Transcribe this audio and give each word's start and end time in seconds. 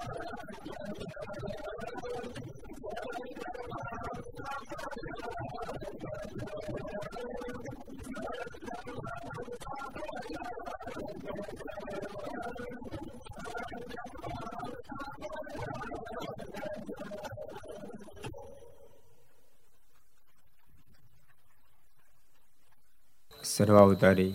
સર્વાવતારી 23.43 24.33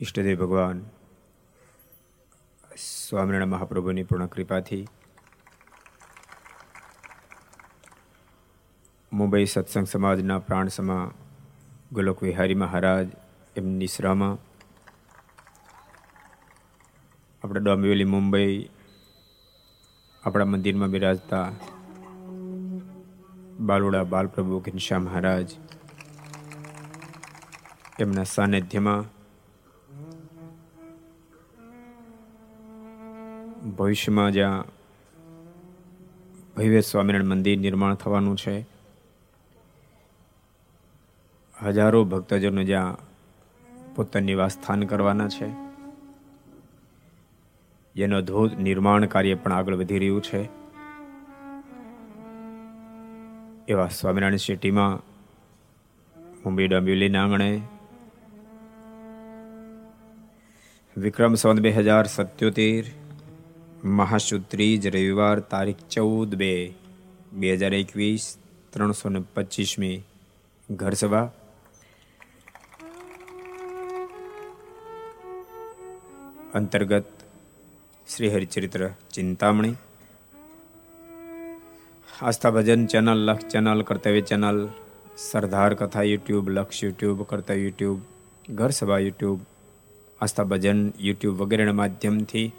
ઈષ્ટદેવ 0.00 0.38
ભગવાન, 0.38 0.78
સ્વામિનારાયણ 2.78 3.52
મહાપ્રભુની 3.54 4.04
પૂર્ણ 4.04 4.30
કૃપાથી 4.34 4.84
મુંબઈ 9.12 9.46
સત્સંગ 9.46 9.86
સમાજના 9.86 10.38
પ્રાણ 10.38 10.68
સમા 10.68 11.04
ગોલોક 11.92 12.22
વિહારી 12.22 12.62
મહારાજ 12.64 13.08
એમની 13.56 13.88
શ્રામાં, 13.88 14.36
આપણે 17.42 17.60
ડોંબિવલી 17.60 18.12
મુંબઈ, 18.14 18.54
આપણા 20.22 20.44
મંદિરમાં 20.44 20.90
બિરાજતા 20.90 21.46
બાલુડા 23.60 24.04
બાલપ્રભુ 24.04 24.58
ઘનશ્યા 24.58 24.98
મહારાજ 24.98 25.50
એમના 28.00 28.24
સાનિધ્યમાં 28.24 29.04
ભવિષ્યમાં 33.70 34.32
જ્યાં 34.32 34.64
ભવ્ય 36.56 36.80
સ્વામિનારાયણ 36.80 37.24
મંદિર 37.24 37.58
નિર્માણ 37.58 37.94
થવાનું 37.94 38.36
છે, 38.36 38.66
હજારો 41.62 42.04
ભક્તજનો 42.04 42.62
જ્યાં 42.62 42.96
પોતાનું 43.94 44.26
નિવાસ 44.26 44.52
સ્થાન 44.52 44.82
કરવાના 44.82 45.28
છે, 45.28 45.48
જેનો 47.96 48.20
ધોધ 48.20 48.58
નિર્માણ 48.58 49.06
કાર્ય 49.06 49.34
પણ 49.34 49.52
આગળ 49.52 49.74
વધી 49.74 49.98
રહ્યું 49.98 50.22
છે. 50.22 50.65
એવા 53.68 53.88
સ્વામિનારાયણ 53.88 54.36
સિટીમાં 54.36 55.00
મુંબઈ 56.44 56.66
ડોંબિવલીના 56.68 57.22
આંગણે 57.22 57.60
વિક્રમ 60.96 61.34
સંવત 61.34 61.60
બે 61.60 61.70
હજાર 61.70 62.06
સત્યોતેર 62.06 62.84
મહાશુ 63.84 64.38
ત્રીજ 64.38 64.86
રવિવાર 64.86 65.38
તારીખ 65.38 65.82
ચૌદ 65.90 66.34
બે 66.34 66.74
બે 67.32 67.54
હજાર 67.54 67.74
એકવીસ, 67.74 68.38
ત્રણસો 68.72 69.08
ને 69.08 69.22
પચીસમી 69.34 70.02
ઘરસભા. 70.70 71.30
અંતર્ગત 76.54 77.10
Shri 78.08 78.28
Haricharitra 78.28 78.88
Chintamani. 79.14 79.74
Aastha 82.16 82.50
Bhajan 82.50 82.86
channel 82.86 83.18
Lakshya 83.28 83.48
channel 83.52 83.82
Kartavya 83.82 84.20
channel, 84.20 84.58
Sardar 85.16 85.74
Katha 85.74 86.02
YouTube, 86.02 86.48
Lakshya 86.48 86.82
YouTube 86.82 87.18
કર્તવ્ય 87.26 87.56
યુટ્યુબ, 87.56 88.00
ઘર 88.48 88.70
સભા 88.70 88.98
યુટ્યુબ, 88.98 89.40
આસ્થા 90.20 90.44
ભજન 90.44 90.80
યુટ્યુબ 90.98 91.36
વગેરેના 91.36 91.72
માધ્યમથી 91.72 92.52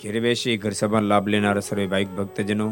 ઘેર 0.00 0.20
બેસી 0.20 0.56
ઘર 0.58 0.72
સભા 0.72 1.00
લાભ 1.00 1.26
લેનારા 1.26 1.60
સર્વે 1.60 1.86
ભાઈક 1.86 2.14
ભક્તજનો, 2.16 2.68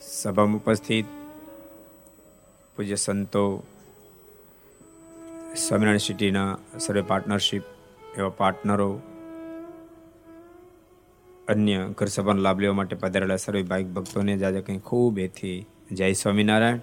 સભામાં 0.00 0.56
ઉપસ્થિત 0.56 1.06
પૂજ્ય 2.76 2.94
સંતો, 2.94 3.44
સ્વામિનારાયણ 5.56 5.98
સિટીના 5.98 6.58
સર્વે 6.78 7.02
પાર્ટનરશીપ 7.02 7.64
એવા 8.18 8.28
પાર્ટનરો 8.28 8.90
અન્ય 11.50 11.88
ઘર 11.88 12.06
સભાનો 12.06 12.40
લાભ 12.40 12.60
લેવા 12.60 12.74
માટે 12.74 12.96
પધારેલા 12.96 13.36
સર્વે 13.36 13.62
ભાઈ 13.62 13.84
ભક્તોને 13.84 14.36
જાજે 14.36 14.60
કંઈ 14.60 14.78
ખૂબ 14.78 15.18
એથી 15.18 15.66
જય 15.92 16.12
સ્વામિનારાયણ, 16.12 16.80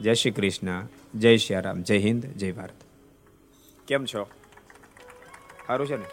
જય 0.00 0.14
શ્રી 0.14 0.30
કૃષ્ણ, 0.30 0.88
જય 1.14 1.36
શ્રી 1.36 1.60
રામ, 1.60 1.82
જય 1.82 1.98
હિન્દ, 1.98 2.26
જય 2.26 2.52
ભારત. 2.52 2.74
કેમ 3.88 4.04
છો? 4.04 4.26
સારું 5.66 5.86
છે 5.86 5.96
ને? 5.96 6.04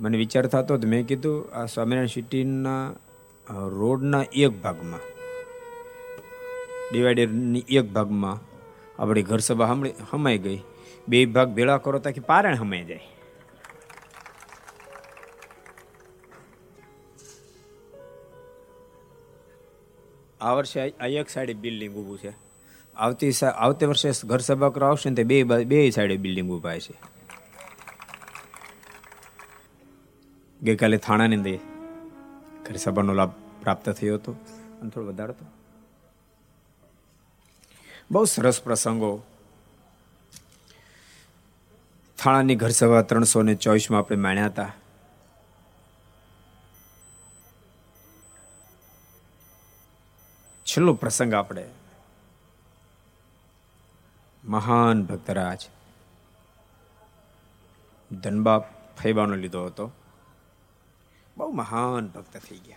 મને 0.00 0.16
વિચાર 0.18 0.46
થતો 0.46 0.76
તો 0.76 0.88
મેં 0.88 1.06
કીધું 1.06 1.52
આ 1.52 1.66
સ્વામિનારાયણ 1.66 2.06
સિટીના 2.06 2.84
રોડના 3.68 4.24
એક 4.32 4.62
ભાગમાં 4.62 5.04
ડિવાઈડરની 6.92 7.64
એક 7.68 7.92
ભાગમાં 7.92 8.55
આપણી 8.98 9.22
ઘર 9.22 9.38
સભા 9.38 9.66
હમાઈ 10.10 10.38
ગઈ. 10.38 10.60
બે 11.08 11.26
ભાગ 11.26 11.48
ભેળા 11.48 11.76
કરો 11.78 11.98
તાકી 11.98 12.20
પારણ 12.20 12.56
હમાઈ 12.56 12.84
જાય. 12.84 13.00
આ 20.40 20.52
વર્ષે 20.52 20.90
આ 21.00 21.06
એક 21.06 21.28
સાઈડે 21.28 21.54
બિલ્ડિંગ 21.54 21.94
ઊભું 21.96 22.18
છે. 22.18 22.32
આવતી 22.96 23.30
આવતી 23.54 23.86
વર્ષે 23.86 24.10
ઘર 24.24 24.38
સભા 24.38 24.68
કરવા 24.68 24.88
આવશે 24.88 25.10
ને 25.10 25.16
તે 25.16 25.24
બે 25.24 25.42
બે 25.42 25.90
સાઈડે 25.90 26.16
બિલ્ડિંગ 26.16 26.50
ઊભા 26.50 26.78
છે 26.78 26.94
ગઈકાલે 30.62 30.96
થાણાની 30.96 31.36
અંદર 31.36 31.56
ઘર 32.66 32.76
સભાનો 32.76 33.12
લાભ 33.12 33.32
પ્રાપ્ત 33.62 33.90
થયો 33.90 34.14
હતો. 34.14 34.32
અને 34.80 34.90
થોડો 34.90 35.06
વધારો 35.06 35.34
હતો 35.34 35.46
બહુ 38.10 38.24
સરસ 38.24 38.62
પ્રસંગો. 38.62 39.22
થાણાની 42.18 42.54
ઘર 42.54 42.68
સભા 42.68 43.02
ત્રણસો 43.02 43.42
ને 43.42 43.54
ચોવીસમાં 43.54 44.00
આપણે 44.00 44.16
માણ્યા 44.16 44.46
હતા. 44.46 44.72
છેલ્લો 50.64 50.94
પ્રસંગ 50.94 51.34
આપણે. 51.34 51.70
મહાન 54.44 55.02
ભક્તરાજ. 55.02 55.68
ધનબાપ 58.12 58.64
ફૈબાનો 58.98 59.34
લીધો 59.34 59.64
હતો. 59.64 59.92
બહુ 61.36 61.52
મહાન 61.52 62.06
ભક્ત 62.06 62.36
થઈ 62.36 62.58
ગયા. 62.58 62.76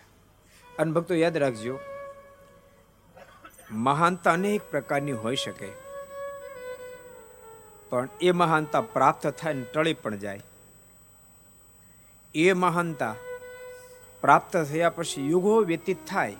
અને 0.78 0.92
ભક્તો 0.92 1.14
યાદ 1.14 1.36
રાખજો 1.36 1.80
મહાનતા 3.72 4.32
અનેક 4.32 4.60
પ્રકારની 4.70 5.12
હોઈ 5.12 5.36
શકે. 5.36 5.68
પણ 7.90 8.08
એ 8.20 8.30
મહાનતા 8.30 8.80
પ્રાપ્ત 8.80 9.26
થાય 9.26 9.54
ને 9.54 9.62
ટળી 9.62 9.94
પણ 9.94 10.16
જાય. 10.16 10.42
એ 12.34 12.52
મહાનતા 12.52 13.14
પ્રાપ્ત 14.20 14.56
થયા 14.56 14.90
પછી 14.90 15.30
યુગો 15.30 15.60
વ્યતીત 15.60 15.96
થાય. 16.06 16.36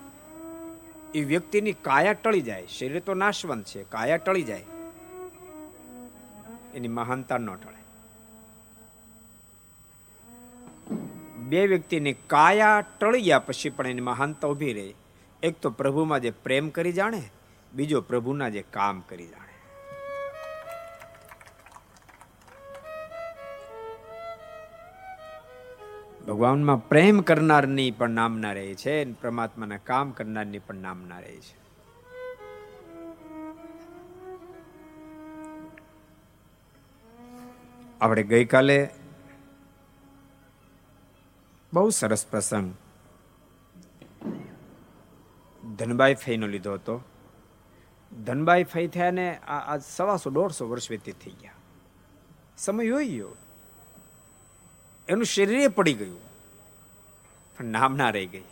એ 1.14 1.24
વ્યક્તિની 1.24 1.72
કાયા 1.72 2.12
ટળી 2.12 2.40
જાય. 2.40 2.66
શરીર 2.66 3.00
તો 3.00 3.14
નાશવંત 3.14 3.66
છે, 3.66 3.84
કાયા 3.84 4.16
ટળી 4.16 4.42
જાય. 4.42 4.64
એની 6.74 6.88
મહાનતા 6.88 7.38
ન 7.38 7.54
ટળે. 7.54 7.80
બે 11.36 11.66
વ્યક્તિની 11.66 12.12
કાયા 12.12 12.80
ટળી 12.80 13.22
ગયા 13.22 13.38
પછી 13.38 13.70
પણ 13.70 13.86
એની 13.86 14.00
મહાનતા 14.00 14.48
ઊભી 14.48 14.72
રહે. 14.72 14.94
એક 15.42 15.60
તો 15.60 15.70
પ્રભુમાં 15.70 16.20
જે 16.20 16.30
પ્રેમ 16.30 16.68
કરી 16.68 16.92
જાણે, 16.92 17.22
બીજો 17.72 18.00
પ્રભુના 18.00 18.48
જે 18.48 18.62
કામ 18.62 19.00
કરી 19.00 19.26
જાણે. 19.26 19.46
ભગવાનમાં 26.28 26.88
પ્રેમ 26.88 27.20
કરનારની 27.20 27.90
પણ 27.90 28.10
નામના 28.10 28.52
રહે 28.52 28.74
છે 28.74 29.12
પરમાત્માના 29.12 29.76
કામ 29.76 30.10
કરનારની 30.10 30.58
પણ 30.58 30.74
નામના 30.74 31.18
રહે 31.18 31.36
છે. 31.36 31.60
આપણે 38.00 38.22
ગઈકાલે 38.22 38.90
બહુ 41.72 41.90
સરસ 41.90 42.26
પ્રસંગ 42.26 42.74
ધનબાઈ 45.80 46.14
ફઈનો 46.14 46.46
લીધો 46.46 46.72
હતો. 46.72 47.02
ધનબાઈ 48.24 48.64
ફઈ 48.64 48.86
થયા 48.86 49.10
ને 49.10 49.26
આ 49.36 49.78
સવાસો 49.78 50.30
દોઢસો 50.30 50.68
વર્ષ 50.68 50.90
વ્યતીત 50.90 51.16
થઈ 51.24 51.30
ગયા. 51.30 51.52
સમય 52.58 52.90
હોય 52.90 53.08
ગયો. 53.08 53.36
એનું 55.08 55.24
શરીરે 55.24 55.68
પડી 55.68 55.94
ગયું. 55.94 56.20
પણ 57.58 57.64
નામ 57.64 57.96
ના 57.96 58.10
રહી 58.10 58.26
ગઈ. 58.26 58.44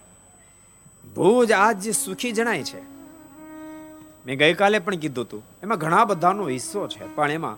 ભુજ 1.14 1.52
આજ 1.52 1.80
જે 1.80 1.92
સુખી 1.92 2.32
જણાય 2.32 2.64
છે. 2.64 2.80
મેં 4.26 4.38
ગઈકાલે 4.38 4.78
પણ 4.78 4.97
કીધું 4.97 5.25
હતું 5.25 5.42
એમાં 5.62 5.78
ઘણા 5.78 6.04
બધાનો 6.04 6.49
હિસ્સો 6.49 6.88
છે, 6.88 7.14
પણ 7.14 7.30
એમાં 7.30 7.56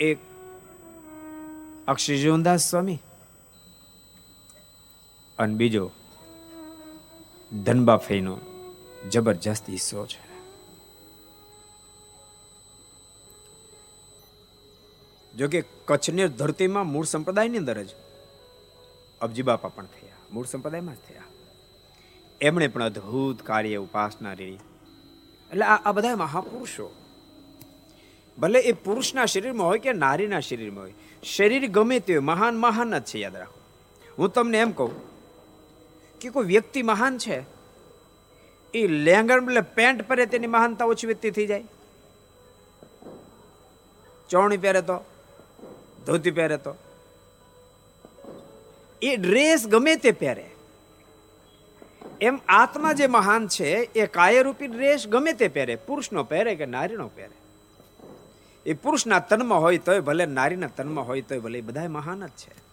એક 0.00 0.18
અક્ષયજીવનદાસ 1.88 2.70
સ્વામી 2.70 2.98
અને 5.38 5.54
બીજો 5.54 5.90
ધનબા 7.52 7.96
ફઈનો 7.96 8.38
જબરજસ્ત 9.10 9.70
હિસ્સો 9.70 10.06
છે. 10.06 10.28
જો 15.36 15.48
કે 15.48 15.64
કચ્છની 15.84 16.28
ધરતીમાં 16.28 16.86
મૂળ 16.86 17.04
સંપ્રદાયની 17.04 17.58
અંદર 17.58 17.82
જ 17.82 17.88
અબજી 19.20 19.42
બાપા 19.42 19.68
પણ 19.68 19.84
થયા, 19.84 20.14
મૂળ 20.32 20.46
સંપ્રદાયમાં 20.46 20.94
જ 20.94 20.98
થયા. 21.08 21.22
એમણે 22.40 22.68
પણ 22.68 22.82
અદ્ભુત 22.82 23.42
કાર્ય 23.42 23.76
ઉપાસના 23.76 24.32
રહી 24.32 24.58
એટલે 25.50 25.64
આ 25.64 25.92
બધા 25.92 26.16
મહાપુરુષો. 26.16 26.92
ભલે 28.38 28.60
એ 28.60 28.72
પુરુષના 28.72 29.26
શરીરમાં 29.26 29.66
હોય 29.66 29.78
કે 29.78 29.92
નારીના 29.92 30.40
શરીરમાં 30.40 30.84
હોય, 30.84 30.92
શરીર 31.22 31.66
ગમે 31.66 32.00
તે 32.00 32.18
મહાન 32.18 32.56
મહાન 32.56 32.98
જ 32.98 33.02
છે, 33.02 33.18
યાદ 33.18 33.36
રાખો. 33.36 33.60
હું 34.18 34.28
તમને 34.30 34.58
એમ 34.58 34.72
કહું 34.72 35.07
કે 36.20 36.28
કોઈ 36.28 36.44
વ્યક્તિ 36.44 36.82
મહાન 36.82 37.18
છે? 37.18 37.44
એ 38.74 38.86
લેંગણ 38.86 39.44
એટલે 39.44 39.60
પેન્ટ 39.60 40.08
પહેરે 40.08 40.26
તેની 40.26 40.46
મહાનતા 40.46 40.84
ઓછી 40.84 41.06
વ્યક્તિ 41.06 41.30
થઈ 41.30 41.46
જાય. 41.46 41.64
ચોણી 44.30 44.56
પહેરે 44.56 44.82
તો, 44.82 45.04
ધોતી 46.06 46.30
પહેરે 46.30 46.56
તો. 46.56 46.74
એ 49.02 49.16
ડ્રેસ 49.16 49.66
ગમે 49.66 49.96
તે 49.96 50.12
પહેરે. 50.12 50.50
એમ 52.20 52.38
આત્મા 52.48 52.92
જે 52.92 53.06
મહાન 53.06 53.48
છે, 53.48 53.68
એ 53.70 54.06
કાયરૂપી 54.06 54.66
ડ્રેસ 54.66 55.08
ગમે 55.08 55.32
તે 55.32 55.48
પહેરે. 55.48 55.74
પુરુષનો 55.74 56.24
પહેરે 56.24 56.54
કે 56.54 56.66
નારીનો 56.66 57.08
પહેરે. 57.08 57.38
એ 58.66 58.72
પુરુષના 58.72 59.18
તનમાં 59.18 59.60
હોય 59.60 59.78
તોય 59.78 60.00
ભલે, 60.00 60.26
નારીના 60.26 60.66
તનમાં 60.66 61.06
હોય 61.06 61.20
તોય 61.20 61.38
ભલે 61.38 61.60
બધા 61.60 61.88
મહાન 61.88 62.26
જ 62.26 62.30
છે. 62.30 62.67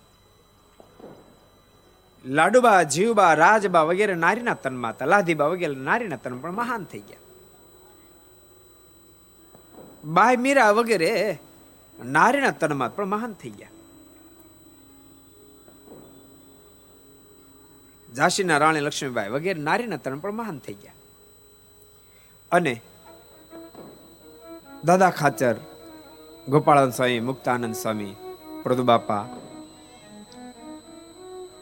લાડુબા, 2.25 2.83
જીવબા, 2.83 3.33
રાજબા 3.33 3.81
વગેરે 3.81 4.15
નારીના 4.15 4.53
તનમાં 4.53 4.91
હતા. 4.91 5.05
લાધીબા 5.05 5.45
વગેરે 5.45 5.75
નારીના 5.75 6.15
તન 6.15 6.37
પણ 6.37 6.51
મહાન 6.51 6.83
થઈ 6.83 6.99
ગયા. 6.99 7.17
બાય 10.05 10.35
મીરા 10.35 10.71
વગેરે 10.71 11.37
નારીના 12.05 12.51
તનમાં 12.51 12.95
પણ 12.95 13.05
મહાન 13.05 13.33
થઈ 13.33 13.49
ગયા. 13.49 13.69
ઝાંસીના 18.15 18.57
રાણી 18.57 18.79
લક્ષ્મીબાઈ 18.79 19.29
વગેરે 19.29 19.61
નારીના 19.61 19.97
તન 19.97 20.19
પણ 20.19 20.31
મહાન 20.31 20.59
થઈ 20.59 20.73
ગયા. 20.73 20.93
અને 22.51 22.81
દાદા 24.83 25.09
ખાચર 25.09 25.55
ગોપાળન 26.49 26.89
સ્વામી, 26.89 27.19
મુક્તાનંદ 27.19 27.75
સ્વામી, 27.75 28.15
પ્રદુબાપા 28.63 29.25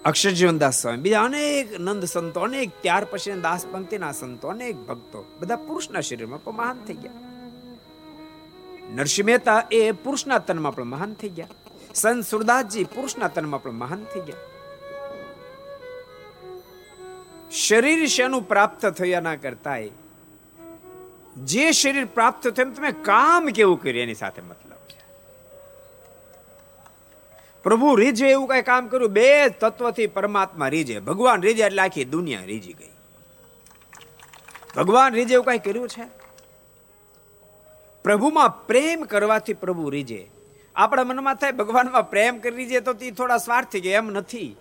અક્ષરજીવનદાસ 0.05 0.81
સ્વામી. 0.81 1.01
બીજા 1.01 1.23
અનેક 1.23 1.79
નંદ 1.79 2.03
સંતો, 2.03 2.39
અનેક 2.39 2.71
ત્યાર 2.81 3.05
પછી 3.05 3.31
દાસપંથીના 3.31 4.11
સંતો, 4.11 4.47
અનેક 4.47 4.75
ભક્તો, 4.75 5.25
બધા 5.39 5.55
પુરુષના 5.55 6.01
શરીરમાં 6.01 6.43
પણ 6.43 6.53
મહાન 6.53 6.77
થઈ 6.87 6.93
ગયા. 6.93 7.11
નરસિંહ 8.95 9.27
મહેતા 9.27 9.67
એ 9.71 9.91
પુરુષના 9.91 10.37
તનમાં 10.37 10.75
પણ 10.75 10.83
મહાન 10.83 11.13
થઈ 11.13 11.29
ગયા. 11.29 11.47
સંત 11.95 12.25
સુરદાસજી 12.25 12.83
પુરુષના 12.83 13.27
તનમાં 13.27 13.63
પણ 13.63 13.71
મહાન 13.71 14.03
થઈ 14.03 14.19
ગયા. 14.19 14.35
શરીર 17.51 18.07
શેનું 18.07 18.47
પ્રાપ્ત 18.47 18.85
થયા 18.85 19.19
ના 19.19 19.35
કરતા 19.35 19.77
જે 21.43 21.71
શરીર 21.71 22.05
પ્રાપ્ત 22.05 22.47
થયું 22.47 22.73
તમે 22.73 22.91
કામ 22.91 23.47
કેવું 23.47 23.81
કર્યું 23.81 24.03
એની 24.03 24.13
સાથે 24.13 24.41
મતલબ? 24.41 24.62
પ્રભુ 27.63 27.95
રીજે 27.95 28.29
એવું 28.29 28.47
કઈ 28.47 28.61
કામ 28.61 28.87
કર્યું? 28.87 29.11
બે 29.11 29.49
તત્વથી 29.49 30.07
પરમાત્મા 30.07 30.67
રીજે. 30.67 30.99
ભગવાન 30.99 31.41
રીજે 31.41 31.63
એટલે 31.63 31.81
આખી 31.81 32.05
દુનિયા 32.05 32.43
રીજી 32.43 32.73
ગઈ. 32.73 32.89
ભગવાન 34.75 35.13
રીજે 35.13 35.33
એવું 35.33 35.45
કઈ 35.45 35.57
કર્યું 35.57 35.89
છે? 35.89 36.03
પ્રભુમાં 38.03 38.67
પ્રેમ 38.67 39.01
કરવાથી 39.01 39.53
પ્રભુ 39.53 39.89
રીજે. 39.89 40.31
આપણા 40.75 41.03
મનમાં 41.03 41.35
થાય 41.35 41.51
ભગવાનમાં 41.51 42.09
પ્રેમ 42.09 42.39
કરી 42.39 42.65
જઈએ 42.65 42.79
તો 42.79 42.93
તે 42.93 43.11
થોડા 43.11 43.37
સ્વાર્થી 43.37 43.81
કે 43.81 43.93
એમ 43.93 44.07
નથી. 44.07 44.55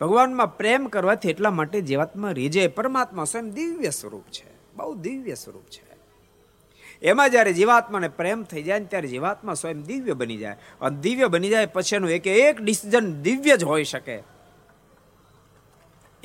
ભગવાનમાં 0.00 0.56
પ્રેમ 0.56 0.86
કરવાથી 0.86 1.30
એટલા 1.30 1.50
માટે 1.50 1.80
જીવાત્મા 1.80 2.30
રીજે. 2.30 2.66
પરમાત્મા 2.66 3.24
સ્વયં 3.24 3.50
દિવ્ય 3.50 3.90
સ્વરૂપ 3.90 4.24
છે. 4.30 4.74
બહુ 4.76 4.94
દિવ્ય 4.94 5.34
સ્વરૂપ 5.34 5.62
છે. 5.62 5.85
એમાં 7.02 7.30
જ્યારે 7.30 7.52
જીવાત્માને 7.52 8.08
પ્રેમ 8.08 8.42
થઈ 8.42 8.62
જાય 8.62 8.78
ને 8.78 8.84
ત્યારે 8.84 9.08
જીવાત્મા 9.08 9.54
સ્વયં 9.54 9.82
દિવ્ય 9.82 10.12
બની 10.12 10.36
જાય. 10.36 10.56
અને 10.80 10.96
દિવ્ય 10.96 11.28
બની 11.28 11.48
જાય 11.48 11.66
પછી 11.66 11.96
એનું 11.96 12.10
એક 12.10 12.26
એક 12.26 12.62
ડિસિઝન 12.62 13.22
દિવ્ય 13.22 13.56
જ 13.56 13.64
હોઈ 13.64 13.84
શકે. 13.84 14.16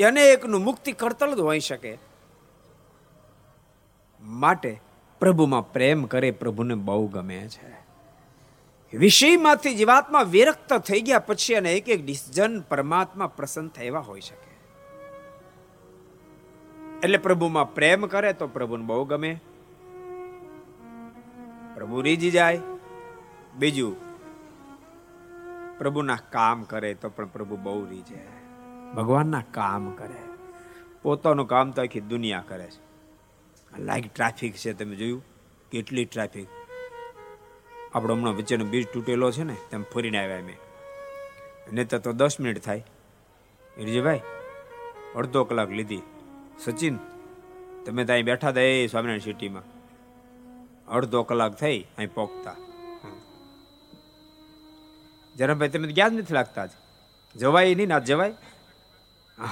અને 0.04 0.30
એકનું 0.30 0.64
મુક્તિ 0.64 0.92
કરતલ 0.92 1.36
જ 1.36 1.40
હોઈ 1.40 1.60
શકે. 1.60 1.98
માટે 4.22 4.82
પ્રભુમાં 5.20 5.74
પ્રેમ 5.74 6.04
કરે, 6.04 6.32
પ્રભુને 6.32 6.76
બહુ 6.76 7.08
ગમે 7.08 7.48
છે. 7.48 7.82
વિષયમાંથી 8.98 9.76
જીવાત્મા 9.76 10.22
વિરક્ત 10.22 10.74
થઈ 10.74 11.02
ગયા 11.02 11.20
પછી 11.20 11.56
અને 11.56 11.74
એક 11.74 11.90
એક 11.90 12.06
ડિસિઝન 12.06 12.60
પરમાત્મા 12.62 13.28
પ્રસન્ન 13.28 13.68
થયા 13.68 14.00
હોઈ 14.00 14.22
શકે. 14.22 14.52
એટલે 17.04 17.18
પ્રભુમાં 17.18 17.76
પ્રેમ 17.76 18.06
કરે 18.06 18.34
તો 18.34 18.48
પ્રભુને 18.48 18.86
બહુ 18.86 19.06
ગમે. 19.06 19.40
પ્રભુ 21.82 22.02
રીજી 22.02 22.32
જાય. 22.32 22.60
બીજું, 23.58 23.96
પ્રભુના 25.78 26.16
કામ 26.16 26.64
કરે 26.64 26.94
તો 26.94 27.10
પણ 27.10 27.26
પ્રભુ 27.26 27.58
બહુ 27.58 27.86
રીજે 27.86 28.20
ભગવાનના 28.96 29.44
કામ 29.52 29.92
કરે. 29.92 30.20
પોતાનું 31.02 31.48
કામ 31.48 31.72
તો 31.72 31.82
આખી 31.82 32.02
દુનિયા 32.02 32.44
કરે 32.48 32.68
છે. 32.68 32.82
લાઈક 33.82 34.14
ટ્રાફિક 34.14 34.54
છે, 34.54 34.74
તમે 34.74 34.96
જોયું? 34.96 35.26
કેટલી 35.72 36.06
ટ્રાફિક? 36.06 36.48
આપણો 37.96 38.14
હમણાં 38.14 38.34
વચ્ચેનો 38.34 38.66
બીજ 38.66 38.88
તૂટેલો 38.94 39.32
છે 39.32 39.44
ને, 39.44 39.58
તેમ 39.70 39.84
ફરીને 39.84 40.24
આવ્યા 40.24 40.42
મેં 40.42 40.58
નહીં 41.74 41.88
તો 41.88 42.12
દસ 42.12 42.40
મિનિટ 42.40 42.64
થાય. 42.64 42.86
રીજીભાઈ 43.78 44.22
અડધો 45.16 45.44
કલાક 45.44 45.70
લીધી. 45.70 46.02
સચિન, 46.60 46.98
તમે 47.86 48.06
ત્યાં 48.06 48.22
બેઠા 48.22 48.50
હતા 48.50 48.62
એ 48.62 48.88
સ્વામિનારાયણ 48.88 49.20
સિટીમાં. 49.20 49.71
અડધો 50.92 51.24
કલાક 51.24 51.54
થઈ 51.54 51.80
અહીં 51.98 52.14
પોકતા 52.14 52.56
જરા 55.36 55.54
ભાઈ 55.54 55.70
તમે 55.70 55.92
ગયા 55.98 56.10
જ 56.10 56.14
નથી 56.14 56.34
લાગતા 56.34 56.66
જ. 56.66 56.72
જવાય 57.36 57.76
નહીં 57.76 57.88
ના 57.88 58.00
જવાય? 58.00 58.34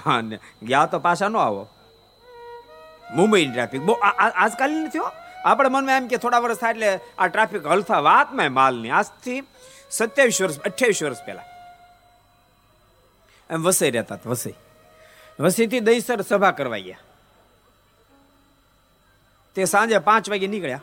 હા, 0.05 0.21
ને 0.21 0.39
ગયા 0.63 0.85
તો 0.85 0.99
પાછા 0.99 1.27
ન 1.27 1.37
આવો. 1.37 1.63
મુંબઈની 3.15 3.53
ટ્રાફિક 3.53 3.81
બહુ 3.81 3.95
આજકાલ 4.43 4.71
નથી 4.71 4.99
હો. 4.99 5.09
આપણે 5.45 5.69
મનમાં 5.69 5.97
એમ 5.97 6.07
કે 6.07 6.17
થોડા 6.17 6.39
વર્ષ 6.39 6.57
થાય 6.57 6.71
એટલે 6.71 6.89
આ 7.17 7.27
ટ્રાફિક 7.27 7.65
હલતા 7.65 7.99
વાતમાં 7.99 8.53
માલની 8.53 8.89
આજથી 8.89 9.39
સત્યાવીસ 9.91 10.41
વર્ષ, 10.41 10.59
અઠ્યાવીસ 10.59 11.03
વર્ષ 11.03 11.25
પહેલા. 11.25 11.45
એમ 13.49 13.63
વસઈ 13.63 13.91
રહેતા 13.91 14.17
વસઈ. 14.25 14.55
વસીથી 15.39 15.79
દહીસર 15.79 16.21
સભા 16.21 16.51
કરવા 16.51 16.77
ગયા. 16.77 16.99
તે 19.55 19.65
સાંજે 19.65 19.97
પાંચ 19.97 20.29
વાગે 20.29 20.47
નીકળ્યા. 20.47 20.81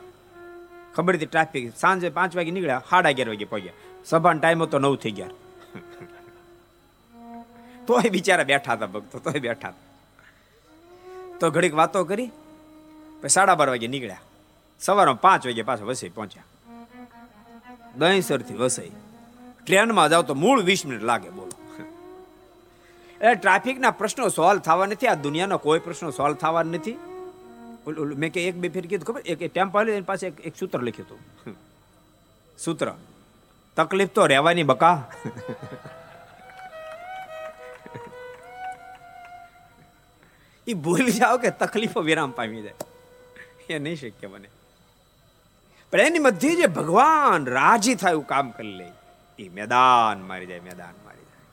ખબર 0.97 1.15
હતી 1.17 1.31
ટ્રાફિક 1.31 1.65
સાંજે 1.77 2.09
પાંચ 2.19 2.37
વાગે 2.37 2.51
નીકળ્યા, 2.51 2.85
સાડા 2.91 3.11
અગિયાર 3.13 3.31
વાગે 3.33 3.47
પહોંચ્યા. 3.53 3.79
સભાનો 4.05 4.41
ટાઈમ 4.41 4.63
હતો 4.63 4.79
નવ 4.79 4.95
થઈ 4.97 5.15
ગયા. 5.19 5.35
તોય 7.87 8.09
બિચારા 8.11 8.49
બેઠા 8.51 8.75
હતા 8.77 8.93
ભક્તો, 8.95 9.19
તોય 9.19 9.41
બેઠા 9.41 9.73
તો 11.41 11.51
ઘડીક 11.51 11.75
વાતો 11.75 12.05
કરી, 12.05 12.31
પછી 13.21 13.29
સાડા 13.29 13.55
બાર 13.55 13.69
વાગે 13.69 13.89
નીકળ્યા. 13.89 14.25
સવારમાં 14.81 15.21
પાંચ 15.21 15.47
વાગે 15.47 15.63
પાછા 15.63 15.85
વસઈ 15.85 16.09
પહોંચ્યા. 16.09 16.49
દહીંસરથી 17.99 18.55
વસઈ. 18.55 18.93
ટ્રેનમાં 19.65 20.11
જાવ 20.11 20.23
તો 20.23 20.35
મૂળ 20.35 20.61
વીસ 20.63 20.83
મિનિટ 20.87 21.05
લાગે, 21.11 21.31
બોલો. 21.31 21.55
એટલે 23.21 23.35
ટ્રાફિકના 23.35 23.91
પ્રશ્નો 23.91 24.29
સોલ્વ 24.29 24.61
થવા 24.61 24.87
નથી, 24.87 25.09
આ 25.09 25.23
દુનિયાનો 25.27 25.59
કોઈ 25.59 25.79
પ્રશ્નો 25.79 26.11
સોલ્વ 26.11 26.37
થવા 26.37 26.63
નથી. 26.63 26.97
મેં 27.87 28.31
કે 28.35 28.41
એક 28.49 28.57
બે 28.63 28.69
ફેર 28.75 28.87
કીધું 28.91 29.07
ખબર? 29.09 29.23
એક 29.33 29.39
ટેમ્પો 29.53 29.79
આવ્યો 29.79 29.97
એની 29.99 30.11
પાસે 30.13 30.27
એક 30.29 30.55
સૂત્ર 30.61 30.81
લખ્યું 30.83 31.07
હતું. 31.07 31.21
સૂત્ર. 32.59 32.89
તકલીફ 33.77 34.13
તો 34.17 34.27
રહેવાની 34.33 34.67
બકા. 34.71 34.99
એ 40.67 40.75
ભૂલી 40.75 41.17
જાઓ 41.19 41.39
કે 41.43 41.51
તકલીફો 41.63 42.01
વિરામ 42.09 42.31
પામી 42.39 42.63
જાય. 42.67 42.79
એ 43.69 43.79
નહીં 43.85 43.99
શક્ય 44.01 44.29
બને 44.33 44.49
પણ 45.93 46.07
એની 46.09 46.23
મધ્ય 46.25 46.55
જે 46.61 46.67
ભગવાન 46.79 47.47
રાજી 47.57 47.95
થાય 48.01 48.17
એવું 48.17 48.27
કામ 48.33 48.51
કરી 48.57 48.75
લે 48.79 48.89
એ 49.39 49.47
મેદાન 49.59 50.19
મારી 50.31 50.49
જાય 50.51 50.65
મેદાન 50.67 50.97
મારી 51.05 51.27
જાય. 51.31 51.47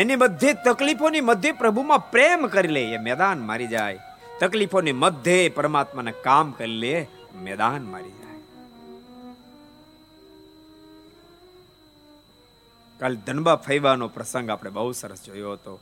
એની 0.00 0.18
બધી 0.22 0.54
તકલીફોની 0.66 1.22
મધ્ય 1.30 1.52
પ્રભુમાં 1.62 2.02
પ્રેમ 2.10 2.40
કરી 2.56 2.74
લે 2.76 2.82
એ 2.96 2.98
મેદાન 3.06 3.38
મારી 3.50 3.70
જાય. 3.76 4.00
તકલીફોની 4.44 4.92
મધ્ય 4.92 5.48
પરમાત્માને 5.48 6.12
કામ 6.12 6.52
કરી 6.52 6.66
લે, 6.66 7.08
મેદાન 7.34 7.84
મારી 7.84 8.10
જાય. 8.10 8.40
કાલ 12.98 13.16
ધનબા 13.16 13.56
ફૈવાનો 13.56 14.08
પ્રસંગ 14.08 14.50
આપણે 14.50 14.70
બહુ 14.70 14.92
સરસ 14.92 15.22
જોયો 15.22 15.52
હતો. 15.52 15.80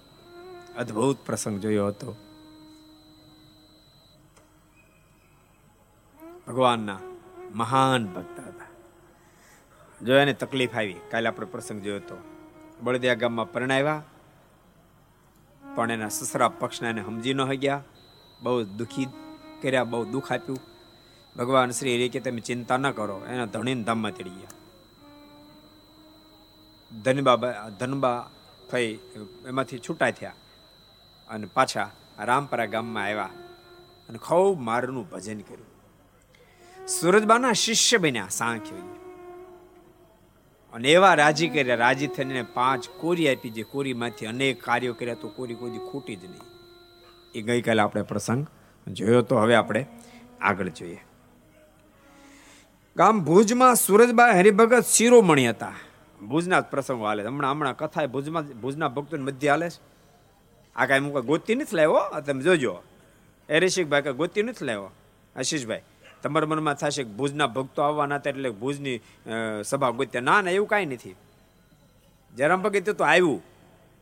અદ્ભુત 0.76 1.18
પ્રસંગ 1.26 1.60
જોયો 1.60 1.86
હતો. 1.86 2.16
ભગવાનના 6.46 6.98
મહાન 7.54 8.06
ભક્ત 8.06 8.40
હતા. 8.40 8.70
જો 10.04 10.14
એને 10.14 10.32
તકલીફ 10.32 10.74
આવી, 10.74 11.00
કાલે 11.10 11.28
આપણે 11.28 11.46
પ્રસંગ 11.46 11.82
જોયો 11.82 11.96
હતો. 11.96 12.16
બળદિયા 12.82 13.14
ગામમાં 13.14 13.52
પરણાવ્યા, 13.52 14.02
પણ 15.74 15.90
એના 15.90 16.08
સસરા 16.08 16.48
પક્ષને 16.48 16.88
એને 16.88 17.02
સમજી 17.02 17.34
ન 17.34 17.44
ગયા. 17.44 17.82
બહુ 18.42 18.62
દુઃખી 18.78 19.08
કર્યા, 19.62 19.84
બહુ 19.84 20.04
દુઃખ 20.04 20.32
આપ્યું. 20.32 20.60
ભગવાન 21.36 21.70
શ્રી 21.70 21.96
રે 21.98 22.08
કે 22.08 22.20
તમે 22.20 22.40
ચિંતા 22.40 22.76
ન 22.76 22.90
કરો, 22.90 23.16
એના 23.28 23.46
ધણીને 23.46 23.82
ધામમાં 23.82 24.14
ચડી 24.14 24.36
ગયા. 24.40 24.56
ધનબા 26.90 27.36
ધનબા 27.80 28.18
થઈ 28.70 28.90
એમાંથી 29.46 29.78
છૂટા 29.78 30.10
થયા 30.10 30.38
અને 31.28 31.46
પાછા 31.46 31.90
રામપરા 32.24 32.66
ગામમાં 32.66 33.04
આવ્યા 33.04 33.32
અને 34.08 34.18
ખૂબ 34.18 34.60
મારનું 34.60 35.06
ભજન 35.10 35.40
કર્યું. 35.40 35.70
સુરજબાના 36.88 37.52
શિષ્ય 37.52 37.98
બન્યા 37.98 38.28
સાંખ્ય 38.28 38.74
અને 40.72 40.88
એવા 40.88 41.14
રાજી 41.14 41.48
કર્યા, 41.48 41.74
રાજી 41.74 42.06
થઈને 42.06 42.42
પાંચ 42.42 42.88
કોરી 43.00 43.28
આપી, 43.28 43.50
જે 43.50 43.64
કોરીમાંથી 43.64 44.26
અનેક 44.26 44.64
કાર્યો 44.64 44.94
કર્યા, 44.94 45.14
તો 45.14 45.28
કોરી 45.28 45.54
કોઈ 45.54 45.82
ખૂટી 45.90 46.16
જ 46.16 46.24
નહીં. 46.24 46.51
એ 47.34 47.42
ગઈકાલે 47.42 47.82
આપણે 47.82 48.02
પ્રસંગ 48.02 48.46
જોયો 48.86 49.22
તો 49.22 49.36
હવે 49.36 49.54
આપણે 49.54 49.82
આગળ 50.40 50.68
જોઈએ. 50.68 51.00
ગામ 52.96 53.24
ભુજમાં 53.24 53.76
સુરજબા 53.76 54.32
હરિભગત 54.38 54.84
શિરોમણી 54.86 55.48
હતા. 55.48 55.74
ભુજના 56.20 56.60
જ 56.60 56.64
પ્રસંગો 56.72 57.04
હાલે 57.04 57.22
હમણાં 57.26 57.52
હમણાં 57.52 57.76
કથા 57.76 58.06
ભુજમાં 58.06 58.44
ભુજના 58.62 58.88
ભક્તોની 58.88 59.24
મધ્ય 59.24 59.48
હાલે 59.48 59.70
છે. 59.70 59.80
આ 60.76 60.86
કાંઈ 60.86 61.04
હું 61.06 61.24
ગોતી 61.26 61.54
નથી 61.54 61.76
લાવ્યો? 61.76 62.20
તમે 62.26 62.42
જોજો. 62.42 62.74
એ 63.48 63.60
ઋષિકભાઈ 63.60 64.02
કાંઈ 64.02 64.16
ગોતી 64.16 64.42
નથી 64.42 64.64
લાવ્યો? 64.64 64.90
આશીષભાઈ, 65.36 65.84
તમારા 66.22 66.46
મનમાં 66.46 66.74
થશે 66.74 67.02
કે 67.04 67.12
ભુજના 67.18 67.48
ભક્તો 67.56 67.82
આવવાના 67.82 68.18
હતા 68.20 68.30
એટલે 68.30 68.50
ભુજની 68.62 68.98
સભા 69.64 69.90
ગોત્યા 69.90 70.26
ના 70.28 70.40
ના, 70.42 70.50
એવું 70.50 70.68
કાંઈ 70.68 70.86
નથી. 70.86 71.16
જયરામ 72.32 72.62
ભગત 72.62 72.90
તો 72.90 73.04
આવ્યું. 73.04 73.40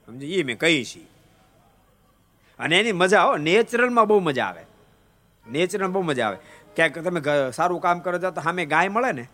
સમજી? 0.08 0.34
એ 0.34 0.42
મેં 0.42 0.58
કહી 0.58 0.84
છીએ 0.84 1.06
અને 2.61 2.75
એની 2.79 2.92
મજા 3.03 3.23
હો, 3.25 3.37
નેચરલમાં 3.46 4.07
બહુ 4.09 4.20
મજા 4.20 4.46
આવે. 4.46 4.64
નેચરલ 5.46 5.90
બહુ 5.94 6.03
મજા 6.03 6.27
આવે. 6.29 6.38
ક્યાંક 6.77 6.99
તમે 7.05 7.20
સારું 7.53 7.81
કામ 7.85 7.99
કરો 8.01 8.18
તો 8.20 8.40
સામે 8.40 8.62
ગાય 8.73 8.88
મળે 8.88 9.12
ને, 9.12 9.25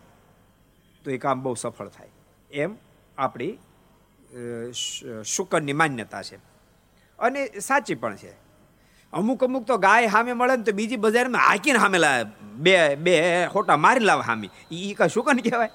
તો 1.05 1.07
એ 1.11 1.17
કામ 1.25 1.37
બહુ 1.43 1.53
સફળ 1.55 1.89
થાય. 1.89 2.11
એમ 2.51 2.71
આપણી 3.17 3.53
શુકરની 5.25 5.75
માન્યતા 5.81 6.23
છે. 6.23 6.37
અને 7.19 7.41
સાચી 7.59 7.95
પણ 7.95 8.15
છે. 8.15 8.33
અમુક 9.13 9.43
અમુક 9.43 9.63
તો 9.65 9.75
ગાય 9.77 10.07
સામે 10.15 10.33
મળે 10.33 10.55
ને 10.55 10.63
તો 10.63 10.71
બીજી 10.79 11.01
બજારમાં 11.03 11.41
હાકીને 11.47 11.79
સામે 11.79 11.99
બે 12.65 12.73
બે 13.05 13.13
ખોટા 13.53 13.77
મારી 13.85 14.07
લાવે 14.09 14.23
સામી 14.25 14.51
એ 14.71 14.93
કાંઈ 14.93 15.13
શુકન 15.15 15.39
કહેવાય? 15.45 15.71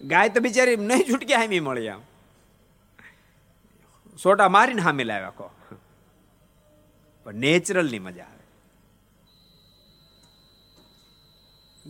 ગાય 0.00 0.28
તો 0.28 0.40
બિચારી 0.40 0.76
નહીં 0.90 1.04
છૂટકી 1.08 1.34
હામી 1.34 1.60
મળી 1.60 1.88
આમ. 1.88 2.02
સોટા 4.18 4.48
મારીને 4.48 4.82
સામે 4.82 5.04
લાવ્યા 5.04 5.36
કહો. 5.38 5.46
પણ 7.26 7.34
નેચરલની 7.34 7.98
મજા 7.98 8.24
આવે. 8.24 8.46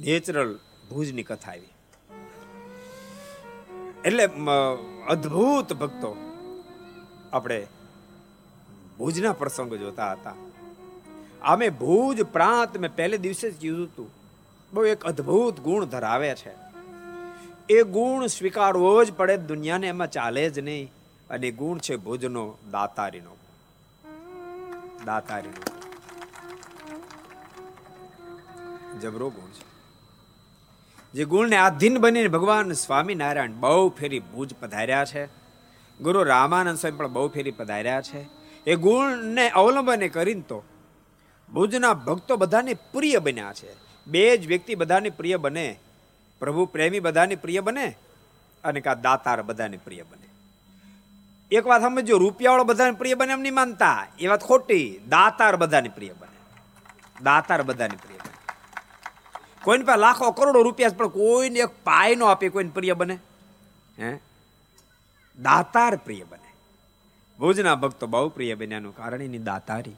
નેચરલ 0.01 0.59
ભુજની 0.91 1.23
કથા 1.23 1.51
આવી. 1.51 1.69
એટલે 4.05 4.29
અદ્ભુત 5.09 5.73
ભક્તો 5.73 6.17
આપણે 7.33 7.67
ભુજના 8.99 9.33
પ્રસંગો 9.33 9.77
જોતા 9.77 10.13
હતા. 10.13 10.35
અમે 11.43 11.69
ભુજ 11.69 12.23
પ્રાંત 12.23 12.79
મેં 12.79 12.95
પહેલે 12.95 13.19
દિવસે 13.19 13.51
જ 13.51 13.57
કીધું 13.57 13.87
હતું. 13.87 14.11
બહુ 14.73 14.85
એક 14.85 15.05
અદ્ભુત 15.05 15.61
ગુણ 15.61 15.85
ધરાવે 15.85 16.35
છે. 16.35 16.55
એ 17.69 17.83
ગુણ 17.83 18.27
સ્વીકારવો 18.27 19.05
જ 19.05 19.13
પડે, 19.13 19.37
દુનિયાને 19.37 19.87
એમાં 19.87 20.11
ચાલે 20.11 20.51
જ 20.51 20.59
નહીં. 20.59 20.93
અને 21.31 21.51
ગુણ 21.51 21.79
છે 21.79 21.97
ભુજનો 21.97 22.59
દાતારીનો. 22.71 23.36
દાતારીનો 25.07 25.77
જબરો 28.99 29.31
ગુણ 29.31 29.51
છે. 29.51 29.67
જે 31.13 31.25
ગુણને 31.25 31.57
આધીન 31.57 31.99
બનીને 31.99 32.29
ભગવાન 32.29 32.73
સ્વામિનારાયણ 32.73 33.53
બહુ 33.53 33.89
ફેરી 33.89 34.21
ભુજ 34.21 34.55
પધાર્યા 34.61 35.05
છે. 35.05 35.27
ગુરુ 36.01 36.23
રામાનંદ 36.23 36.79
સ્વામી 36.79 36.97
પણ 36.97 37.09
બહુ 37.09 37.29
ફેરી 37.29 37.51
પધાર્યા 37.51 38.01
છે. 38.01 38.29
એ 38.67 38.75
ગુણને 38.75 39.51
અવલંબને 39.51 40.09
કરીને 40.09 40.41
તો 40.41 40.65
ભુજના 41.53 41.95
ભક્તો 41.95 42.37
બધાને 42.37 42.75
પ્રિય 42.75 43.19
બન્યા 43.19 43.53
છે. 43.53 43.75
બે 44.07 44.37
જ 44.37 44.47
વ્યક્તિ 44.47 44.75
બધાને 44.75 45.11
પ્રિય 45.11 45.37
બને. 45.37 45.81
પ્રભુ 46.39 46.67
પ્રેમી 46.67 47.01
બધાને 47.01 47.35
પ્રિય 47.35 47.61
બને 47.61 47.97
અને 48.65 48.81
કા 48.81 48.95
દાતાર 48.95 49.43
બધાને 49.43 49.77
પ્રિય 49.77 50.03
બને. 50.03 50.26
એક 51.51 51.67
વાત 51.67 51.83
સમજો 51.83 52.19
રૂપિયાવાળો 52.19 52.65
બધાને 52.65 52.91
પ્રિય 52.91 53.15
બને 53.15 53.33
એમ 53.33 53.41
નહીં 53.41 53.55
માનતા. 53.55 54.07
એ 54.19 54.27
વાત 54.27 54.45
ખોટી. 54.45 55.01
દાતાર 55.09 55.57
બધાને 55.57 55.89
પ્રિય 55.89 56.13
બને. 56.13 56.65
દાતાર 57.23 57.63
બધાને 57.63 57.97
પ્રિય 57.97 58.19
બને. 58.19 58.55
કોઈને 59.63 59.85
પાસે 59.85 60.01
લાખો 60.01 60.31
કરોડો 60.31 60.63
રૂપિયા 60.63 60.89
પણ 60.89 61.09
કોઈને 61.09 61.59
એક 61.59 61.69
પાય 61.85 62.15
નો 62.15 62.27
આપે 62.27 62.49
કોઈને 62.49 62.71
પ્રિય 62.71 62.93
બને. 62.93 63.19
હે? 63.99 64.19
દાતાર 65.43 65.97
પ્રિય 65.97 66.25
બને. 66.25 66.55
ભુજના 67.39 67.75
ભક્તો 67.75 68.07
બહુ 68.07 68.29
પ્રિય 68.29 68.55
બન્યાનું 68.55 68.97
કારણ 68.97 69.23
એની 69.23 69.39
દાતારી. 69.39 69.93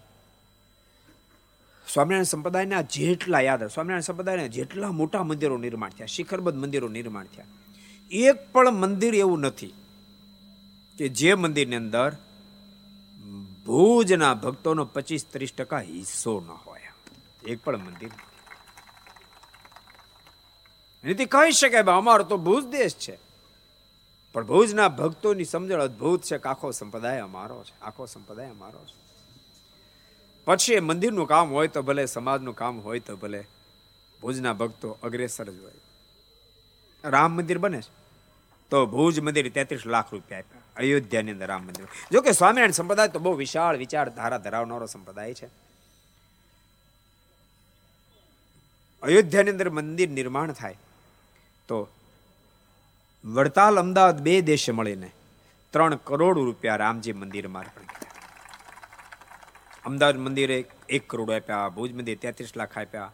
સ્વામિનારાયણ 1.92 2.22
સંપ્રદાયના 2.22 2.80
જેટલા 2.80 3.40
યાદ 3.40 3.64
સ્વામિનારાયણ 3.64 4.00
સંપ્રદાયના 4.00 4.46
જેટલા 4.46 4.88
મોટા 4.88 5.22
મંદિરો 5.22 5.58
નિર્માણ 5.58 5.90
થયા, 5.90 6.06
શિખરબદ્ધ 6.06 6.58
મંદિરો 6.58 6.88
નિર્માણ 6.88 7.24
થયા. 7.24 7.44
એક 8.11 8.52
પણ 8.52 8.70
મંદિર 8.70 9.14
એવું 9.14 9.40
નથી. 9.40 9.74
કે 10.98 11.08
જે 11.08 11.34
મંદિરની 11.34 11.76
અંદર 11.76 12.16
ભુજના 13.66 14.34
ભક્તોનો 14.34 14.84
પચીસ 14.84 15.26
ત્રીસ 15.32 15.52
ટકા 15.52 15.80
હિસ્સો 15.80 16.40
ન 16.40 16.50
હોય. 16.50 16.80
એક 17.46 17.64
પણ 17.64 17.76
મંદિર 17.76 18.11
નથી 21.04 21.24
કહી 21.24 21.52
શકાય 21.52 21.82
અમારો 21.82 22.24
તો 22.24 22.37
ભુજ 22.37 22.64
દેશ 22.64 22.94
છે. 22.94 23.18
પણ 24.32 24.46
ભુજના 24.46 24.88
ભક્તોની 24.88 25.44
સમજણ 25.44 25.80
અદભુત 25.80 26.22
છે 26.22 26.38
કે 26.38 26.48
આખો 26.48 26.70
સંપ્રદાય 26.70 27.20
અમારો 27.20 27.64
છે, 27.64 27.80
આખો 27.80 28.06
સંપ્રદાય 28.06 28.50
અમારો 28.50 28.78
છે. 28.78 28.98
પછી 30.44 30.74
એ 30.74 30.80
મંદિરનું 30.80 31.26
કામ 31.26 31.50
હોય 31.50 31.68
તો 31.68 31.82
ભલે, 31.82 32.06
સમાજનું 32.06 32.56
કામ 32.56 32.80
હોય 32.80 33.00
તો 33.00 33.16
ભલે, 33.16 33.44
ભુજના 34.22 34.52
ભક્તો 34.52 34.98
અગ્રેસર 35.02 35.50
જ 35.50 35.62
હોય. 35.62 35.72
રામ 37.04 37.32
મંદિર 37.32 37.58
બને 37.58 37.80
છે. 37.82 37.92
તો 38.70 38.87
ભુજ 38.87 39.20
મંદિર 39.20 39.50
તેત્રીસ 39.50 39.87
લાખ 39.87 40.12
રૂપિયા 40.12 40.38
આપ્યા. 40.38 40.58
અયોધ્યાની 40.78 41.32
અંદર 41.32 41.46
રામ 41.46 41.62
મંદિર. 41.62 41.86
જો 42.12 42.20
કે 42.22 42.32
સ્વામિનારાયણ 42.32 42.70
સંપ્રદાય 42.70 43.08
તો 43.08 43.18
બહુ 43.18 43.32
વિશાળ 43.34 43.76
વિચારધારા 43.76 44.38
ધરાવનારો 44.38 44.86
સંપ્રદાય 44.86 45.34
છે. 45.34 45.48
અયોધ્યાની 49.02 49.50
અંદર 49.50 49.68
મંદિર 49.70 50.08
નિર્માણ 50.08 50.52
થાય 50.52 50.78
તો 51.68 51.78
વડતાલ 53.24 53.74
અમદાવાદ 53.78 54.18
બે 54.20 54.34
દેશે 54.40 54.72
મળીને 54.72 55.10
ત્રણ 55.72 55.94
કરોડ 56.04 56.36
રૂપિયા 56.38 56.76
રામજી 56.76 57.12
મંદિરમાં 57.12 57.62
અર્પણ 57.62 57.86
કર્યા 57.86 57.96
અમદાવાદ 59.84 60.16
મંદિરે 60.16 60.58
એક 60.88 61.04
કરોડ 61.10 61.30
આપ્યા, 61.30 61.68
ભુજ 61.68 61.90
મંદિર 61.92 62.18
તેત્રીસ 62.22 62.52
લાખ 62.56 62.74
આપ્યા, 62.78 63.12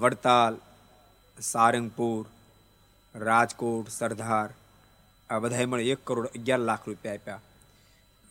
વડતાલ, 0.00 0.54
સારંગપુર, 1.38 2.24
રાજકોટ, 3.14 3.88
સરદાર 3.88 4.48
બધાએ 5.30 5.64
મળે 5.64 5.84
એક 5.84 5.98
કરોડ 6.04 6.26
અગિયાર 6.26 6.58
લાખ 6.58 6.88
રૂપિયા 6.88 7.14
આપ્યા. 7.14 7.40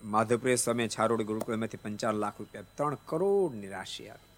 માધવપ્રિય 0.03 0.55
સ્વામી 0.55 0.87
છારોડ 0.87 1.21
ગુરુકુળમાંથી 1.21 1.77
પંચાવન 1.77 2.15
લાખ 2.15 2.33
રૂપિયા, 2.39 2.63
ત્રણ 2.75 2.97
કરોડની 3.05 3.67
રાશિ 3.67 4.07
આવી. 4.07 4.33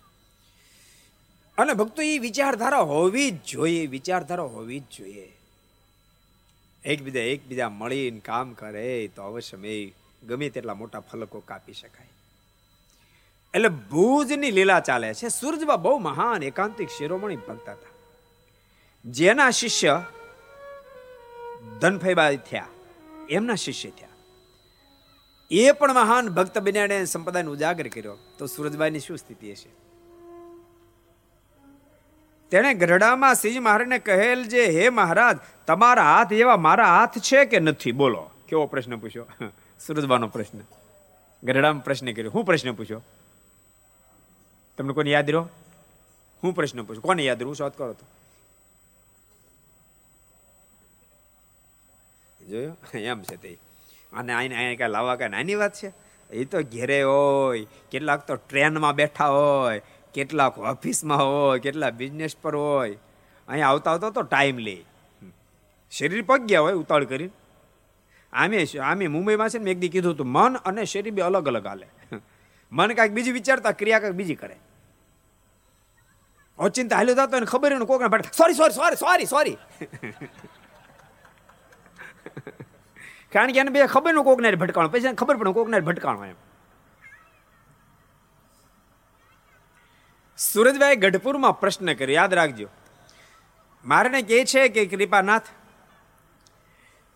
અને 1.58 1.74
ભક્તો 1.74 2.02
એ 2.02 2.20
વિચારધારા 2.20 2.80
હોવી 2.80 3.32
જ 3.32 3.44
જોઈએ, 3.44 3.88
વિચારધારા 3.88 4.44
હોવી 4.44 4.80
જ 4.80 4.84
જોઈએ. 4.98 5.38
એકબીજા 6.86 7.20
એકબીજા 7.20 7.70
મળીને 7.70 8.20
કામ 8.20 8.54
કરે 8.54 9.10
તો 9.15 9.22
અવશ્ય 9.22 9.91
ગમે 10.28 10.50
તેટલા 10.50 10.74
મોટા 10.74 11.00
ફલકો 11.00 11.39
કાપી 11.39 11.74
શકાય. 11.74 12.08
એટલે 13.54 13.70
ભુજની 13.70 14.52
લીલા 14.52 14.80
ચાલે 14.80 15.13
છે. 15.13 15.28
સૂરજબા 15.28 15.76
બહુ 15.76 15.98
મહાન 15.98 16.44
એકાંતિક 16.44 16.89
શિરોમણી 16.89 17.36
ભક્ત 17.36 17.70
હતા. 17.70 17.89
જેના 19.06 19.50
શિષ્ય 19.50 20.04
ધનફૈબા 21.80 22.32
થયા. 22.32 22.68
એમના 23.30 23.56
શિષ્ય 23.56 23.90
થયા. 23.90 24.08
એ 25.52 25.72
પણ 25.72 25.94
મહાન 25.94 26.30
ભક્ત 26.30 26.58
બન્યાને 26.58 27.06
સંપ્રદાયને 27.06 27.50
ઉજાગર 27.50 27.88
કર્યો. 27.88 28.18
તો 28.38 28.46
સુરજભાઈની 28.46 29.00
શું 29.00 29.18
સ્થિતિ 29.18 29.52
હશે? 29.52 29.70
તેણે 32.50 32.74
ગઢડામાં 32.74 33.36
સિંહ 33.36 33.62
મહારાજને 33.62 34.00
કહેલ 34.00 34.44
જે, 34.44 34.66
હે 34.66 34.90
મહારાજ, 34.90 35.38
તમારા 35.68 36.04
હાથ 36.04 36.34
એવા 36.34 36.58
મારા 36.58 36.86
હાથ 36.86 37.18
છે 37.18 37.46
કે 37.46 37.60
નથી? 37.60 37.92
બોલો. 37.92 38.30
કેવો 38.48 38.66
પ્રશ્ન 38.66 38.98
પૂછ્યો? 38.98 39.26
સુરજબાનો 39.88 40.28
પ્રશ્ન. 40.28 40.60
ગઢડામાં 41.44 41.84
પ્રશ્ન 41.84 42.14
કર્યો. 42.14 42.32
હું 42.32 42.46
પ્રશ્ન 42.46 42.72
પૂછ્યો? 42.72 43.02
તમને 44.78 44.94
કોને 44.94 45.12
યાદ 45.12 45.26
રહ્યો? 45.26 45.50
હું 46.44 46.54
પ્રશ્ન 46.54 46.84
પૂછ્યો. 46.84 47.02
કોને 47.02 47.24
યાદ 47.24 47.38
રહ્યું? 47.38 47.56
શોધ 47.56 47.72
કરો 47.72 47.94
તો. 47.94 48.14
જોયો? 52.49 52.75
એમ 53.12 53.21
છે 53.21 53.38
તે. 53.38 53.58
અને 54.13 54.34
આને 54.34 54.55
અહીંયા 54.55 54.77
કાંઈ 54.77 54.93
લાવવા 54.93 55.15
કાંઈ 55.15 55.36
નાની 55.38 55.55
વાત 55.55 55.73
છે? 55.73 55.93
એ 56.29 56.45
તો 56.45 56.63
ઘેરે 56.63 56.99
હોય, 57.03 57.65
કેટલાક 57.91 58.27
તો 58.27 58.36
ટ્રેનમાં 58.36 58.95
બેઠા 58.95 59.29
હોય, 59.29 59.81
કેટલાક 60.13 60.58
ઓફિસમાં 60.58 61.19
હોય 61.19 61.60
કેટલા 61.60 61.91
બિઝનેસ 61.91 62.36
પર 62.36 62.55
હોય. 62.55 62.99
અહીંયા 63.47 63.69
આવતા 63.69 63.91
આવતા 63.91 64.12
તો 64.12 64.23
ટાઈમ 64.23 64.58
લે. 64.58 64.77
શરીર 65.91 66.23
પગ 66.23 66.41
ગયા 66.45 66.62
હોય 66.62 66.75
ઉતાળ 66.75 67.05
કરીને. 67.05 67.34
આમે 68.34 68.58
આમે 68.81 69.08
મુંબઈમાં 69.08 69.49
છે 69.49 69.58
ને 69.58 69.63
મેં 69.63 69.73
એક 69.77 69.79
દી 69.79 69.89
કીધું 69.89 70.13
હતું, 70.13 70.27
મન 70.27 70.62
અને 70.65 70.86
શરીર 70.86 71.13
બે 71.13 71.21
અલગ 71.21 71.47
અલગ 71.47 71.67
હાલે. 71.67 71.88
મન 72.71 72.95
કાંઈક 72.95 73.13
બીજી 73.13 73.38
વિચારતા, 73.39 73.71
ક્રિયા 73.71 73.99
કાંઈક 73.99 74.17
બીજી 74.17 74.36
કરે. 74.36 74.58
ઓચિંતા 76.60 76.97
હાલ્યો 76.97 77.15
થતો 77.15 77.38
એને 77.38 77.45
ખબર 77.45 77.73
એને 77.73 77.86
કોકને 77.86 78.08
sorry 78.31 78.55
sorry 78.55 78.75
sorry 78.75 78.97
sorry 78.97 79.27
sorry 79.27 79.58
કારણ 83.36 83.52
કે 83.52 83.60
એને 83.60 83.71
બે 83.76 83.88
ખબરનું 83.93 84.24
કોકને 84.24 84.56
ભટકાણો. 84.56 84.89
પછી 84.93 85.13
ખબર 85.21 85.36
પડે 85.41 85.52
કોકને 85.58 85.80
ભટકાણો 85.89 86.26
એમ. 86.26 86.38
સુરજભાઈ 90.38 91.02
ગઢપુરમાં 91.04 91.60
પ્રશ્ન 91.60 91.93
કર્યો. 91.93 92.15
યાદ 92.15 92.34
રાખજો. 92.34 92.67
મારે 93.86 94.21
કહે 94.21 94.39
છે 94.45 94.62
કે 94.69 94.86
કૃપાનાથ, 94.91 95.48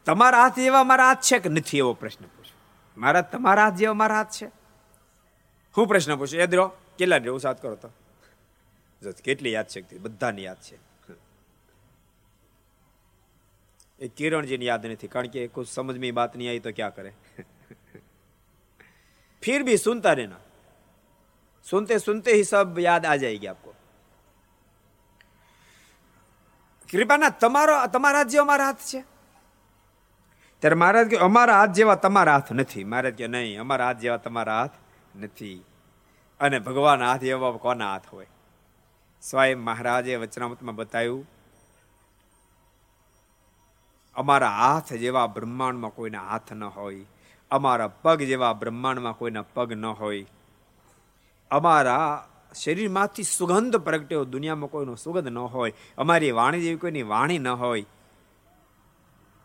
તમારા 0.05 0.41
હાથ 0.41 0.60
જેવા 0.60 0.84
મારા 0.84 1.08
હાથ 1.08 1.23
છે 1.29 1.39
કે 1.39 1.49
નથી 1.49 1.77
એવો 1.77 1.93
પ્રશ્ન 1.93 2.25
પૂછ્યો 2.25 2.58
મારા 2.97 3.21
તમારા 3.32 3.63
હાથ 3.63 3.77
જેવા 3.79 3.97
મારા 4.01 4.17
હાથ 4.17 4.32
છે? 4.38 4.47
હું 5.75 5.88
પ્રશ્ન 5.88 6.15
પૂછું? 6.15 6.39
યાદ 6.39 6.53
રહ્યો 6.55 6.69
કેટલા 6.97 7.17
રહ્યો 7.17 7.38
સાત 7.38 7.62
કરો 7.62 7.75
તો? 7.75 7.89
કેટલી 9.25 9.51
યાદ 9.51 9.67
શક્તિ 9.67 9.97
બધાની 9.97 10.43
યાદ 10.43 10.62
છે. 10.67 10.77
એ 14.00 14.09
કિરણજીને 14.11 14.64
યાદ 14.64 14.87
નથી 14.87 15.09
કારણ 15.09 15.28
કે 15.28 15.46
कुछ 15.50 15.68
समझ 15.70 15.96
में 15.98 16.11
बात 16.12 16.33
नहीं 16.35 16.48
आई 16.48 16.61
तो 16.61 16.72
क्या 16.72 16.90
करें 16.90 17.12
फिर 19.42 19.62
भी 19.62 19.76
सुनता 19.78 20.12
रहना 20.14 20.38
सुनते 21.66 21.98
सुनते 22.00 22.30
ही 22.33 22.44
सब 22.46 22.78
याद 22.80 23.07
आ 23.07 23.16
जाएगी 23.18 23.46
आपको 23.48 23.74
કૃપાના 26.88 27.28
તમારો 27.38 27.76
તમારા 27.88 28.18
હાથ 28.18 28.33
જેવા 28.33 28.44
અમારા 28.44 28.66
હાથ 28.66 28.85
છે 28.87 29.00
ત્યારે 30.62 30.76
મહારાજ 30.76 31.09
કે 31.09 31.18
અમારા 31.20 31.57
હાથ 31.57 31.72
જેવા 31.74 31.96
તમારા 31.98 32.35
હાથ 32.35 32.50
નથી 32.52 32.85
મહારાજ 32.87 33.16
કે 33.16 33.28
નહીં 33.28 33.61
અમારા 33.61 33.87
હાથ 33.87 34.02
જેવા 34.02 34.18
તમારા 34.18 34.59
હાથ 34.59 34.76
નથી 35.20 35.57
અને 36.40 36.61
ભગવાન 36.61 37.02
હાથ 37.02 37.24
એવા 37.28 37.52
કોના 37.59 37.88
હાથ 37.88 38.07
હોય 38.12 38.30
સ્વયં 39.22 39.59
મહારાજે 39.61 40.18
વચનામતમાં 40.18 40.76
બતાવ્યું 40.76 41.24
અમારા 44.19 44.49
હાથ 44.49 44.93
જેવા 44.93 45.27
બ્રહ્માંડમાં 45.27 45.91
કોઈના 45.91 46.27
હાથ 46.27 46.53
ન 46.53 46.63
હોય, 46.63 47.05
અમારા 47.51 47.88
પગ 47.88 48.19
જેવા 48.19 48.53
બ્રહ્માંડમાં 48.53 49.13
કોઈના 49.13 49.41
પગ 49.41 49.73
ન 49.73 49.86
હોય. 49.86 50.25
અમારા 51.51 52.29
શરીરમાંથી 52.55 53.23
સુગંધ 53.23 53.75
પ્રગટ્યો 53.75 54.25
દુનિયામાં 54.25 54.69
કોઈનો 54.69 54.95
સુગંધ 54.95 55.27
ન 55.27 55.38
હોય, 55.38 55.73
અમારી 55.97 56.32
વાણી 56.32 56.62
જેવી 56.62 56.75
કોઈની 56.75 57.03
વાણી 57.03 57.39
ન 57.39 57.47
હોય. 57.47 57.86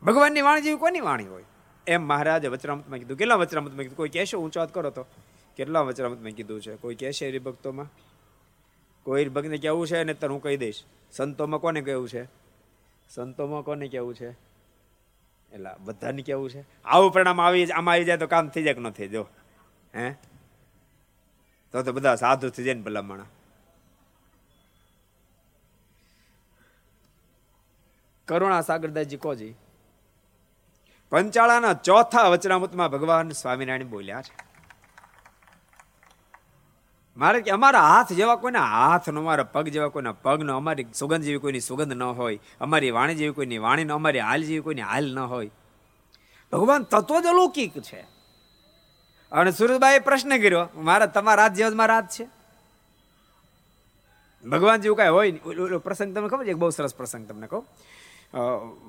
ભગવાનની 0.02 0.40
વાણી 0.40 0.60
જેવી 0.60 0.76
કોની 0.76 1.00
વાણી 1.00 1.26
હોય? 1.26 1.44
એમ 1.86 2.02
મહારાજે 2.02 2.48
વચરામતમાં 2.48 2.98
કીધું. 2.98 3.18
કેટલા 3.18 3.34
વચરામતમાં 3.34 3.78
કીધું? 3.78 3.96
કોઈ 3.96 4.08
કહેશો 4.08 4.38
ઊંચો 4.38 4.60
વાત 4.60 4.74
કરો 4.74 4.90
તો? 4.90 5.06
કેટલા 5.56 5.80
વચરામતમાં 5.80 6.32
કીધું 6.32 6.60
છે? 6.60 6.76
કોઈ 6.76 6.94
કહેશે 6.94 7.28
હરિભક્તોમાં? 7.28 7.86
કોઈ 9.02 9.28
ભક્તને 9.28 9.58
કેવું 9.58 9.86
છે? 9.86 10.04
ને 10.04 10.14
હું 10.22 10.42
કહી 10.42 10.56
દઈશ. 10.56 10.84
સંતોમાં 11.12 11.60
કોને 11.60 11.80
કેવું 11.80 12.08
છે? 12.08 12.24
સંતોમાં 13.10 13.62
કોને 13.62 13.88
કેવું 13.88 14.14
છે? 14.14 14.53
એટલે 15.54 15.70
બધાને 15.80 16.22
કેવું 16.22 16.50
છે? 16.50 16.64
આવું 16.84 17.12
પરિણામ 17.12 17.40
આવી 17.40 17.66
આમાં 17.66 17.92
આવી 17.92 18.04
જાય 18.04 18.16
તો 18.16 18.26
કામ 18.26 18.48
થઈ 18.48 18.62
જાય 18.62 18.74
કે 18.74 18.80
ન 18.80 18.90
થઈ 18.90 19.08
જો, 19.08 19.26
હે? 19.96 20.14
તો 21.72 21.82
તો 21.82 21.92
બધા 21.92 22.14
સાધુ 22.14 22.48
થઈ 22.48 22.64
જાય 22.64 22.74
ને 22.74 22.82
ભલા 22.82 23.02
માણા 23.02 23.26
કરુણા 28.28 28.60
સાગરદાસજી 28.60 29.16
કોજી 29.16 29.54
પંચાળાના 31.10 31.72
ચોથા 31.72 32.28
વચનામૃતમાં 32.28 32.90
ભગવાન 32.90 33.30
સ્વામિનારાયણ 33.30 33.88
બોલ્યા 33.88 34.22
છે. 34.22 34.53
મારે 37.16 37.40
કે 37.40 37.50
અમારા 37.50 37.80
હાથ 37.80 38.12
જેવા 38.12 38.36
કોઈના 38.36 38.64
હાથ 38.64 39.08
નો, 39.08 39.20
અમારા 39.20 39.44
પગ 39.44 39.68
જેવા 39.68 39.88
કોઈના 39.88 40.12
પગ 40.12 40.42
નો, 40.42 40.56
અમારી 40.56 40.86
સુગંધ 40.94 41.22
જેવી 41.22 41.38
કોઈની 41.38 41.60
સુગંધ 41.60 41.92
ન 41.92 42.02
હોય, 42.02 42.38
અમારી 42.60 42.90
વાણી 42.90 43.14
જેવી 43.14 43.32
કોઈની 43.32 43.58
વાણી 43.58 43.84
ન, 43.84 43.92
અમારી 43.92 44.18
હાલ 44.18 44.42
જેવી 44.42 44.60
કોઈની 44.60 44.82
હાલ 44.82 45.14
ન 45.14 45.18
હોય. 45.18 45.50
ભગવાન 46.52 46.82
તત્વ 46.82 47.20
જ 47.20 47.26
અલૌકિક 47.26 47.82
છે. 47.82 48.06
અને 49.32 49.52
સુરતબાઈ 49.52 49.98
પ્રશ્ન 49.98 50.36
કર્યો, 50.36 50.68
મારા, 50.74 51.06
તમારા 51.06 51.42
હાથ 51.42 51.52
જેવા 51.52 51.74
મારા 51.74 51.94
હાથ 51.94 52.10
છે? 52.10 52.28
ભગવાન 54.44 54.80
જેવું 54.80 54.96
કાંઈ 54.96 55.08
હોય 55.08 55.30
નહીં. 55.30 55.78
પ્રસંગ 55.78 56.14
તમને 56.14 56.28
ખબર 56.28 56.46
છે? 56.46 56.52
બહુ 56.52 56.70
સરસ 56.70 56.94
પ્રસંગ 56.94 57.28
તમને 57.28 57.46
કહું. 57.46 57.66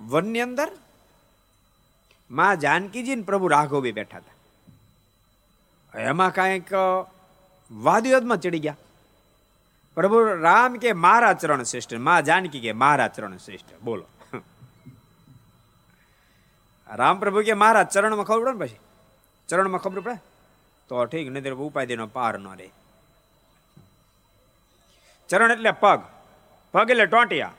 વનની 0.09 0.41
અંદરમાં 0.41 2.59
જાનકીજી 2.59 3.15
ને 3.15 3.21
પ્રભુ 3.21 3.81
બી 3.81 3.91
બેઠા 3.91 4.17
હતા. 4.17 5.99
એમાં 5.99 6.33
કાંઈક 6.33 6.67
વાદવિવાદમાં 7.71 8.37
ચડી 8.37 8.59
ગયા. 8.59 8.77
પ્રભુ 9.95 10.17
રામ 10.41 10.75
કે 10.75 10.93
મારા 10.93 11.33
ચરણ 11.33 11.63
શ્રેષ્ઠ, 11.63 11.93
મા 11.93 12.21
જાનકી 12.21 12.59
કે 12.59 12.71
મારા 12.73 13.07
ચરણ 13.07 13.37
શ્રેષ્ઠ. 13.37 13.73
બોલો. 13.83 14.05
રામ 16.89 17.19
પ્રભુ 17.19 17.41
કે 17.41 17.53
મારા 17.53 17.83
ચરણમાં 17.83 18.25
ખબર 18.25 18.43
પડે 18.43 18.51
ને 18.51 18.65
પછી? 18.65 18.79
ચરણમાં 19.49 19.81
ખબર 19.81 19.99
પડે? 19.99 20.17
તો 20.89 21.05
ઠીક 21.05 21.31
નહીં 21.31 21.53
ઉપાય 21.53 21.85
દેનો 21.85 22.07
પાર 22.07 22.39
ન 22.39 22.47
રે 22.55 22.69
ચરણ 25.29 25.51
એટલે 25.51 25.71
પગ. 25.71 25.99
પગ 26.73 26.89
એટલે 26.89 27.05
ટોટિયા. 27.05 27.53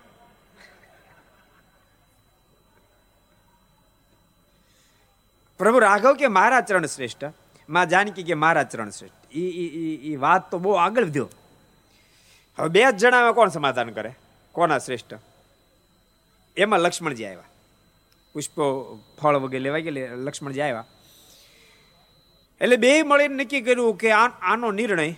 પ્રભુ 5.60 5.78
રાઘવ 5.78 6.14
કે 6.14 6.28
મારા 6.28 6.60
ચરણ 6.60 6.86
શ્રેષ્ઠ? 6.86 7.24
માં 7.68 7.88
જાનકી 7.88 8.22
કે 8.22 8.34
મારા 8.34 8.62
ચરણ 8.62 8.90
શ્રેષ્ઠ. 8.90 9.36
એ 9.36 10.16
વાત 10.16 10.50
તો 10.50 10.58
બહુ 10.58 10.72
આગળ 10.72 11.04
વધ્યો. 11.04 11.28
હવે 12.58 12.68
બે 12.68 12.92
જ 12.92 12.96
જણાવે 12.96 13.32
કોણ 13.32 13.48
સમાધાન 13.48 13.90
કરે? 13.90 14.14
કોના 14.52 14.78
શ્રેષ્ઠ? 14.78 15.14
એમાં 16.56 16.80
લક્ષ્મણજી 16.80 17.24
આવ્યા. 17.24 17.42
પુષ્પો, 18.32 18.98
ફળ 19.22 19.36
વગેરે 19.36 19.62
લેવા 19.62 19.78
ગયા 19.78 20.14
લક્ષ્મણજી 20.14 20.60
આવ્યા. 20.60 20.84
એટલે 22.60 22.76
બે 22.76 23.02
મળીને 23.02 23.34
નક્કી 23.34 23.60
કર્યું 23.60 23.96
કે 23.96 24.10
આનો 24.10 24.70
નિર્ણય 24.70 25.14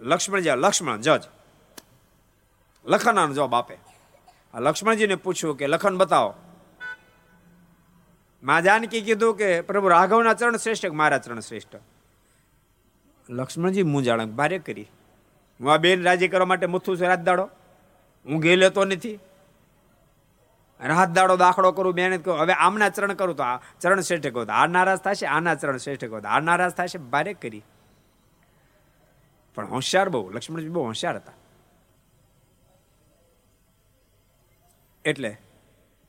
લક્ષ્મણજી 0.00 0.50
લક્ષ્મણ, 0.50 1.00
જજ. 1.00 1.22
લખન 2.86 3.18
આનો 3.18 3.34
જવાબ 3.34 3.54
આપે. 3.54 3.78
લક્ષ્મણજીને 4.54 5.14
પૂછ્યું 5.14 5.56
કે 5.56 5.66
લખન 5.66 5.96
બતાવો. 5.96 6.34
મા 8.44 8.60
જાનકી 8.60 9.00
કીધું 9.00 9.36
કે, 9.36 9.60
પ્રભુ, 9.60 9.88
રાઘવના 9.88 10.34
ચરણ 10.34 10.56
શ્રેષ્ઠ 10.56 10.82
કે 10.82 10.94
મારા 10.94 11.18
ચરણ 11.18 11.40
શ્રેષ્ઠ? 11.40 11.76
લક્ષ્મણજી 13.30 13.82
મૂંઝાણ 13.82 14.26
ભારે 14.26 14.58
કરી. 14.58 14.90
હું 15.60 15.72
આ 15.72 15.76
બેન 15.76 16.02
રાજી 16.02 16.28
કરવા 16.28 16.46
માટે 16.46 16.66
મુથું 16.66 16.96
છે, 16.96 17.06
રાત 17.06 17.20
દાડો. 17.20 17.50
હું 18.26 18.40
ઘે 18.40 18.56
લેતો 18.56 18.84
નથી. 18.84 19.18
રાત 20.80 21.10
દાડો 21.10 21.36
દાખલો 21.36 21.72
કરું 21.72 21.94
મહેનત 21.94 22.24
કરું 22.24 22.38
હવે 22.38 22.52
આમના 22.52 22.88
ચરણ 22.88 23.12
કરું 23.12 23.36
તો 23.36 23.42
આ 23.42 23.60
ચરણ 23.80 24.00
શ્રેષ્ઠ 24.00 24.26
કહું 24.26 24.46
આ 24.52 24.66
નારાજ 24.66 24.98
થશે, 24.98 25.26
આના 25.26 25.54
ચરણ 25.54 25.76
શ્રેષ્ઠ 25.76 26.04
કહું 26.04 26.22
આ 26.28 26.40
નારાજ 26.40 26.70
થશે, 26.70 26.98
ભારે 26.98 27.32
કરી. 27.32 27.62
પણ 29.54 29.66
હોશિયાર 29.66 30.08
બહુ, 30.08 30.30
લક્ષ્મણજી 30.30 30.68
બહુ 30.68 30.84
હોશિયાર 30.84 31.16
હતા. 31.16 31.32
એટલે 35.04 35.36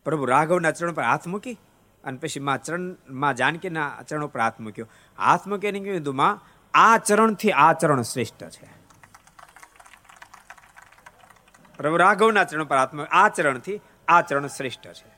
પ્રભુ 0.06 0.26
રાઘવના 0.26 0.72
ચરણ 0.72 0.92
પર 0.92 1.04
હાથ 1.04 1.28
મૂકી 1.28 1.58
અને 2.06 2.18
પછી 2.18 2.40
માં 2.40 2.62
ચરણ, 2.64 2.96
માં 3.10 3.36
જાનકીના 3.36 4.02
ચરણ 4.08 4.24
ઉપર 4.24 4.40
હાથ 4.40 4.60
મૂક્યો. 4.60 4.88
હાથ 5.18 5.48
મૂકીને 5.48 5.80
કીધું 5.80 6.16
માં 6.16 6.42
આ 6.74 6.98
ચરણથી 6.98 7.52
આ 7.52 7.74
ચરણ 7.74 8.02
શ્રેષ્ઠ 8.02 8.44
છે. 8.50 8.68
પ્રભુ 11.78 11.98
રાઘવના 11.98 12.44
ચરણ 12.44 12.64
પર 12.64 12.78
હાથ 12.78 12.96
આ 13.12 13.30
ચરણથી 13.30 13.82
આ 14.08 14.22
ચરણ 14.22 14.48
શ્રેષ્ઠ 14.48 14.88
છે. 14.88 15.14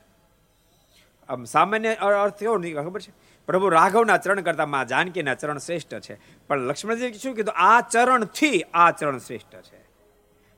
આમ 1.28 1.44
સામાન્ય 1.44 1.94
અર્થ 1.94 2.38
કેવો 2.38 2.56
નહીં 2.58 2.74
ખબર 2.76 3.00
છે? 3.00 3.12
પ્રભુ 3.46 3.68
રાઘવના 3.68 4.16
ચરણ 4.16 4.40
કરતા 4.40 4.66
માં 4.66 4.86
જાનકીના 4.86 5.34
ચરણ 5.34 5.58
શ્રેષ્ઠ 5.58 5.94
છે. 6.00 6.20
પણ 6.48 6.58
લક્ષ્મણજી 6.58 7.12
શું 7.12 7.34
કીધું? 7.34 7.54
આ 7.56 7.80
ચરણથી 7.80 8.62
આ 8.62 8.90
ચરણ 8.90 9.18
શ્રેષ્ઠ 9.18 9.54
છે. 9.68 9.80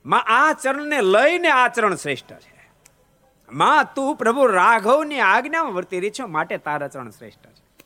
માં 0.07 0.25
આ 0.27 0.53
ચરણને 0.53 1.01
લઈને 1.03 1.49
આ 1.49 1.69
ચરણ 1.69 1.95
શ્રેષ્ઠ 1.95 2.33
છે. 2.33 2.60
માં, 3.53 3.95
તું 3.95 4.17
પ્રભુ 4.17 4.47
રાઘવની 4.47 5.21
આજ્ઞામાં 5.21 5.73
વર્તી 5.73 6.01
રહી 6.01 6.11
છો, 6.11 6.27
માટે 6.27 6.59
તારા 6.59 6.89
ચરણ 6.89 7.11
શ્રેષ્ઠ 7.11 7.47
છે. 7.47 7.85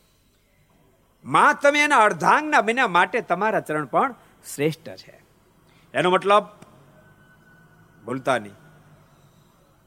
માં, 1.24 1.55
તમે 1.55 1.85
એના 1.85 1.96
અર્ધાંગના 1.96 2.61
બન્યા 2.61 2.88
માટે 2.88 3.20
તમારા 3.20 3.61
ચરણ 3.61 3.85
પણ 3.85 4.14
શ્રેષ્ઠ 4.55 4.88
છે. 4.88 5.24
એનો 5.94 6.11
મતલબ 6.11 6.44
ભૂલતા 8.05 8.38
નહીં. 8.38 8.53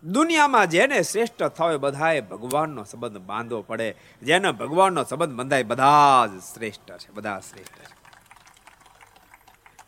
દુનિયામાં 0.04 0.68
જેને 0.68 1.02
શ્રેષ્ઠ 1.02 1.44
થાય 1.44 1.78
બધાએ 1.78 2.22
ભગવાનનો 2.22 2.84
સંબંધ 2.84 3.18
બાંધવો 3.18 3.62
પડે. 3.62 3.96
જેને 4.22 4.52
ભગવાનનો 4.52 5.04
સંબંધ 5.04 5.34
બંધાય 5.34 5.64
બધા 5.64 6.28
જ 6.28 6.44
શ્રેષ્ઠ 6.54 6.98
છે, 6.98 7.12
બધા 7.12 7.40
શ્રેષ્ઠ 7.40 7.72
છે. 7.72 7.98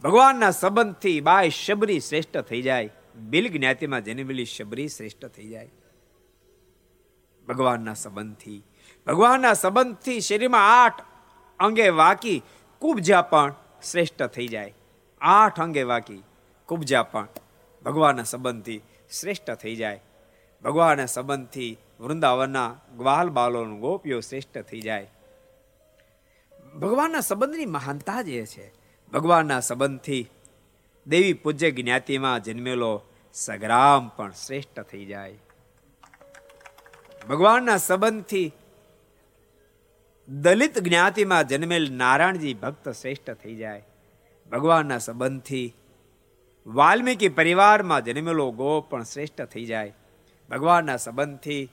ભગવાનના 0.03 0.51
સંબંધથી 0.51 1.21
બાય 1.21 1.49
શબરી 1.49 1.99
શ્રેષ્ઠ 1.99 2.37
થઈ 2.37 2.61
જાય. 2.61 2.89
બિલ 3.15 3.57
જ્ઞાતિમાં 3.57 4.03
જન્મેલી 4.03 4.45
શબરી 4.45 4.87
શ્રેષ્ઠ 4.87 5.25
થઈ 5.25 5.49
જાય. 5.49 5.71
ભગવાનના 7.49 7.93
સંબંધથી. 7.93 8.63
ભગવાનના 9.07 9.53
સંબંધથી 9.53 10.19
શરીરમાં 10.19 10.85
આઠ 10.85 11.01
અંગે 11.59 11.89
વાકી 11.89 12.43
કુબજા 12.79 13.21
પણ 13.21 13.53
શ્રેષ્ઠ 13.91 14.23
થઈ 14.23 14.47
જાય. 14.47 14.75
આઠ 15.21 15.59
અંગે 15.59 15.83
વાકી 15.83 16.23
કુબજા 16.65 17.03
પણ 17.03 17.27
ભગવાનના 17.85 18.23
સંબંધથી 18.23 18.81
શ્રેષ્ઠ 19.19 19.51
થઈ 19.51 19.75
જાય. 19.75 20.03
ભગવાનના 20.63 21.05
સંબંધથી 21.05 21.77
વૃંદાવનના 21.99 22.75
ગ્વાલ 22.97 23.29
બાલોનું 23.29 23.79
ગોપીઓ 23.79 24.19
શ્રેષ્ઠ 24.19 24.57
થઈ 24.57 24.81
જાય. 24.81 25.11
ભગવાનના 26.79 27.19
સંબંધની 27.19 27.65
મહાનતા 27.65 28.21
જ 28.21 28.29
એ 28.29 28.45
છે. 28.45 28.73
ભગવાનના 29.13 29.59
સંબંધથી 29.59 30.29
દેવી 31.07 31.33
પૂજ્ય 31.33 31.71
જ્ઞાતિમાં 31.71 32.43
જન્મેલો 32.43 33.03
સગ્રામ 33.33 34.07
પણ 34.07 34.31
શ્રેષ્ઠ 34.31 34.79
થઈ 34.79 35.05
જાય. 35.05 35.37
ભગવાનના 37.27 37.77
સંબંધથી 37.77 38.51
દલિત 40.29 40.79
જ્ઞાતિમાં 40.79 41.47
જન્મેલ 41.47 41.93
નારાયણજી 41.93 42.53
ભક્ત 42.53 42.89
શ્રેષ્ઠ 42.89 43.31
થઈ 43.31 43.55
જાય. 43.55 43.83
ભગવાનના 44.51 44.97
સંબંધથી 44.97 45.75
વાલ્મીકી 46.67 47.29
પરિવારમાં 47.29 48.01
જન્મેલો 48.01 48.51
ગોપ 48.51 48.89
પણ 48.89 49.03
શ્રેષ્ઠ 49.03 49.41
થઈ 49.41 49.65
જાય. 49.65 49.93
ભગવાનના 50.49 50.97
સંબંધથી 50.97 51.69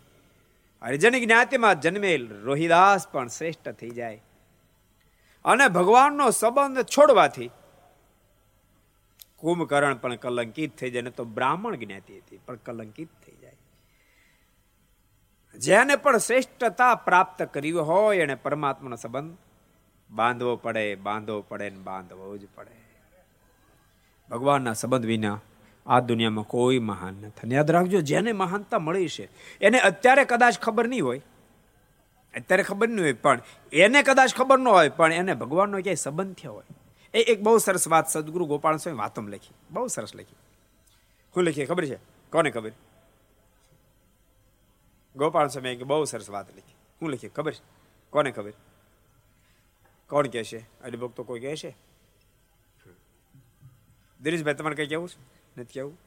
હરિજન 0.83 1.19
જ્ઞાતિમાં 1.25 1.81
જન્મેલ 1.81 2.29
રોહિદાસ 2.43 3.09
પણ 3.09 3.29
શ્રેષ્ઠ 3.29 3.69
થઈ 3.69 3.91
જાય. 3.91 4.21
અને 5.45 5.69
ભગવાનનો 5.69 6.31
સંબંધ 6.31 6.83
છોડવાથી 6.83 7.51
કુંભકર્ણ 9.37 9.95
પણ 9.95 10.17
કલંકિત 10.17 10.77
થઈ 10.77 10.91
જાય 10.91 11.03
તો 11.03 11.25
બ્રાહ્મણ 11.25 11.77
જ્ઞાતિ 11.77 12.19
હતી, 12.19 12.41
પણ 12.47 12.55
કલંકિત 12.57 13.09
જેને 15.59 15.97
પણ 15.97 16.19
શ્રેષ્ઠતા 16.19 16.95
પ્રાપ્ત 16.95 17.43
કરી 17.43 17.71
હોય 17.71 18.17
એને 18.17 18.35
પરમાત્માનો 18.35 18.97
સંબંધ. 18.97 19.37
બાંધવો 20.11 20.57
પડે 20.57 20.95
બાંધવો 20.95 21.45
પડે 21.49 21.71
ને 21.71 21.79
બાંધવો 21.79 22.37
જ 22.37 22.47
પડે. 22.55 22.75
ભગવાનના 24.31 24.73
સંબંધ 24.73 25.07
વિના 25.07 25.41
આ 25.87 26.01
દુનિયામાં 26.01 26.45
કોઈ 26.45 26.79
મહાન 26.79 27.15
નથી. 27.15 27.55
યાદ 27.55 27.71
રાખજો, 27.71 28.01
જેને 28.01 28.33
મહાનતા 28.33 28.79
મળી 28.79 29.09
છે, 29.09 29.29
એને 29.61 29.81
અત્યારે 29.81 30.25
કદાચ 30.25 30.59
ખબર 30.59 30.89
નહીં 30.89 31.05
હોય. 31.05 31.21
અત્યારે 32.35 32.63
ખબર 32.63 32.89
નહીં 32.89 33.01
હોય, 33.01 33.13
પણ 33.13 33.41
એને 33.73 34.03
કદાચ 34.03 34.35
ખબર 34.35 34.59
ન 34.59 34.69
હોય, 34.69 34.89
પણ 34.89 35.13
એને 35.13 35.35
ભગવાનનો 35.35 35.81
ક્યાંય 35.81 35.95
સંબંધ 35.95 36.35
થયો 36.35 36.53
હોય. 36.53 36.65
એ 37.15 37.23
એક 37.23 37.43
બહુ 37.43 37.59
સરસ 37.59 37.89
વાત 37.89 38.09
સદગુરુ 38.09 38.47
ગોપાલ 38.47 38.77
સ્વામી 38.77 38.99
વાતમ 38.99 39.29
લખી. 39.29 39.55
બહુ 39.71 39.87
સરસ 39.87 40.17
લખી. 40.17 40.37
શું 41.35 41.43
લખી 41.43 41.65
ખબર 41.65 41.85
છે? 41.85 41.97
કોને 42.33 42.51
ખબર? 42.51 42.71
ગોપાલ 45.17 45.49
સ્વામી 45.49 45.77
બહુ 45.77 46.05
સરસ 46.05 46.31
વાત 46.31 46.49
લખી. 46.51 46.75
હું 47.03 47.11
લખી, 47.11 47.29
ખબર 47.29 47.55
કોને 48.11 48.31
ખબર? 48.31 48.53
કોણ 50.11 50.27
કહેશે 50.27 50.59
હરિભક્તો 50.85 51.23
કોઈ 51.23 51.41
કહેશે 51.41 51.71
દિનેશભાઈ, 54.21 54.55
તમારે 54.55 54.77
કઈ 54.77 54.87
કેવું 54.87 55.09
છે? 55.09 55.19
નથી 55.61 55.73
કેવું 55.73 55.99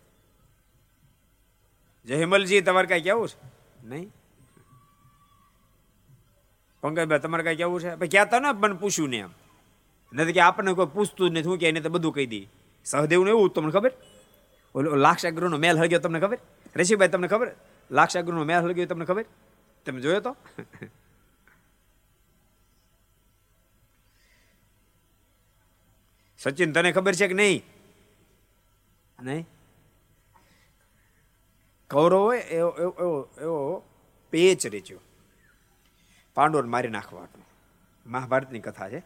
જયમલજી 2.05 2.61
તમારે 2.61 2.87
કઈ 2.87 3.01
કેવું 3.01 3.27
છે? 3.27 3.37
નહીં. 3.87 4.07
પંકજભાઈ, 6.81 7.19
તમારે 7.19 7.43
કઈ 7.43 7.55
કેવું 7.55 7.81
છે? 7.81 7.95
ભાઈ, 7.95 8.07
ક્યાં 8.07 8.41
ને, 8.41 8.51
મને 8.51 8.73
પૂછ્યું 8.73 9.09
ને 9.09 9.17
એમ. 9.17 9.31
નથી 10.13 10.33
કે 10.33 10.39
આપણને 10.39 10.73
કોઈ 10.73 10.85
પૂછતું 10.85 11.29
જ 11.29 11.31
નથી, 11.33 11.49
હું 11.49 11.57
કે 11.57 11.69
એને 11.69 11.81
તો 11.81 11.89
બધું 11.89 12.13
કહી 12.13 12.25
દઈ 12.25 12.45
સહદેવનું 12.85 13.29
એવું 13.29 13.49
તમને 13.49 13.71
ખબર? 13.71 13.91
ઓલો 14.75 14.95
લાક્ષાગૃહનો 14.95 15.57
મેલ 15.57 15.77
હળગ્યો, 15.77 15.99
તમને 15.99 16.19
ખબર? 16.19 16.39
રશીભાઈ 16.75 17.07
તમને 17.07 17.27
ખબર? 17.27 17.51
લાક્ષાગૃહનો 17.91 18.43
મેળ 18.43 18.61
લગ્યો 18.61 18.85
તમને 18.85 19.05
ખબર? 19.05 19.25
તમે 19.85 20.01
જોયો 20.01 20.19
તો? 20.19 20.35
સચિન, 26.37 26.71
તને 26.71 26.91
ખબર 26.91 27.13
છે 27.13 27.27
કે 27.27 27.33
નહીં? 27.33 27.63
નહીં? 29.23 29.47
કૌરવો 31.89 32.33
એવો 32.33 32.69
એવો 32.69 33.29
એવો 33.41 33.83
પેચ 34.29 34.67
રેચ્યો. 34.67 34.99
પાંડવોને 36.33 36.69
મારી 36.69 36.87
નાખવાનો 36.87 37.27
મહાભારતની 38.05 38.59
કથા 38.59 38.89
છે. 38.89 39.03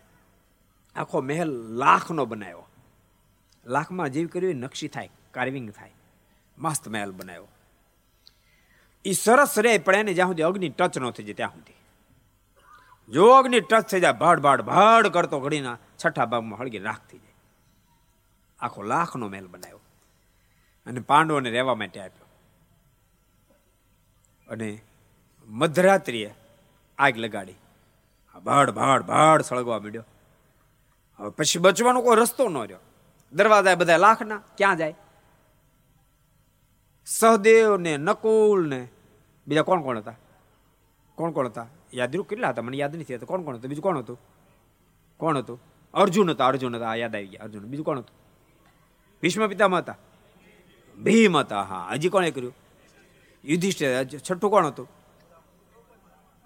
આખો 0.96 1.22
મહેલ 1.22 1.50
લાખનો 1.52 2.26
બનાવ્યો. 2.26 2.67
લાખમાં 3.65 4.10
જીવ 4.10 4.28
કર્યું 4.28 4.56
નકશી 4.56 4.88
થાય 4.88 5.10
કાર્વિંગ 5.32 5.72
થાય. 5.72 5.91
મસ્ત 6.58 6.88
મહેલ 6.88 7.12
બનાવ્યો. 7.12 7.48
એ 9.06 9.12
સરસ 9.12 9.60
રે, 9.60 9.78
પણ 9.78 9.96
એને 9.96 10.13
જ્યાં 10.13 10.28
સુધી 10.28 10.42
અગ્નિ 10.42 10.70
ટચ 10.70 10.98
ન 10.98 11.12
થઈ 11.12 11.24
જાય, 11.24 11.34
ત્યાં 11.34 11.50
સુધી. 11.50 11.74
જો 13.13 13.30
અગ્નિ 13.32 13.60
ટચ 13.60 13.86
થઈ 13.86 14.00
જાય, 14.00 14.12
ભાડ 14.12 14.39
ભાડ 14.39 14.62
ભાડ 14.62 15.08
કરતો 15.08 15.39
ઘડીના 15.39 15.78
છઠ્ઠા 16.06 16.26
ભાગમાં 16.26 16.60
હળગી 16.60 16.80
રાખ 16.80 17.00
થઈ 17.12 17.18
જાય. 17.18 17.34
આખો 18.60 18.82
લાખનો 18.82 19.28
મહેલ 19.28 19.48
બનાવ્યો. 19.48 19.80
અને 20.86 21.00
પાંડવોને 21.00 21.50
રહેવા 21.50 21.76
માટે 21.76 22.00
આપ્યો. 22.00 22.26
અને 24.50 24.82
મધરાત્રિએ 25.48 26.34
આગ 26.98 27.18
લગાડી. 27.18 27.54
ભાડ 28.44 28.70
ભાડ 28.70 29.02
ભાડ 29.02 29.42
સળગવા 29.42 29.80
માંડ્યો. 29.80 30.06
હવે 31.20 31.30
પછી 31.30 31.60
બચવાનો 31.60 32.02
કોઈ 32.02 32.16
રસ્તો 32.16 32.50
ન 32.50 32.58
રહ્યો. 32.58 32.78
દરવાજા 33.34 33.76
બધા 33.76 33.98
લાખના, 33.98 34.42
ક્યાં 34.58 34.78
જાય? 34.78 34.96
સહદેવ 37.06 37.78
ને 37.78 37.98
નકુલ 37.98 38.70
ને 38.70 38.88
બીજા 39.48 39.62
કોણ 39.62 39.82
કોણ 39.82 39.98
હતા? 39.98 40.16
કોણ 41.16 41.32
કોણ 41.32 41.48
હતા? 41.48 41.68
યાદરૂપ 41.94 42.30
કેટલા 42.30 42.50
હતા? 42.50 42.62
મને 42.62 42.78
યાદ 42.78 42.96
નથી 42.96 43.18
કોણ 43.18 43.42
કોણ 43.42 43.56
હતું? 43.56 43.70
બીજું 43.70 43.84
કોણ 43.84 43.98
હતું? 43.98 44.20
કોણ 45.18 45.38
હતું? 45.38 45.62
અર્જુન 45.94 46.32
હતા 46.32 46.48
અર્જુન 46.48 46.76
હતા. 46.76 46.96
યાદ 46.96 47.16
આવી 47.16 47.28
ગયા, 47.28 47.44
અર્જુન. 47.44 47.63
બીજું 47.63 47.86
કોણ 47.86 48.00
હતું? 48.00 48.18
ભીષ્મ 49.22 49.48
પિતામાં 49.48 49.80
હતા. 49.80 49.98
ભીમ 51.04 51.38
હતા, 51.38 51.63
હા. 51.63 51.89
હજી 51.92 52.10
કોણે 52.10 52.32
કર્યું? 52.32 52.56
યુધિષ્ઠિર. 53.46 54.04
છઠ્ઠું 54.04 54.52
કોણ 54.52 54.68
હતું? 54.68 54.89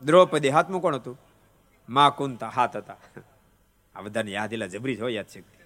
દ્રૌપદી. 0.03 0.49
હાથમાં 0.49 0.81
કોણ 0.81 0.95
હતું? 0.95 1.19
મા 1.89 2.09
કુંતા. 2.09 2.49
હાથ 2.49 2.77
હતા. 2.77 2.97
આ 3.95 4.01
બધાને 4.01 4.31
યાદ 4.31 4.53
એલા 4.53 4.67
જબરી 4.67 4.95
જ 4.95 5.01
હોય, 5.01 5.13
યાદ 5.13 5.27
શક્તિ. 5.27 5.56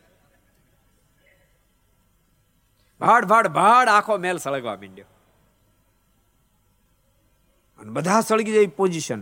ભાડ 3.01 3.25
ભાડ 3.25 3.47
ભાડ 3.47 3.87
આખો 3.87 4.17
મેલ 4.17 4.37
સળગવા 4.37 4.75
માંડ્યો. 4.75 5.09
અને 7.79 7.91
બધા 7.91 8.21
સળગી 8.21 8.53
જાય 8.53 8.67
પોઝિશન. 8.79 9.21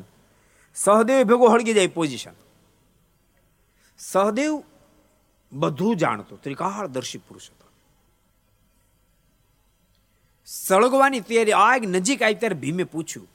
સહદેવ 0.76 1.24
ભેગો 1.24 1.48
સળગી 1.48 1.74
જાય 1.74 1.88
પોઝિશન. 1.88 2.36
સહદેવ 4.00 4.64
બધું 5.52 5.96
જાણતો 5.96 6.36
ત્રિકાળ 6.36 6.88
દર્શી 6.88 7.22
પુરુષ 7.28 7.50
હતો. 7.50 7.68
સળગવાની 10.46 11.20
તૈયારી 11.20 11.52
આગ 11.52 11.86
નજીક 11.86 12.24
આવી 12.24 12.36
ત્યારે 12.36 12.56
ભીમે 12.56 12.84
પૂછ્યું, 12.84 13.28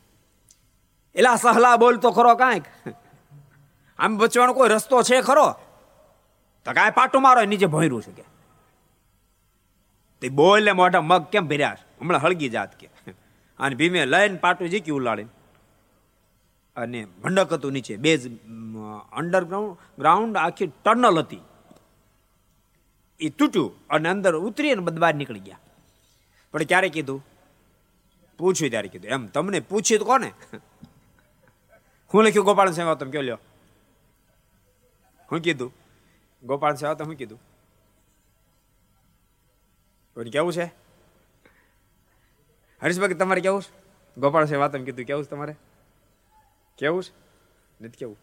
એલા 1.15 1.37
સહલા 1.37 1.77
બોલતો 1.77 2.11
ખરો 2.11 2.35
કાંઈક? 2.35 2.67
આમ 3.99 4.17
બચવાનો 4.17 4.53
કોઈ 4.53 4.69
રસ્તો 4.69 5.03
છે 5.03 5.21
ખરો? 5.21 5.49
તો 6.67 6.73
કાંઈ 6.73 6.91
પાટું 6.91 7.23
મારો 7.23 7.45
નીચે 7.45 7.67
ભોયરું 7.67 8.03
છે 8.03 8.13
કે? 8.13 8.34
તે 10.25 10.29
બોલે 10.29 10.73
મોઢા 10.73 11.01
મગ 11.01 11.25
કેમ 11.33 11.49
ભર્યા 11.49 11.77
હમણાં 12.01 12.23
હળગી 12.25 12.49
જાત 12.49 12.77
કે. 12.81 12.89
અને 13.61 13.75
ભીમે 13.77 14.07
લઈને 14.07 14.37
પાટું 14.37 14.69
જીક્યું 14.69 14.99
ઉલાડીને 15.01 15.33
અને 16.77 17.01
ભંડક 17.23 17.53
હતું 17.53 17.73
નીચે. 17.73 17.97
બે 17.97 18.13
અંડરગ્રાઉન્ડ 19.13 19.77
ગ્રાઉન્ડ 19.99 20.37
આખી 20.37 20.71
ટનલ 20.85 21.19
હતી. 21.19 21.43
એ 23.21 23.29
તૂટ્યું 23.29 23.87
અને 23.89 24.09
અંદર 24.09 24.35
ઉતરી 24.37 24.73
અને 24.73 24.83
બધા 24.83 24.99
બહાર 24.99 25.15
નીકળી 25.15 25.41
ગયા. 25.41 25.61
પણ 26.53 26.63
ક્યારે 26.63 26.89
કીધું? 26.89 27.21
પૂછ્યું 28.39 28.71
ત્યારે 28.71 28.89
કીધું. 28.89 29.11
એમ 29.11 29.27
તમને 29.27 29.61
પૂછ્યું 29.61 29.99
તો 29.99 30.05
કોને? 30.05 30.31
હું 32.15 32.25
લખ્યું 32.25 32.47
ગોપાલ 32.47 32.73
સેવા 32.73 32.95
તમે 32.95 33.13
કયો 33.13 33.23
લ્યો? 33.23 33.41
હું 35.33 35.41
કીધું? 35.41 35.71
ગોપાલ 36.43 36.75
સેવા 36.75 36.95
તમે 36.95 37.15
કીધું? 37.15 37.41
કોઈને 40.15 40.31
કેવું 40.31 40.53
છે? 40.53 40.65
હરીશભાઈ, 42.83 43.15
તમારે 43.15 43.41
કેવું 43.41 43.63
છે? 43.63 43.73
ગોપાલ 44.21 44.45
સાહેબ 44.45 44.61
વાતમ 44.61 44.85
કીધું. 44.85 45.05
કેવું 45.05 45.25
છે 45.25 45.31
તમારે? 45.31 45.55
કેવું 46.79 47.03
છે? 47.03 47.13
નથી 47.85 47.97
કેવું. 47.97 48.19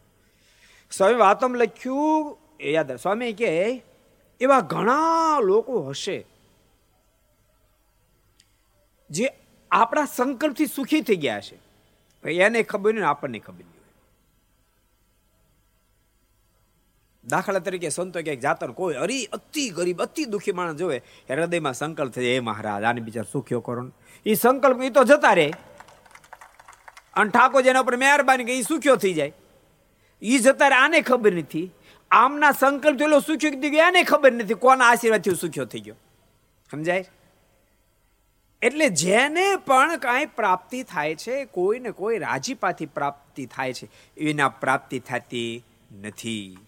સ્વામી 0.90 1.14
વાતમ 1.14 1.54
લખ્યું, 1.54 2.38
એ 2.60 2.72
યાદ 2.72 2.96
સ્વામી 2.96 3.32
કે 3.32 3.82
એવા 4.40 4.60
ઘણા 4.60 5.38
લોકો 5.40 5.82
હશે 5.82 6.26
જે 9.10 9.32
આપણા 9.70 10.04
સંકલ્પથી 10.04 10.66
સુખી 10.66 11.00
થઈ 11.00 11.16
ગયા 11.16 11.40
છે. 11.40 11.72
એને 12.28 12.62
ખબર 12.62 12.94
નહીં 12.94 13.08
આપણને 13.08 13.38
ખબર 13.38 13.54
નહીં 13.54 13.66
હોય 13.66 13.82
દાખલા 17.26 17.58
તરીકે 17.58 17.88
સંતો 17.88 18.22
ક્યાંક 18.22 18.40
જાતર 18.40 18.70
કોઈ 18.70 18.94
અરી 18.94 19.24
અતિ 19.24 19.68
ગરીબ, 19.68 20.02
અતિ 20.02 20.24
દુઃખી 20.24 20.52
માણસ 20.52 20.76
જોવે 20.76 21.02
હૃદયમાં 21.30 21.72
સંકલ્પ 21.72 22.12
થઈ 22.12 22.24
એ 22.24 22.40
મહારાજ, 22.40 22.82
આને 22.82 23.00
બિચાર 23.00 23.24
સુખ્યો 23.32 23.60
કરો 23.60 23.90
એ 24.26 24.34
સંકલ્પ 24.34 24.82
એ 24.82 24.90
તો 24.90 25.04
જતા 25.04 25.32
રહે. 25.32 25.52
અને 27.14 27.30
ઠાકોર 27.30 27.62
જેના 27.62 27.80
ઉપર 27.80 27.96
મહેરબાની 27.96 28.44
કે 28.44 28.58
એ 28.58 28.62
સુખ્યો 28.62 28.96
થઈ 28.96 29.12
જાય? 29.12 29.32
એ 30.22 30.38
જતા 30.38 30.68
રહે, 30.68 30.78
આને 30.78 31.00
ખબર 31.00 31.32
નથી. 31.32 31.70
આમના 32.10 32.50
સંકલ્પ 32.50 32.98
થયેલો 32.98 33.20
સુખ્યો 33.20 33.50
થઈ 33.50 33.70
ગયો? 33.70 33.84
આને 33.84 34.02
ખબર 34.02 34.32
નથી 34.32 34.54
કોના 34.54 34.84
આશીર્વાદથી 34.84 35.34
સુખ્યો 35.34 35.64
થઈ 35.64 35.80
ગયો. 35.80 35.94
સમજાય? 36.70 37.04
એટલે 38.62 38.88
જેને 38.88 39.56
પણ 39.56 39.96
કાંઈ 39.96 40.26
પ્રાપ્તિ 40.26 40.82
થાય 40.82 41.14
છે, 41.14 41.44
કોઈને 41.44 41.90
કોઈ 41.90 42.18
રાજીપાથી 42.18 42.86
પ્રાપ્તિ 42.86 43.46
થાય 43.46 43.72
છે, 43.72 43.88
એના 44.16 44.48
પ્રાપ્તિ 44.48 44.98
થતી 44.98 45.64
નથી. 46.02 46.58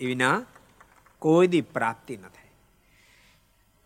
એના 0.00 0.42
કોઈ 1.18 1.46
દી 1.46 1.60
પ્રાપ્તિ 1.60 2.16
ન 2.16 2.20
થાય. 2.20 2.50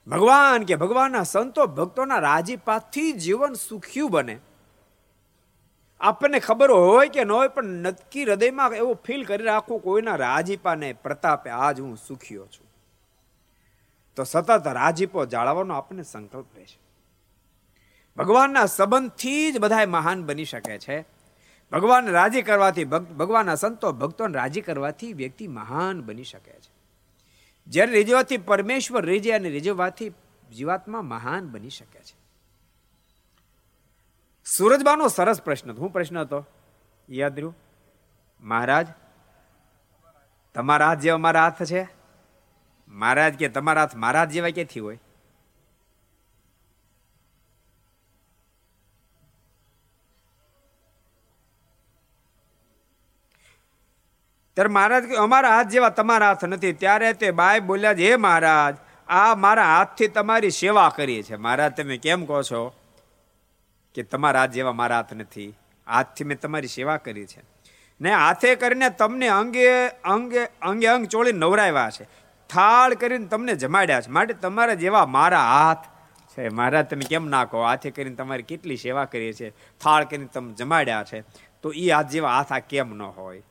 ભગવાન 0.06 0.64
કે 0.64 0.76
ભગવાનના 0.76 1.22
સંતો 1.22 1.66
ભક્તોના 1.66 2.18
રાજીપાથી 2.18 3.12
જીવન 3.12 3.54
સુખ્યું 3.54 4.10
બને. 4.10 4.40
આપણને 6.00 6.38
ખબર 6.38 6.70
હોય 6.70 7.08
કે 7.08 7.24
ન 7.24 7.30
હોય, 7.30 7.48
પણ 7.48 7.64
નક્કી 7.64 8.24
હૃદયમાં 8.24 8.72
એવો 8.72 8.94
ફીલ 8.94 9.24
કરી 9.24 9.44
રાખવું 9.44 9.82
કોઈના 9.82 10.16
રાજીપાને 10.16 10.92
પ્રતાપે 10.92 11.50
આજ 11.50 11.80
હું 11.80 11.96
સુખ્યો 11.96 12.46
છું. 12.46 12.66
તો 14.14 14.24
સતત 14.24 14.66
રાજીપો 14.66 15.26
જાળવવાનો 15.26 15.74
આપણને 15.74 16.02
સંકલ્પ 16.02 16.46
રહે 16.56 16.64
છે 16.64 16.78
ભગવાનના 18.16 18.66
સંબંધથી 18.66 19.52
જ 19.52 19.58
બધા 19.58 19.86
મહાન 19.86 20.26
બની 20.26 20.44
શકે 20.44 20.78
છે. 20.78 21.11
ભગવાન 21.72 22.06
રાજી 22.06 22.42
કરવાથી 22.42 22.84
ભગવાનના 22.84 23.54
સંતો 23.54 23.92
ભક્તોને 23.92 24.34
રાજી 24.34 24.60
કરવાથી 24.60 25.12
વ્યક્તિ 25.12 25.46
મહાન 25.46 26.02
બની 26.02 26.24
શકે 26.24 26.52
છે. 26.52 26.70
જ્યારે 27.66 27.92
રીઝવાથી 27.92 28.36
પરમેશ્વર 28.36 29.04
રીજે 29.04 29.32
અને 29.32 29.48
રીઝવાથી 29.48 30.12
જીવાત્મા 30.52 31.02
મહાન 31.02 31.48
બની 31.48 31.70
શકે 31.70 32.00
છે. 32.00 32.16
સુરજબાનો 34.44 35.08
સરસ 35.08 35.42
પ્રશ્ન 35.42 35.72
હું 35.72 35.92
પ્રશ્ન 35.92 36.18
હતો? 36.18 36.46
યાદ 37.10 37.32
રહ્યું? 37.34 37.56
મહારાજ, 38.42 38.86
તમારા 40.54 40.88
હાથ 40.88 40.98
જેવા 40.98 41.18
મારા 41.18 41.42
હાથ 41.42 41.62
છે? 41.62 41.88
મહારાજ 42.88 43.34
કે 43.34 43.48
તમારા 43.48 43.80
હાથ 43.80 43.96
હાથ 43.96 44.28
જેવા 44.28 44.48
ક્યાંથી 44.48 44.80
હોય? 44.80 44.98
ત્યારે 54.54 54.68
મહારાજ 54.68 55.04
કે 55.04 55.14
અમારા 55.14 55.56
હાથ 55.56 55.66
જેવા 55.66 55.88
તમારા 55.88 56.28
હાથ 56.28 56.44
નથી. 56.44 56.72
ત્યારે 56.72 57.12
તે 57.12 57.30
બાય 57.30 57.60
બોલ્યા 57.60 57.94
છે, 57.94 58.10
હે 58.10 58.16
મહારાજ, 58.16 58.76
આ 59.08 59.34
મારા 59.34 59.76
હાથથી 59.76 60.08
તમારી 60.08 60.50
સેવા 60.50 60.92
કરીએ 60.96 61.22
છે. 61.22 61.36
મહારાજ, 61.36 61.72
તમે 61.72 61.96
કેમ 61.96 62.24
કહો 62.24 62.42
છો 62.42 62.74
કે 63.94 64.02
તમારા 64.02 64.40
હાથ 64.40 64.50
જેવા 64.50 64.72
મારા 64.72 64.96
હાથ 64.96 65.14
નથી? 65.14 65.58
હાથથી 65.86 66.24
મેં 66.24 66.40
તમારી 66.40 66.68
સેવા 66.68 66.96
કરી 66.96 67.26
છે. 67.26 67.42
ને 68.00 68.14
હાથે 68.14 68.54
કરીને 68.54 68.90
તમને 68.90 69.28
અંગે 69.28 69.88
અંગે 69.88 70.44
અંગે 70.44 70.86
અંગ 70.86 71.06
ચોળી 71.06 71.32
નવરાવ્યા 71.32 71.90
છે. 71.90 72.04
થાળ 72.48 72.94
કરીને 72.94 73.26
તમને 73.26 73.54
જમાડ્યા 73.54 74.00
છે. 74.00 74.10
માટે 74.10 74.34
તમારા 74.34 74.74
જેવા 74.74 75.06
મારા 75.06 75.40
હાથ 75.40 75.78
છે. 76.38 76.48
મહારાજ, 76.48 76.86
તમે 76.86 77.04
કેમ 77.04 77.26
ના 77.26 77.44
કહો? 77.44 77.62
હાથે 77.62 77.90
કરીને 77.90 78.16
તમારી 78.16 78.42
કેટલી 78.42 78.76
સેવા 78.76 79.04
કરીએ 79.04 79.32
છે. 79.32 79.50
થાળ 79.50 80.04
કરીને 80.04 80.26
તમે 80.26 80.52
જમાડ્યા 80.52 81.04
છે. 81.12 81.20
તો 81.62 81.72
એ 81.72 81.90
હાથ 81.90 82.08
જેવા 82.08 82.36
હાથ 82.36 82.52
આ 82.52 82.58
કેમ 82.58 82.94
ન 82.94 83.02
હોય? 83.02 83.42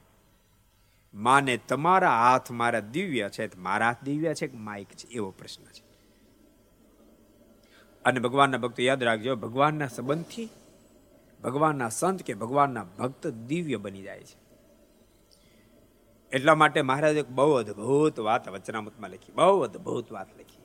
માને 1.14 1.57
તમારા 1.57 2.32
હાથ 2.32 2.51
મારા 2.51 2.80
દિવ્ય 2.80 3.30
છે 3.30 3.59
મારા 3.59 3.86
હાથ 3.86 4.03
દિવ્ય 4.03 4.34
છે 4.34 4.47
કે 4.47 4.57
માઇક 4.57 4.88
છે? 4.88 5.07
એવો 5.07 5.32
પ્રશ્ન 5.32 5.64
છે. 5.64 5.91
અને 8.05 8.20
ભગવાનના 8.20 8.57
ભક્તો 8.57 8.84
યાદ 8.84 9.03
રાખજો, 9.03 9.36
ભગવાનના 9.36 9.88
સંબંધથી, 9.88 10.49
ભગવાનના 11.43 11.89
સંત 11.89 12.24
કે 12.24 12.34
ભગવાનના 12.34 12.84
ભક્ત 12.84 13.28
દિવ્ય 13.28 13.78
બની 13.78 14.01
જાય 14.01 14.24
છે. 14.24 14.41
એટલા 16.32 16.55
માટે 16.55 16.82
મહારાજે 16.82 17.22
બહુ 17.22 17.51
અદભુત 17.51 18.20
વાત 18.20 18.49
વચનામતમાં 18.49 19.09
લખી, 19.09 19.32
બહુ 19.32 19.59
અદભુત 19.59 20.12
વાત 20.12 20.39
લખી. 20.39 20.64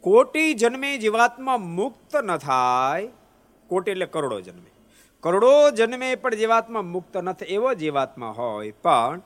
કોટી 0.00 0.54
જન્મે 0.54 0.98
જીવાત્મા 0.98 1.56
મુક્ત 1.56 2.16
ન 2.16 2.36
થાય, 2.36 3.08
કોટી 3.66 3.90
એટલે 3.90 4.06
કરોડો 4.06 4.40
જન્મે. 4.40 4.75
કરોડો 5.26 5.70
જન્મે 5.70 6.08
પણ 6.14 6.34
જીવાત્મા 6.34 6.82
મુક્ત 6.94 7.14
નથી 7.18 7.54
એવો 7.54 7.70
જીવાત્મા 7.74 8.32
હોય, 8.38 8.72
પણ 8.84 9.18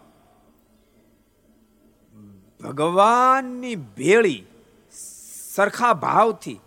ભગવાનની 2.60 3.76
ભેળી 3.98 4.42
સરખા 5.54 5.94
ભાવથી 6.04 6.58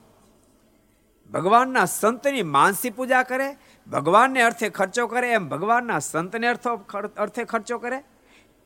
ભગવાનના 1.32 1.86
સંતની 1.86 2.44
માનસી 2.56 2.90
પૂજા 2.90 3.24
કરે, 3.24 3.48
ભગવાનને 3.88 4.42
અર્થે 4.42 4.68
ખર્ચો 4.70 5.06
કરે, 5.08 5.28
એમ 5.32 5.46
ભગવાનના 5.50 6.00
સંતને 6.00 6.48
અર્થો 6.48 6.72
અર્થે 7.18 7.44
ખર્ચો 7.44 7.78
કરે, 7.78 8.00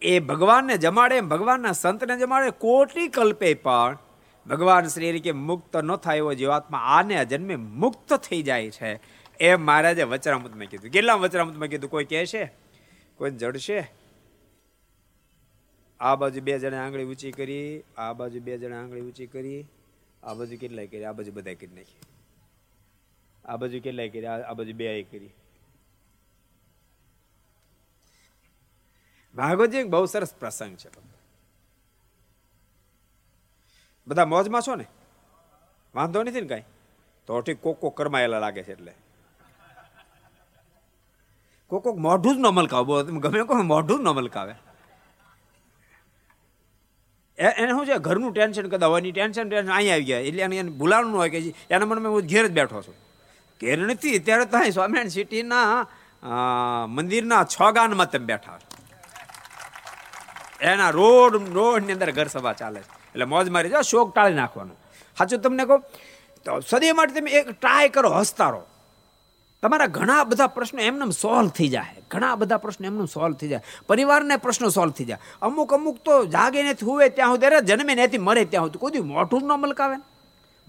એ 0.01 0.13
ભગવાનને 0.19 0.75
જમાડે, 0.77 1.15
એમ 1.17 1.29
ભગવાનના 1.29 1.71
સંતને 1.83 2.17
જમાડે 2.17 2.49
કોટી 2.65 3.07
કલ્પે 3.07 3.53
પણ 3.53 3.95
ભગવાન 4.45 4.85
શ્રી 4.87 5.19
કે 5.19 5.31
મુક્ત 5.31 5.73
ન 5.77 5.95
થાય 5.95 6.17
એવો 6.17 6.33
જીવાત્મા 6.33 6.83
આને 6.97 7.15
જન્મે 7.25 7.55
મુક્ત 7.55 8.09
થઈ 8.25 8.43
જાય 8.43 8.71
છે. 8.71 8.91
એમ 9.39 9.61
મહારાજે 9.61 10.03
વચરામૃતમાં 10.03 10.65
કીધું. 10.65 10.91
કેટલા 10.91 11.13
વચરામૃતમાં 11.13 11.67
કીધું? 11.67 11.89
કોઈ 11.89 12.05
કહે 12.05 12.25
છે? 12.25 12.51
કોઈ 13.17 13.31
જડશે? 13.31 13.91
આ 15.99 16.15
બાજુ 16.15 16.41
બે 16.41 16.59
જણા 16.59 16.85
આંગળી 16.85 17.03
ઊંચી 17.03 17.31
કરી, 17.31 17.83
આ 17.97 18.13
બાજુ 18.13 18.39
બે 18.39 18.57
જણા 18.57 18.79
આંગળી 18.79 19.01
ઊંચી 19.01 19.27
કરી, 19.27 19.65
આ 20.23 20.33
બાજુ 20.33 20.57
કેટલાય 20.57 20.87
કરી, 20.87 21.03
આ 21.03 21.11
બાજુ 21.11 21.31
બધાય 21.31 21.55
કરી 21.55 21.75
નાખી 21.75 21.99
આ 23.45 23.57
બાજુ 23.57 23.79
કેટલાય 23.79 24.09
કરી, 24.09 24.25
આ 24.25 24.53
બાજુ 24.53 24.73
બે 24.73 25.03
કરી. 25.03 25.29
ભાગવતજી 29.35 29.83
બહુ 29.83 30.05
સરસ 30.05 30.35
પ્રસંગ 30.35 30.77
છે. 30.77 30.89
બધા 34.07 34.25
મોજમાં 34.25 34.61
છો 34.61 34.75
ને? 34.75 34.85
વાંધો 35.95 36.23
નથી 36.23 36.41
ને 36.41 36.47
કઈ? 36.47 36.63
તો 37.27 37.41
ઠીક 37.41 37.61
કોક 37.61 37.79
કોક 37.79 37.97
કરમાયેલા 37.97 38.39
લાગે 38.39 38.63
છે 38.63 38.71
એટલે. 38.71 38.93
કોક 41.69 41.81
કોક 41.83 41.97
મોઢું 42.07 42.35
જ 42.35 42.39
ન 42.39 42.47
મલકાવે. 42.57 42.93
ગમે 43.23 43.43
કોઈ 43.49 43.67
મોઢું 43.73 43.99
જ 43.99 44.03
ન 44.05 44.09
મલકાવે. 44.19 44.55
એને 47.37 47.71
શું 47.75 47.85
છે, 47.85 47.95
ઘરનું 48.07 48.31
ટેન્શન 48.33 48.67
કદા 48.71 48.89
હોય 48.93 49.11
ટેન્શન 49.11 49.45
ટેન્શન 49.49 49.71
અહીંયા 49.77 49.97
આવી 49.97 50.07
ગયા 50.09 50.25
એટલે 50.29 50.41
એને 50.47 50.71
ભૂલાણું 50.79 51.17
હોય 51.21 51.29
કે 51.33 51.39
એના 51.73 51.89
મનમાં 51.89 52.13
હું 52.15 52.23
ઘેર 52.31 52.45
જ 52.47 52.53
બેઠો 52.57 52.79
છું. 52.85 52.97
ઘેર 53.61 53.77
નથી, 53.89 54.17
ત્યારે 54.25 54.45
તો 54.51 54.57
અહીં 54.61 54.73
સ્વામિનારાયણ 54.77 55.15
સિટીના 55.17 55.85
મંદિરના 56.95 57.43
છ 57.53 57.57
ગાનમાં 57.75 58.09
તમે 58.11 58.25
બેઠા 58.31 58.59
એના 60.71 60.91
રોડ, 60.99 61.33
રોડની 61.57 61.95
અંદર 61.95 62.11
ઘર 62.17 62.29
સભા 62.35 62.55
ચાલે 62.61 62.79
છે. 62.81 62.89
એટલે 63.13 63.25
મોજ 63.33 63.47
મારી 63.55 63.73
જાઓ, 63.75 63.85
શોક 63.91 64.07
ટાળી 64.15 64.39
નાખવાનો. 64.41 64.73
સાચું 65.17 65.39
તમને 65.43 65.63
કહું, 65.69 65.79
તો 66.45 66.51
સદી 66.71 66.93
માટે 66.97 67.13
તમે 67.17 67.29
એક 67.39 67.47
ટ્રાય 67.59 67.93
કરો, 67.95 68.09
હસતા 68.19 68.49
રહો. 68.53 68.61
તમારા 69.61 69.85
ઘણા 69.87 70.23
બધા 70.23 70.47
પ્રશ્નો 70.47 70.81
એમને 70.81 71.11
સોલ્વ 71.11 71.49
થઈ 71.49 71.67
જાય. 71.67 72.03
ઘણા 72.11 72.35
બધા 72.35 72.57
પ્રશ્નો 72.57 72.87
એમને 72.87 73.05
સોલ્વ 73.05 73.35
થઈ 73.35 73.47
જાય. 73.47 73.61
પરિવારને 73.87 74.35
પ્રશ્નો 74.35 74.69
સોલ્વ 74.69 74.91
થઈ 74.91 75.05
જાય. 75.05 75.17
અમુક 75.41 75.73
અમુક 75.73 75.97
તો 75.97 76.25
જાગે 76.25 76.63
નથી 76.63 76.85
હુવે 76.85 77.09
ત્યાં 77.09 77.29
સુધી 77.29 77.65
જન્મે 77.65 77.95
નથી 77.95 78.17
મરે 78.17 78.45
ત્યાં 78.45 78.65
સુધી. 78.65 78.79
કોઈ 78.79 78.99
મોઢું 78.99 79.41
જ 79.41 79.43
ન 79.43 79.47
મલકાવે 79.47 79.95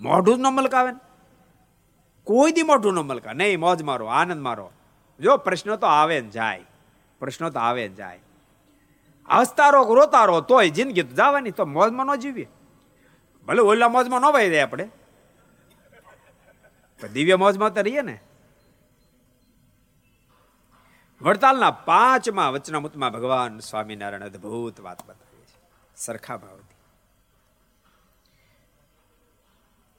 મોઢું 0.00 0.36
જ 0.36 0.40
ન 0.40 0.46
મલકાવે 0.46 0.92
કોઈ 2.24 2.52
દી 2.52 2.62
મોઢું 2.62 2.94
ન 2.94 2.98
મલકા 2.98 3.32
નહીં, 3.32 3.60
મોજ 3.60 3.82
મારો, 3.82 4.06
આનંદ 4.06 4.42
મારો. 4.42 4.72
જો, 5.20 5.36
પ્રશ્નો 5.36 5.76
તો 5.76 5.86
આવે 5.86 6.20
ને 6.20 6.30
જાય. 6.30 6.64
પ્રશ્નો 7.18 7.50
તો 7.50 7.58
આવે 7.58 7.88
ને 7.88 7.94
જાય. 7.94 8.20
હસતા 9.30 9.70
રહો 9.70 9.94
રોતા 9.94 10.24
રહો 10.24 10.40
તોય 10.40 10.68
જિંદગી 10.68 11.02
તો 11.02 11.14
જવાની, 11.14 11.50
તો 11.50 11.64
મોજમાં 11.64 12.06
ન 12.06 12.14
જીવીએ. 12.14 12.48
ભલે 13.46 13.60
ઓલા 13.60 13.88
મોજમાં 13.88 14.20
ન 14.20 14.24
વહી 14.24 14.50
જાય 14.50 14.60
આપણે. 14.60 14.88
દિવ્ય 17.12 17.36
મોજમાં 17.36 17.74
તો 17.74 17.80
રહીએ 17.80 18.02
ને. 18.02 18.20
વડતાલના 21.22 21.70
પાંચમાં 21.70 22.52
વચનામૃતમાં 22.52 23.12
ભગવાન 23.12 23.58
સ્વામિનારાયણ 23.58 24.22
અદભુત 24.22 24.80
વાત 24.80 25.06
બતાવી 25.06 25.40
છે. 25.40 25.70
સરખા 25.96 26.36
ભાવથી. 26.36 26.76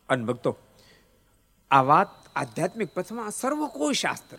અને 0.09 0.25
ભક્તો, 0.25 0.57
આ 1.71 1.81
વાત 1.81 2.07
આધ્યાત્મિક 2.35 2.93
પથમાં 2.93 3.31
સર્વ 3.31 3.67
કોઈ 3.67 3.93
શાસ્ત્ર 3.93 4.37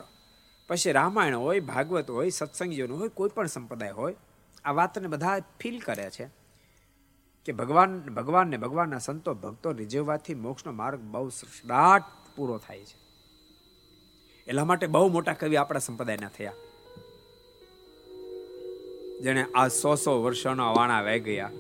પછી 0.69 0.93
રામાયણ 0.93 1.37
હોય, 1.37 1.61
ભાગવત 1.61 2.11
હોય, 2.11 2.31
સત્સંગીઓનું 2.31 2.99
હોય, 2.99 3.09
કોઈ 3.09 3.29
પણ 3.29 3.47
સંપ્રદાય 3.47 3.91
હોય, 3.91 4.17
આ 4.65 4.73
વાતને 4.73 5.09
બધા 5.09 5.39
ફીલ 5.41 5.81
કરે 5.81 6.11
છે 6.11 6.31
કે 7.45 7.53
ભગવાન, 7.53 8.01
ભગવાનને 8.01 8.57
ભગવાનના 8.57 8.99
સંતો, 8.99 9.35
ભક્તો 9.35 9.73
રીઝવવાથી 9.73 10.35
મોક્ષનો 10.35 10.73
માર્ગ 10.73 11.01
બહુ 11.01 11.29
દાટ 11.67 12.03
પૂરો 12.37 12.59
થાય 12.59 12.85
છે. 12.85 12.99
એટલા 14.47 14.65
માટે 14.65 14.87
બહુ 14.87 15.09
મોટા 15.09 15.33
કવિ 15.33 15.57
આપણા 15.57 15.79
સંપ્રદાયના 15.79 16.29
થયા. 16.29 16.53
જેણે 19.21 19.47
આ 19.55 19.69
સો 19.69 19.95
સો 19.95 20.23
વર્ષોના 20.23 20.73
વાણા 20.73 21.03
વહી 21.03 21.21
ગયા. 21.21 21.51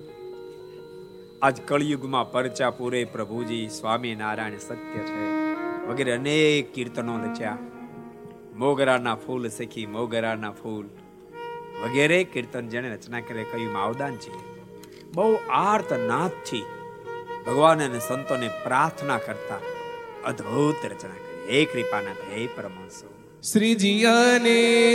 આજ 1.42 1.60
કળિયુગમાં 1.60 2.32
પરચા 2.32 2.70
પૂરે 2.70 3.04
પ્રભુજી 3.04 3.68
સ્વામિનારાયણ 3.68 4.58
સત્ય 4.58 4.98
છે. 4.98 5.54
વગેરે 5.86 6.12
અનેક 6.12 6.72
કીર્તનો 6.72 7.18
રચ્યા. 7.18 7.58
મોગરાના 8.56 9.14
ફૂલ 9.14 9.48
શીખી, 9.48 9.86
મોગરાના 9.86 10.50
ફૂલ 10.50 10.86
વગેરે 11.84 12.24
કીર્તન 12.24 12.68
જેને 12.68 12.94
રચના 12.94 13.20
કરે, 13.20 13.44
કહ્યું 13.44 13.72
માવદાન 13.72 14.16
છે 14.16 14.50
બહુ 15.14 15.38
આર્ત 15.50 15.92
નાથથી 15.92 16.64
ભગવાન 17.46 17.82
અને 17.82 17.98
સંતોને 17.98 18.48
પ્રાર્થના 18.48 19.18
કરતા 19.18 19.58
અદ્ભુત 20.24 20.86
રચના 20.86 21.10
કરી. 21.10 21.48
હે 21.48 21.64
કૃપાના 21.64 22.10
હે 22.10 22.46
પરમહંસો. 22.46 23.19
શ્રીજી 23.42 24.06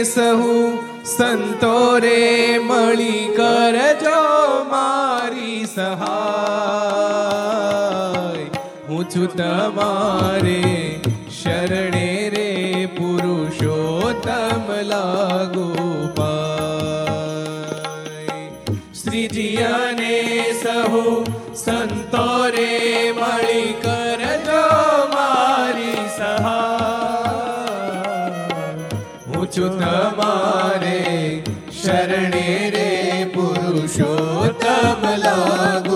સહુ 0.06 0.78
સંતોરે 1.04 2.58
મળી 2.60 3.34
કરજો 3.38 4.20
મારી 4.64 5.66
સહાય. 5.66 6.06
હું 8.90 9.04
છું 9.10 9.28
તમારે 9.28 10.64
શરણે 11.42 12.30
રે 12.30 12.86
પુરુષોત્તમ 12.86 14.72
લાગુ 14.82 15.74
પાય. 16.16 16.46
શ્રીજી 18.94 19.58
સહુ 20.64 21.24
સંતો 21.56 22.26
શરણે 32.16 32.72
રે 32.72 32.90
પુરુષોત્તમ 33.34 35.02
લાગુ 35.20 35.95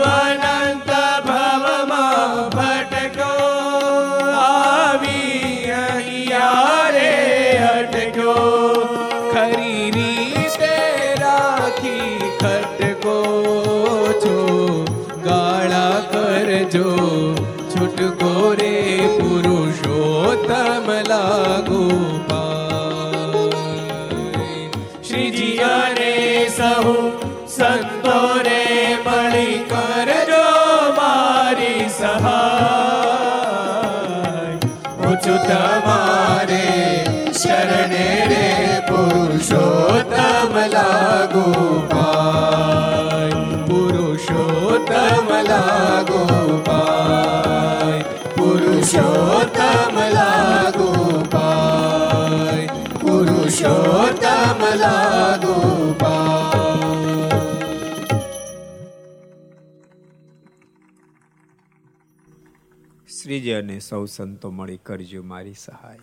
શ્રીજી 63.23 63.53
અને 63.53 63.79
સૌ 63.79 64.05
સંતો 64.05 64.51
મળી 64.51 64.77
કરજો 64.77 65.23
મારી 65.23 65.55
સહાય. 65.55 65.99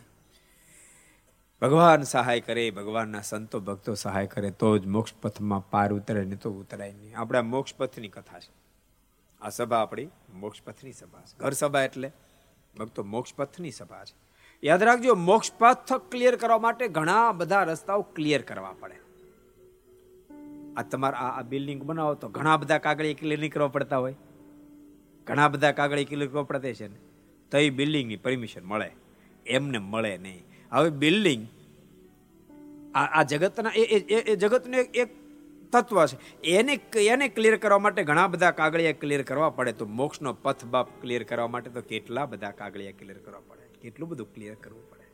ભગવાન 1.61 2.01
સહાય 2.01 2.39
કરે, 2.39 2.71
ભગવાનના 2.71 3.21
સંતો 3.21 3.59
ભક્તો 3.59 3.93
સહાય 3.93 4.27
કરે, 4.27 4.51
તો 4.51 4.77
જ 4.77 4.85
મોક્ષ 4.87 5.13
પથમાં 5.21 5.69
પાર 5.69 5.93
ઉતરે 5.93 6.23
ને 6.23 6.35
તો 6.35 6.51
ઉતરાય 6.51 6.93
નહીં. 6.93 7.19
આપણે 7.19 7.41
મોક્ષ 7.41 7.75
પથની 7.75 8.07
કથા 8.07 8.39
છે. 8.39 8.53
આ 9.41 9.49
સભા 9.49 9.77
આપણી 9.77 10.07
મોક્ષ 10.33 10.61
પથની 10.63 10.93
સભા 10.93 11.21
છે. 11.21 11.37
ઘર 11.37 11.51
સભા 11.51 11.81
એટલે 11.81 12.11
ભક્તો 12.79 13.03
મોક્ષ 13.03 13.33
પથની 13.33 13.71
સભા 13.71 14.03
છે. 14.03 14.26
યાદ 14.63 14.83
રાખજો 14.83 15.15
મોક્ષ 15.15 15.51
પથ 15.59 15.93
ક્લિયર 15.93 16.35
કરવા 16.35 16.57
માટે 16.57 16.87
ઘણા 16.87 17.31
બધા 17.31 17.63
રસ્તાઓ 17.63 18.01
ક્લિયર 18.01 18.41
કરવા 18.41 18.75
પડે. 18.79 18.95
આ 20.77 20.81
તમારે, 20.81 21.17
આ 21.17 21.41
બિલ્ડિંગ 21.41 21.83
બનાવો 21.83 22.13
તો 22.13 22.29
ઘણા 22.29 22.57
બધા 22.57 22.77
કાગળ 22.77 23.13
ક્લિયર 23.13 23.39
નહીં 23.39 23.51
કરવા 23.51 23.67
પડતા 23.67 23.97
હોય. 23.97 24.15
ઘણા 25.27 25.47
બધા 25.47 25.71
કાગળ 25.71 26.03
ક્લિયર 26.03 26.27
કરવા 26.27 26.43
પડતા 26.43 26.73
છે 26.73 26.87
ને. 26.87 26.95
તો 27.51 27.57
એ 27.57 27.69
બિલ્ડિંગની 27.69 28.15
પરમિશન 28.15 28.63
મળે. 28.63 28.91
એમને 29.45 29.77
મળે 29.77 30.17
નહીં. 30.17 30.43
હવે 30.71 30.89
બિલ્ડિંગ 30.89 31.47
આ 32.95 33.23
જગતના, 33.23 33.71
એ 33.75 34.35
જગતનું 34.35 34.75
એક 34.75 35.07
તત્વ 35.71 36.05
છે. 36.05 36.41
એને 36.41 36.79
એને 36.95 37.27
ક્લિયર 37.27 37.57
કરવા 37.57 37.79
માટે 37.79 38.03
ઘણા 38.03 38.27
બધા 38.27 38.51
કાગળિયા 38.51 38.91
ક્લિયર 38.91 39.21
કરવા 39.21 39.49
પડે. 39.49 39.71
તો 39.71 39.85
મોક્ષનો 39.85 40.33
પથ 40.33 40.65
બાપ 40.65 40.87
ક્લિયર 41.01 41.23
કરવા 41.23 41.47
માટે 41.47 41.69
તો 41.69 41.81
કેટલા 41.81 42.25
બધા 42.25 42.51
કાગળિયા 42.51 42.91
ક્લિયર 42.91 43.17
કરવા 43.17 43.39
પડે? 43.39 43.56
કેટલું 43.87 44.09
બધું 44.09 44.33
ક્લિયર 44.33 44.55
કરવું 44.55 44.89
પડે. 44.89 45.05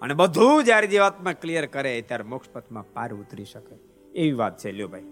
અને 0.00 0.14
બધું 0.14 0.64
જ્યારે 0.64 0.86
જીવાત્મા 0.86 1.32
ક્લિયર 1.32 1.66
કરે, 1.66 2.02
ત્યારે 2.02 2.24
મોક્ષ 2.24 2.48
પથમાં 2.48 2.92
પાર 2.92 3.14
ઉતરી 3.14 3.44
શકે. 3.44 3.74
એવી 4.12 4.32
વાત 4.32 4.58
છે, 4.58 4.72
લ્યો 4.72 4.88
ભાઈ. 4.88 5.02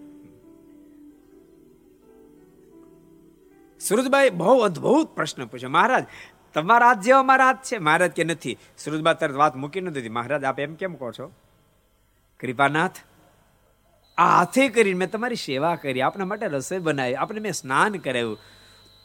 સુરજભાઈ 3.79 4.29
બહુ 4.29 4.59
અદ્ભુત 4.59 5.07
પ્રશ્ન 5.07 5.45
પૂછ્યો. 5.45 5.69
મહારાજ, 5.69 6.05
તમારા 6.53 6.87
હાથ 6.87 6.99
જેવા 6.99 7.23
મારા 7.23 7.45
હાથ 7.45 7.57
છે? 7.63 7.77
મહારાજ 7.77 8.11
કે 8.11 8.23
નથી? 8.23 8.57
સુરજભાઈ 8.77 9.15
તરત 9.19 9.35
વાત 9.35 9.55
મૂકી 9.55 9.81
નથી 9.81 10.09
મહારાજ, 10.09 10.43
આપ 10.43 10.59
એમ 10.59 10.75
કેમ 10.75 10.93
કહો 10.93 11.11
છો? 11.11 11.31
કૃપાનાથ, 12.39 12.95
આ 14.17 14.37
હાથે 14.37 14.69
કરીને 14.69 14.99
મેં 14.99 15.11
તમારી 15.11 15.35
સેવા 15.35 15.75
કરી. 15.75 16.01
આપના 16.01 16.25
માટે 16.25 16.47
રસોઈ 16.47 16.79
બનાવી. 16.79 17.15
આપને 17.15 17.39
મેં 17.39 17.53
સ્નાન 17.53 17.93
કરાવ્યું. 17.93 18.37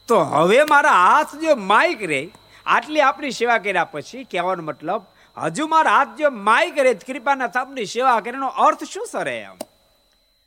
તો 0.07 0.19
હવે 0.19 0.63
મારા 0.63 0.91
હાથ 0.91 1.35
જો 1.35 1.55
માઇક 1.55 2.03
રે 2.03 2.31
આટલી 2.65 3.01
આપણી 3.01 3.31
સેવા 3.31 3.57
કર્યા 3.57 3.83
પછી 3.83 4.23
કહેવાનો 4.23 4.63
મતલબ, 4.63 5.01
હજુ 5.37 5.67
મારા 5.67 5.91
હાથ 5.91 6.07
જો 6.17 6.29
માય 6.29 6.71
કરે 6.71 6.93
કૃપાના 6.93 7.47
થાપની 7.47 7.85
સેવા 7.85 8.19
કરેનો 8.19 8.47
અર્થ 8.47 8.83
શું 8.83 9.07
સરે 9.11 9.39
એમ? 9.39 9.57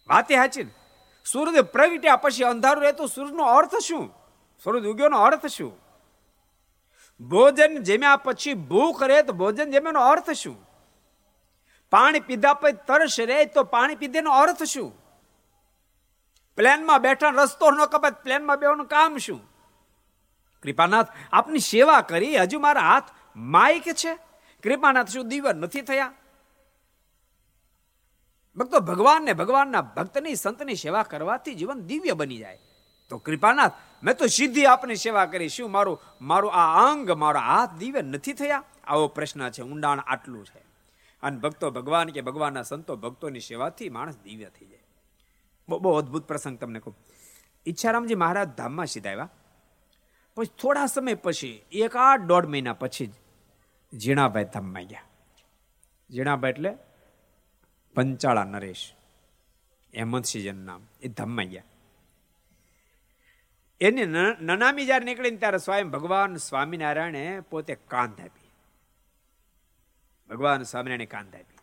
વાતે 0.08 0.36
હાચી 0.36 0.66
સૂરજ 1.24 1.58
પ્રગટ્યા 1.58 2.16
પછી 2.16 2.44
અંધારું 2.44 2.82
રહે 2.82 2.92
તો 2.92 3.06
સૂરજનો 3.06 3.44
અર્થ 3.44 3.74
શું? 3.76 4.14
સૂરજ 4.64 4.84
ઉગ્યોનો 4.84 5.18
અર્થ 5.18 5.46
શું? 5.46 5.78
ભોજન 7.20 7.82
જેમ્યા 7.82 8.16
પછી 8.16 8.54
ભૂખ 8.54 9.02
રહે 9.02 9.22
તો 9.22 9.32
ભોજન 9.32 9.70
જેમ્યાનો 9.70 10.00
અર્થ 10.00 10.30
શું? 10.30 10.66
પાણી 11.90 12.20
પીધા 12.20 12.54
પછી 12.54 12.72
તરસ 12.72 13.20
રહે 13.20 13.44
તો 13.44 13.64
પાણી 13.64 13.94
પીધેનો 13.94 14.30
અર્થ 14.30 14.62
શું? 14.62 14.92
પ્લેનમાં 16.56 17.00
બેઠા 17.00 17.28
રસ્તો 17.28 17.70
ન 17.70 17.84
કપાય 17.84 18.10
પ્લેનમાં 18.10 18.56
બેવાનું 18.56 18.86
કામ 18.86 19.16
શું? 19.16 19.55
કૃપાનાથ, 20.66 21.08
આપની 21.32 21.58
સેવા 21.58 22.00
કરી, 22.00 22.36
હજુ 22.36 22.60
મારા 22.60 22.80
હાથ 22.80 23.02
માઇક 23.36 23.82
છે. 23.82 24.14
કૃપાનાથ 24.62 25.08
શું 25.08 25.28
દિવ્ય 25.28 25.52
નથી 25.52 25.80
થયા? 25.80 26.12
ભક્તો, 28.56 28.80
ભગવાનને, 28.80 29.32
ભગવાનના 29.32 29.82
ભક્તની, 29.82 30.34
સંતની 30.34 30.74
સેવા 30.74 31.02
કરવાથી 31.02 31.54
જીવન 31.54 31.80
દિવ્ય 31.80 32.12
બની 32.12 32.36
જાય. 32.36 32.58
તો 33.08 33.18
કૃપાનાથ, 33.18 33.72
મેં 34.02 34.16
તો 34.16 34.26
સીધી 34.26 34.66
આપની 34.66 34.96
સેવા 34.96 35.26
કરી. 35.26 35.48
શું 35.48 35.70
મારું 35.70 36.00
મારું 36.20 36.52
આ 36.52 36.92
અંગ, 36.92 37.10
મારો 37.10 37.40
હાથ 37.40 37.70
દિવ્ય 37.78 38.02
નથી 38.02 38.32
થયા? 38.32 38.62
આવો 38.86 39.08
પ્રશ્ન 39.08 39.50
છે, 39.50 39.62
ઊંડાણ 39.62 40.00
આટલું 40.00 40.46
છે. 40.46 40.58
અને 41.22 41.38
ભક્તો, 41.38 41.70
ભગવાન 41.70 42.08
કે 42.08 42.20
ભગવાનના 42.20 42.62
સંતો 42.62 42.96
ભક્તોની 42.96 43.40
સેવાથી 43.40 43.88
માણસ 43.88 44.16
દિવ્ય 44.16 44.44
થઈ 44.44 44.66
જાય. 44.66 44.82
બહુ 45.68 45.78
બહુ 45.78 45.94
અદભુત 45.94 46.28
પ્રસંગ 46.28 46.58
તમને 46.58 46.80
કહું. 46.80 46.96
ઈચ્છારામજી 47.66 48.14
મહારાજ 48.14 48.48
ધામમાં 48.48 48.86
સીધા 48.86 49.10
આવ્યા. 49.10 49.28
પછી 50.36 50.50
થોડા 50.62 50.86
સમય 50.86 51.14
પછી, 51.14 51.64
એક 51.72 51.96
આઠ 51.96 52.20
દોઢ 52.20 52.46
મહિના 52.46 52.72
પછી 52.72 53.06
જ 53.06 53.14
ઝીણાભાઈ 53.92 54.44
ધામમાં 54.44 54.84
ગયા. 54.84 55.04
ઝીણાભાઈ 56.10 56.50
એટલે 56.50 56.72
પંચાળા 57.96 58.44
નરેશ 58.44 58.92
હેમંતસિંહન 59.94 60.64
નામ, 60.66 60.82
એ 61.02 61.08
ધામમાં 61.08 61.44
ગયા. 61.44 61.62
એની 63.80 64.04
નનામી 64.40 64.86
જ્યારે 64.86 65.04
નીકળીને 65.04 65.36
ત્યારે 65.36 65.58
સ્વયં 65.58 65.90
ભગવાન 65.90 66.36
સ્વામિનારાયણે 66.36 67.40
પોતે 67.40 67.74
કાંધ 67.74 68.20
આપી. 68.20 68.48
ભગવાન 70.30 70.62
સ્વામિનારાયણે 70.62 71.06
કાંધ 71.06 71.34
આપી. 71.34 71.58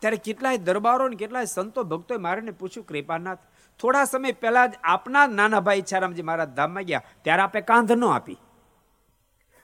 ત્યારે 0.00 0.16
કેટલાય 0.16 0.58
દરબારો 0.58 1.08
ને 1.08 1.16
કેટલાય 1.16 1.44
સંતો 1.44 1.84
ભક્તોએ 1.84 2.18
મારે 2.18 2.50
પૂછ્યું, 2.50 2.86
કૃપાનાથ 2.86 3.38
થોડા 3.80 4.04
સમય 4.04 4.32
પહેલા 4.32 4.66
જ 4.66 4.74
આપના 4.84 5.26
નાના 5.26 5.60
ભાઈ 5.60 5.76
ઈચ્છારામજી 5.76 6.22
મારા 6.22 6.44
ધામમાં 6.44 6.82
ગયા. 6.82 7.02
ત્યારે 7.22 7.42
આપે 7.42 7.60
કાંધ 7.60 7.92
ન 7.92 8.04
આપી. 8.04 8.38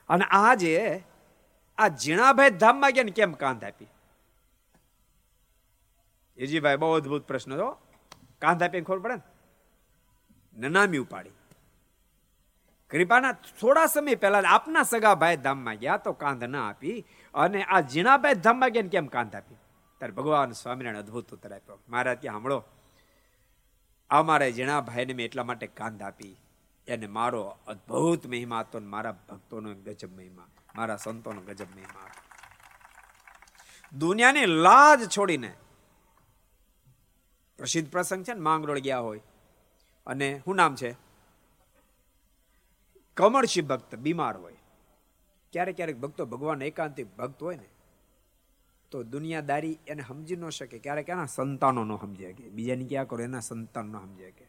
અને 0.09 0.25
આજે 0.25 1.03
આ 1.77 1.87
ઝીણાભાઈ 1.87 2.49
ધામમાં 2.49 2.91
ગયા 2.91 3.03
ને 3.03 3.11
કેમ 3.11 3.33
કાંધ 3.33 3.63
આપી? 3.63 3.87
એજીભાઈ, 6.37 6.75
બહુ 6.75 6.93
અદભુત 6.93 7.27
પ્રશ્ન 7.27 7.53
હતો 7.53 7.77
કાંધ 8.41 8.63
આપીને 8.63 8.83
ખબર 8.83 8.99
પડે 8.99 9.13
ને? 9.13 9.21
નનામી 10.57 10.97
ઉપાડી. 10.97 11.29
કૃપાના 12.89 13.31
થોડા 13.31 13.85
સમય 13.85 14.15
પહેલા 14.15 14.43
આપના 14.47 14.83
સગા 14.83 15.15
ભાઈ 15.15 15.37
ધામમાં 15.37 15.75
ગયા 15.75 15.97
તો 15.97 16.13
કાંધ 16.13 16.43
ના 16.43 16.69
આપી 16.69 17.05
અને 17.33 17.63
આ 17.63 17.81
ઝીણાભાઈ 17.81 18.33
ધામમાં 18.33 18.69
ગયા 18.69 18.89
કેમ 18.91 19.07
કાંધ 19.07 19.35
આપી? 19.35 19.55
ત્યારે 19.97 20.11
ભગવાન 20.11 20.51
સ્વામિનારાયણ 20.51 21.03
અદભુત 21.03 21.33
ઉત્તર 21.33 21.53
આપ્યો. 21.53 21.79
મારા 21.89 22.15
ત્યાં 22.15 22.33
સાંભળો 22.33 22.63
અમારે 24.13 24.47
ઝીણાભાઈને 24.51 25.13
મેં 25.13 25.25
એટલા 25.25 25.43
માટે 25.43 25.67
કાંધ 25.67 26.01
આપી, 26.01 26.35
એને 26.87 27.07
મારો 27.07 27.41
અદ્ભુત 27.67 28.27
મહિમા 28.27 28.59
હતો 28.59 28.79
મારા 28.79 29.15
ભક્તોનો 29.29 29.73
ગજબ 29.73 30.11
મહિમા, 30.17 30.47
મારા 30.75 30.97
સંતોનો 30.97 31.41
ગજબ 31.41 31.71
મહિમા 31.75 32.09
દુનિયાની 33.93 34.45
લાજ 34.45 35.01
છોડીને 35.17 35.51
પ્રસિદ્ધ 37.59 37.91
પ્રસંગ 37.91 38.23
છે 38.25 38.33
ને, 38.33 38.39
માંગરોળ 38.39 38.79
ગયા 38.79 38.99
હોય. 38.99 39.21
અને 40.07 40.41
શું 40.45 40.55
નામ 40.55 40.75
છે? 40.75 40.91
કમળશી 43.17 43.61
ભક્ત, 43.61 43.95
બીમાર 43.95 44.37
હોય. 44.37 44.57
ક્યારેક 45.53 45.75
ક્યારેક 45.75 45.97
ભક્તો 45.97 46.25
ભગવાન 46.25 46.61
એકાંતિક 46.61 47.17
ભક્ત 47.17 47.43
હોય 47.43 47.55
ને 47.55 47.69
તો 48.93 49.03
દુનિયાદારી 49.13 49.77
એને 49.87 50.03
સમજી 50.07 50.37
ન 50.41 50.49
શકે. 50.49 50.77
ક્યારેક 50.79 51.09
એના 51.09 51.29
સંતાનો 51.37 51.83
ન 51.83 51.95
સમજે 51.97 52.33
કે 52.37 52.49
બીજાની 52.49 52.87
ક્યાં 52.87 53.07
કરો, 53.07 53.23
એના 53.23 53.47
સંતાન 53.49 53.87
ન 53.93 53.97
સમજે 53.99 54.29
કે 54.37 54.45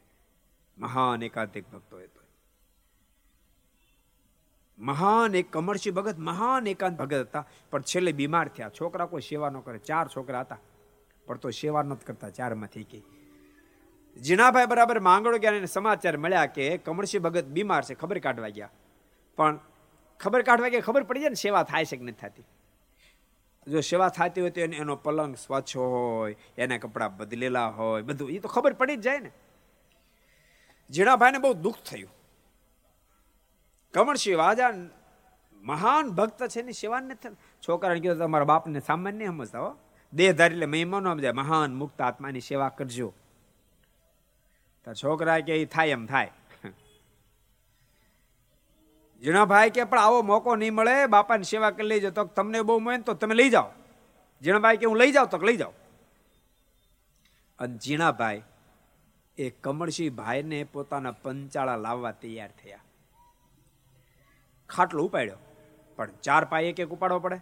મહાન 0.78 1.22
એકાંતિક 1.22 1.66
ભક્તો 1.72 1.96
એ 2.00 2.06
તો 2.06 2.20
મહાન 4.78 5.34
એક 5.34 5.50
કમરસી 5.52 5.90
ભગત, 5.90 6.18
મહાન 6.18 6.66
એકાંત 6.66 6.96
ભગત 6.98 7.26
હતા, 7.26 7.44
પણ 7.70 7.82
છેલ્લે 7.82 8.12
બીમાર 8.12 8.48
થયા. 8.48 8.70
છોકરા 8.78 9.06
કોઈ 9.06 9.20
સેવા 9.20 9.50
ન 9.50 9.60
કરે. 9.60 9.78
ચાર 9.78 10.06
છોકરા 10.08 10.40
હતા, 10.40 10.58
પણ 11.26 11.38
તો 11.42 11.50
સેવા 11.50 11.82
નથી 11.82 12.06
કરતા 12.06 12.30
ચારમાંથી 12.30 12.84
કે 12.84 13.00
જીણાભાઈ 14.16 14.70
બરાબર 14.72 14.98
માંગણો 15.00 15.38
ગયા 15.38 15.70
સમાચાર 15.70 16.16
મળ્યા 16.16 16.50
કે 16.56 16.64
કમળસી 16.78 17.18
ભગત 17.18 17.46
બીમાર 17.56 17.82
છે, 17.84 17.94
ખબર 17.94 18.18
કાઢવા 18.18 18.52
ગયા. 18.56 18.70
પણ 19.38 19.58
ખબર 20.20 20.42
કાઢવા 20.42 20.68
ગયા, 20.68 20.86
ખબર 20.88 21.02
પડી 21.02 21.20
જાય 21.20 21.34
ને, 21.36 21.40
સેવા 21.44 21.64
થાય 21.70 21.84
છે 21.84 21.96
કે 21.96 22.04
નથી 22.04 22.20
થતી. 22.22 22.46
જો 23.68 23.80
સેવા 23.80 24.08
થતી 24.08 24.40
હોય 24.40 24.50
તો 24.50 24.60
એનો 24.60 24.96
પલંગ 24.96 25.36
સ્વચ્છ 25.36 25.76
હોય, 25.76 26.36
એના 26.58 26.78
કપડાં 26.78 27.16
બદલેલા 27.16 27.66
હોય, 27.66 28.02
બધું. 28.02 28.30
એ 28.30 28.38
તો 28.38 28.48
ખબર 28.48 28.72
પડી 28.72 28.96
જ 28.96 29.00
જાય 29.00 29.18
ને. 29.18 29.30
જીણાભાઈને 30.90 31.38
બહુ 31.38 31.52
દુઃખ 31.52 31.76
થયું. 31.76 32.10
કમળસિંહ 33.94 34.38
વાજા 34.38 34.70
મહાન 35.62 36.10
ભક્ત 36.10 36.46
છે, 36.46 36.60
એની 36.60 36.72
સેવા 36.72 37.00
નથી 37.00 37.28
છોકરાને 37.68 38.00
કીધું, 38.00 38.18
તમારા 38.18 38.44
બાપને 38.44 38.80
સામાન્ય 38.80 39.26
સમજતા 39.26 39.60
હો. 39.60 39.76
દેહધારી 40.12 40.54
એટલે 40.54 40.66
મહેમાનો 40.66 41.12
સમજાય. 41.12 41.32
મહાન 41.32 41.74
મુક્ત 41.74 42.00
આત્માની 42.00 42.40
સેવા 42.40 42.68
કરજો. 42.68 43.14
તો 44.84 44.94
છોકરા 44.94 45.38
કે 45.38 45.62
એ 45.62 45.64
થાય 45.64 45.88
એમ 45.88 46.06
થાય. 46.06 46.30
જીણાભાઈ 49.24 49.70
કે, 49.70 49.84
પણ 49.84 49.98
આવો 49.98 50.22
મોકો 50.22 50.56
નહીં 50.56 50.74
મળે, 50.74 51.06
બાપાની 51.06 51.44
સેવા 51.44 51.70
કરી 51.70 51.86
લઈ 51.86 52.00
જાઓ 52.00 52.10
તો 52.10 52.24
તમને 52.24 52.62
બહુ 52.62 52.78
મળે 52.78 52.98
તો 52.98 53.14
તમે 53.14 53.34
લઈ 53.34 53.50
જાઓ. 53.50 53.70
જીણાભાઈ 54.42 54.76
કે, 54.76 54.86
હું 54.86 54.96
લઈ 54.96 55.12
જાઉં 55.12 55.28
તો 55.28 55.38
લઈ 55.38 55.56
જાઓ 55.56 55.72
અને 57.58 57.78
જીણાભાઈ 57.78 58.42
એ 59.38 59.50
કમળસિંહભાઈને 59.50 60.64
પોતાના 60.64 61.10
પંચાળા 61.10 61.76
લાવવા 61.76 62.10
તૈયાર 62.10 62.50
થયા. 62.50 62.78
ખાટલો 64.68 65.04
ઉપાડ્યો. 65.04 65.36
પણ 65.96 66.10
ચાર 66.22 66.44
પાય 66.44 66.64
એક 66.64 66.80
એક 66.80 66.88
ઉપાડવો 66.88 67.18
પડે. 67.18 67.38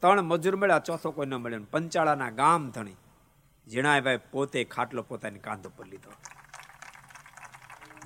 ત્રણ 0.00 0.22
મજૂર 0.22 0.56
મળ્યા, 0.56 0.78
ચોથો 0.78 1.10
કોઈ 1.10 1.26
ન 1.26 1.34
મળ્યો. 1.34 1.60
પંચાળાના 1.70 2.30
ગામ 2.30 2.70
ધણી 2.70 2.96
જીણાભાઈ 3.68 4.18
પોતે 4.30 4.64
ખાટલો 4.64 5.02
પોતાની 5.02 5.38
કાંધ 5.38 5.66
ઉપર 5.66 5.86
લીધો. 5.86 6.10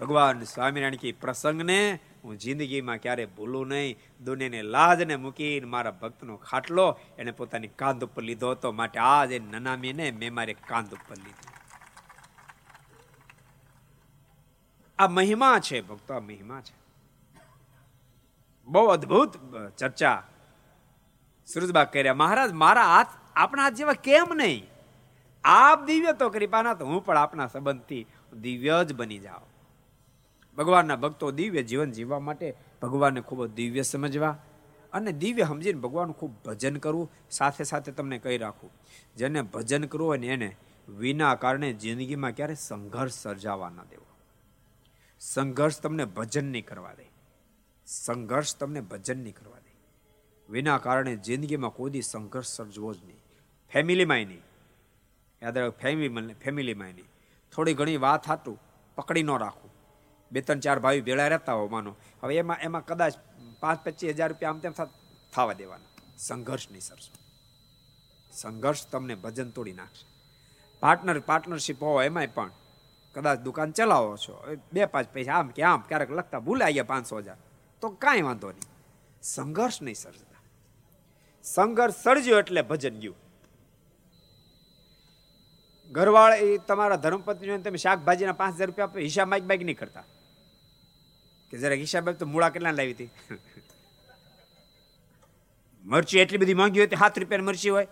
ભગવાન 0.00 0.42
સ્વામિનારાયણ 0.42 0.94
કી 0.94 1.12
પ્રસંગને 1.12 2.00
હું 2.24 2.38
જિંદગીમાં 2.38 2.96
ક્યારે 2.96 3.26
ભૂલું 3.26 3.66
નહીં. 3.68 3.98
દુનિયાને 4.24 4.62
લાજને 4.62 5.16
મૂકીને 5.16 5.66
મારા 5.66 5.90
ભક્તનો 5.90 6.36
ખાટલો 6.36 6.86
એને 7.18 7.30
પોતાની 7.30 7.68
કાંધ 7.68 8.04
ઉપર 8.04 8.22
લીધો 8.22 8.50
હતો. 8.50 8.72
માટે 8.72 8.98
આજ 9.00 9.32
એ 9.32 9.38
નનામીને 9.38 10.10
મેં 10.10 10.34
મારી 10.34 10.54
કાંધ 10.54 10.94
ઉપર 10.94 11.16
લીધી. 11.16 11.50
આ 14.98 15.08
મહિમા 15.08 15.58
છે 15.58 15.80
ભક્તો, 15.80 16.14
આ 16.14 16.20
મહિમા 16.20 16.60
છે. 16.60 16.74
બહુ 18.66 18.86
અદ્ભુત 18.86 19.32
ચર્ચા 19.78 20.22
સુરજબા 21.46 21.84
કર્યા. 21.84 22.14
મહારાજ, 22.14 22.52
મારા 22.52 22.86
હાથ 22.86 23.06
આપણા 23.36 23.62
હાથ 23.62 23.72
જેવા 23.72 23.92
કેમ 23.92 24.34
નહીં? 24.34 24.66
આપ 25.44 25.84
દિવ્ય 25.84 26.12
તો 26.12 26.30
કૃપાના 26.30 26.74
તો 26.74 26.86
હું 26.86 27.04
પણ 27.04 27.18
આપના 27.18 27.46
સંબંધથી 27.46 28.06
દિવ્ય 28.32 28.84
જ 28.84 28.94
બની 28.94 29.18
જાઓ 29.18 29.44
ભગવાનના 30.56 30.96
ભક્તો 30.96 31.30
દિવ્ય 31.30 31.62
જીવન 31.62 31.90
જીવવા 31.90 32.18
માટે 32.18 32.54
ભગવાનને 32.82 33.20
ખૂબ 33.20 33.46
દિવ્ય 33.46 33.82
સમજવા 33.82 34.38
અને 34.92 35.12
દિવ્ય 35.12 35.44
સમજીને 35.44 35.80
ભગવાનનું 35.80 36.16
ખૂબ 36.16 36.34
ભજન 36.44 36.76
કરવું, 36.76 37.12
સાથે 37.30 37.64
સાથે 37.64 37.92
તમને 37.92 38.18
કહી 38.18 38.38
રાખું, 38.38 38.70
જેને 39.16 39.42
ભજન 39.42 39.84
કરવું 39.84 40.08
હોય 40.08 40.18
ને 40.18 40.26
એને 40.26 40.56
વિના 40.88 41.34
કારણે 41.34 41.72
જિંદગીમાં 41.72 42.32
ક્યારે 42.32 42.54
સંઘર્ષ 42.54 43.12
સર્જાવા 43.12 43.70
ન 43.70 43.82
દેવો. 43.90 44.06
સંઘર્ષ 45.20 45.80
તમને 45.80 46.04
ભજન 46.04 46.44
નહીં 46.44 46.66
કરવા 46.66 46.94
દે. 46.94 47.10
સંઘર્ષ 47.86 48.56
તમને 48.56 48.80
ભજન 48.80 49.18
નહીં 49.18 49.34
કરવા 49.34 49.58
દે. 49.58 49.74
વિના 50.48 50.78
કારણે 50.78 51.16
જિંદગીમાં 51.16 51.70
કોઈ 51.70 52.00
સંઘર્ષ 52.00 52.46
સર્જવો 52.46 52.94
જ 52.94 53.04
નહીં. 53.04 53.16
ફેમિલીમાંય 53.72 54.24
નહીં. 54.24 54.42
યાદ 55.42 55.58
રાખ, 55.58 55.72
ફેમિલી, 55.72 56.34
ફેમિલીમાંય 56.34 56.92
નહીં. 56.92 57.04
થોડી 57.54 57.74
ઘણી 57.74 57.96
વાત 57.96 58.28
હાટું 58.28 58.60
પકડી 58.94 59.22
ન 59.22 59.30
રાખવું 59.30 59.73
બે 60.34 60.40
ત્રણ 60.46 60.64
ચાર 60.64 60.78
ભાઈ 60.84 61.04
ભેળા 61.08 61.28
રહેતા 61.34 61.56
હો 61.60 61.68
માનો. 61.74 61.92
હવે 62.22 62.38
એમાં 62.42 62.58
એમાં 62.66 62.84
કદાચ 62.90 63.14
પાંચ 63.62 63.78
પચીસ 63.84 64.16
હજાર 64.18 64.30
રૂપિયા 64.32 64.54
આમ 64.54 64.60
તેમ 64.64 64.74
થવા 65.32 65.54
દેવાના. 65.60 65.92
સંઘર્ષ 66.26 66.66
નહીં 66.72 66.84
સરસો. 66.88 67.12
સંઘર્ષ 68.32 68.84
તમને 68.92 69.14
ભજન 69.24 69.50
તોડી 69.56 69.78
નાખશે. 69.80 70.04
પાર્ટનર 70.82 71.18
પાર્ટનરશીપ 71.30 71.80
હોય 71.86 72.06
એમાંય 72.10 72.32
પણ 72.36 72.52
કદાચ 73.16 73.38
દુકાન 73.46 73.70
ચલાવો 73.76 74.12
છો 74.24 74.34
બે 74.74 74.86
પાંચ 74.94 75.08
પૈસા 75.16 75.36
આમ 75.38 75.48
કે 75.56 75.62
આમ 75.70 75.82
ક્યારેક 75.88 76.10
લખતા 76.18 76.40
ભૂલાઈ 76.46 76.74
ગયા 76.76 76.92
પાંચસો 76.92 77.20
હજાર, 77.24 77.38
તો 77.82 77.86
કાંઈ 78.04 78.24
વાંધો 78.28 78.48
નહીં. 78.56 78.70
સંઘર્ષ 79.34 79.78
નહીં 79.86 80.00
સર્જતા. 80.04 80.42
સંઘર્ષ 81.44 82.02
સર્જ્યો 82.04 82.38
એટલે 82.42 82.62
ભજન 82.70 82.96
ગયું. 83.02 83.18
ઘરવાળ 85.90 86.34
એ 86.44 86.46
તમારા 86.68 87.02
ધર્મપત્ની 87.04 87.62
તમે 87.64 87.78
શાકભાજીના 87.84 88.40
પાંચ 88.42 88.54
હજાર 88.58 88.68
રૂપિયા 88.70 89.06
હિસાબ 89.08 89.28
માઇક 89.32 89.44
બાઇક 89.50 89.62
નહીં 89.68 89.80
કરતા. 89.82 90.06
કે 91.54 91.60
જરા 91.62 91.78
હિસાબ 91.78 92.10
તો 92.20 92.26
મૂળા 92.26 92.50
કેટલા 92.54 92.74
લાવી 92.78 92.94
હતી. 92.96 93.10
મરચી 95.84 96.20
એટલી 96.22 96.40
બધી 96.42 96.58
માંગી 96.60 96.80
હોય 96.82 96.98
સાત 97.02 97.18
રૂપિયાની 97.22 97.48
મરચી 97.50 97.72
હોય. 97.76 97.88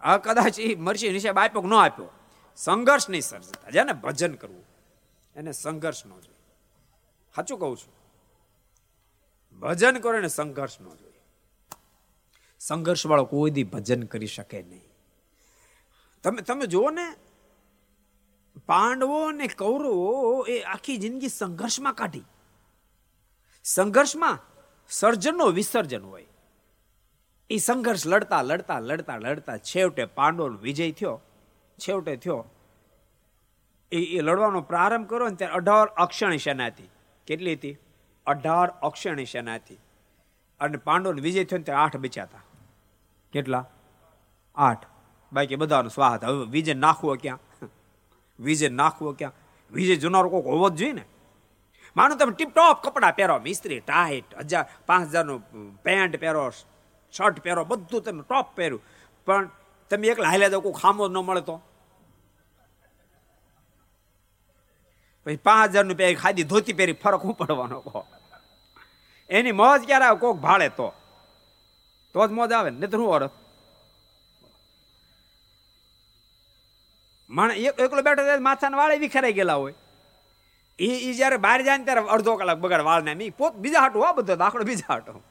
આ 0.00 0.18
કદાચ 0.26 0.58
એ 0.62 0.68
મરચી 0.86 1.12
હિસાબ 1.18 1.38
આપ્યો 1.42 1.62
કે 1.66 1.70
ન 1.72 1.76
આપ્યો, 1.82 2.10
સંઘર્ષ 2.58 3.10
નહીં 3.12 3.26
સર્જતા. 3.30 3.70
જેને 3.76 3.92
ભજન 4.04 4.34
કરવું, 4.40 4.66
એને 5.36 5.52
સંઘર્ષ 5.62 6.06
ન 6.06 6.10
જોઈએ. 6.24 6.42
સાચું 7.34 7.58
કહું 7.60 7.76
છું. 7.80 7.94
ભજન 9.62 9.96
કરો 10.02 10.16
એને 10.22 10.30
સંઘર્ષ 10.38 10.76
ન 10.80 10.86
જોઈએ. 11.00 11.22
સંઘર્ષ 12.60 13.08
વાળો 13.10 13.24
કોઈ 13.34 13.50
દી 13.56 13.66
ભજન 13.74 14.02
કરી 14.12 14.32
શકે 14.36 14.62
નહીં. 14.62 14.86
તમે 16.24 16.40
તમે 16.42 16.66
જુઓ 16.66 16.90
ને 16.90 17.06
પાંડવો 18.68 19.28
અને 19.28 19.46
કૌરવો 19.46 20.46
એ 20.48 20.60
આખી 20.62 20.96
જિંદગી 20.96 21.28
સંઘર્ષમાં 21.28 21.94
કાઢી. 21.94 22.22
સંઘર્ષમાં 23.64 24.38
સર્જનનો 24.88 25.46
વિસર્જન 25.46 26.02
હોય. 26.02 26.26
એ 27.50 27.56
સંઘર્ષ 27.56 28.06
લડતા 28.06 28.42
લડતા 28.42 28.78
લડતા 28.78 29.16
લડતા 29.16 29.56
છેવટે 29.56 30.04
પાંડવોનો 30.04 30.58
વિજય 30.58 30.90
થયો. 30.90 31.20
છેવટે 31.78 32.16
થયો. 32.16 32.44
એ 33.92 34.16
એ 34.16 34.20
લડવાનો 34.20 34.60
પ્રારંભ 34.60 35.08
કરો 35.08 35.28
ને 35.28 35.36
ત્યારે 35.36 35.54
અઢાર 35.54 35.86
અક્ષણી 35.86 36.38
સેના 36.38 36.66
હતી. 36.66 36.90
કેટલી 37.26 37.54
હતી? 37.54 37.78
અઢાર 38.26 38.68
અક્ષણી 38.68 39.24
સેના 39.24 39.54
હતી. 39.54 39.80
અને 40.60 40.76
પાંડવોનો 40.76 41.22
વિજય 41.22 41.44
થયો 41.44 41.58
ને 41.58 41.64
ત્યારે 41.64 41.80
આઠ 41.80 41.96
બચ્યા 41.96 42.24
હતા. 42.24 42.42
કેટલા? 43.32 43.66
આઠ. 44.54 44.86
બાકી 45.32 45.56
બધાનો 45.56 45.88
સ્વાહત 45.88 46.24
હવે 46.24 46.46
વિજય 46.46 46.74
નાખવો 46.74 47.16
ક્યાં? 47.16 47.38
વિજય 48.40 48.68
નાખવો 48.68 49.12
ક્યાં? 49.12 49.32
વિજય 49.72 49.96
જોનારો 49.96 50.28
કોઈક 50.28 50.44
હોવો 50.44 50.68
જ 50.70 50.74
જોઈએ 50.74 50.92
ને. 50.92 51.04
માનો 51.96 52.14
તમે 52.14 52.32
ટીપ 52.32 52.54
ટોપ 52.54 52.82
કપડાં 52.84 53.12
પહેરો, 53.16 53.38
મિસ્ત્રી 53.38 53.80
ટાઈટ 53.80 54.38
હજાર, 54.38 54.64
પાંચ 54.86 55.08
હજારનું 55.08 55.40
પેન્ટ 55.82 56.20
પહેરો 56.20 56.50
શર્ટ 57.12 57.40
પહેરો, 57.40 57.64
બધું 57.64 58.02
તમે 58.02 58.22
ટોપ 58.22 58.56
પહેર્યું. 58.56 58.82
પણ 59.26 59.50
તમે 59.90 60.06
એકલા 60.06 60.28
હાલ્યા 60.28 60.48
દો 60.48 60.60
કોઈ 60.60 60.72
ખામો 60.72 61.08
ન 61.08 61.16
મળે 61.16 61.40
તો. 61.40 61.60
પછી 65.24 65.36
પાંચ 65.36 65.70
હજારનું 65.70 65.96
પહેરી, 65.96 66.14
ખાદી 66.14 66.42
ધોતી 66.42 66.72
પહેરી, 66.72 66.92
ફરક 66.92 67.20
હું 67.20 67.34
પડવાનો 67.34 67.80
કહો? 67.80 68.06
એની 69.30 69.52
મોજ 69.52 69.86
ક્યારે 69.86 70.04
આવે? 70.04 70.18
કોક 70.18 70.36
ભાડે 70.36 70.68
તો. 70.68 70.92
તો 72.14 72.26
જ 72.26 72.30
મોજ 72.30 72.52
આવે 72.52 72.70
ને 72.70 72.86
તો 72.86 72.98
શું 72.98 73.14
અરથ 73.14 73.30
માણ 77.30 77.52
એકલો 77.52 78.02
બેઠો 78.02 78.22
ત્યારે 78.22 78.38
માથાના 78.38 78.76
વાળે 78.76 78.98
વિખેરાઈ 78.98 79.32
ગયેલા 79.32 79.54
હોય. 79.54 79.74
એ 80.78 80.86
એ 80.86 81.12
જ્યારે 81.12 81.36
બહાર 81.36 81.62
જાય 81.62 81.78
ને 81.78 81.84
ત્યારે 81.84 82.00
અડધો 82.00 82.36
કલાક 82.36 82.58
બગાડ 82.58 82.80
વાળ 82.80 83.02
ને 83.02 83.14
મી 83.14 83.30
પોત 83.30 83.54
બીજા 83.54 83.80
હાટો 83.80 84.02
હો 84.02 84.12
બધો, 84.12 84.36
દાખલો 84.36 84.62
બીજા 84.62 84.84
હાટો. 84.88 85.22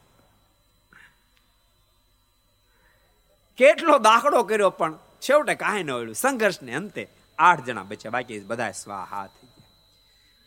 કેટલો 3.57 3.97
દાખલો 3.97 4.43
કર્યો 4.43 4.69
પણ 4.69 4.93
છેવટે 5.19 5.55
કાંઈ 5.55 5.83
ન 5.83 5.91
મળ્યું 5.91 6.15
સંઘર્ષને 6.15 6.73
અંતે 6.73 7.09
આઠ 7.39 7.63
જણા 7.63 7.83
બચ્યા. 7.83 8.11
બાકી 8.11 8.39
બધા 8.39 8.71
સ્વાહા 8.71 9.27
થઈ 9.27 9.47
ગયા. 9.47 9.69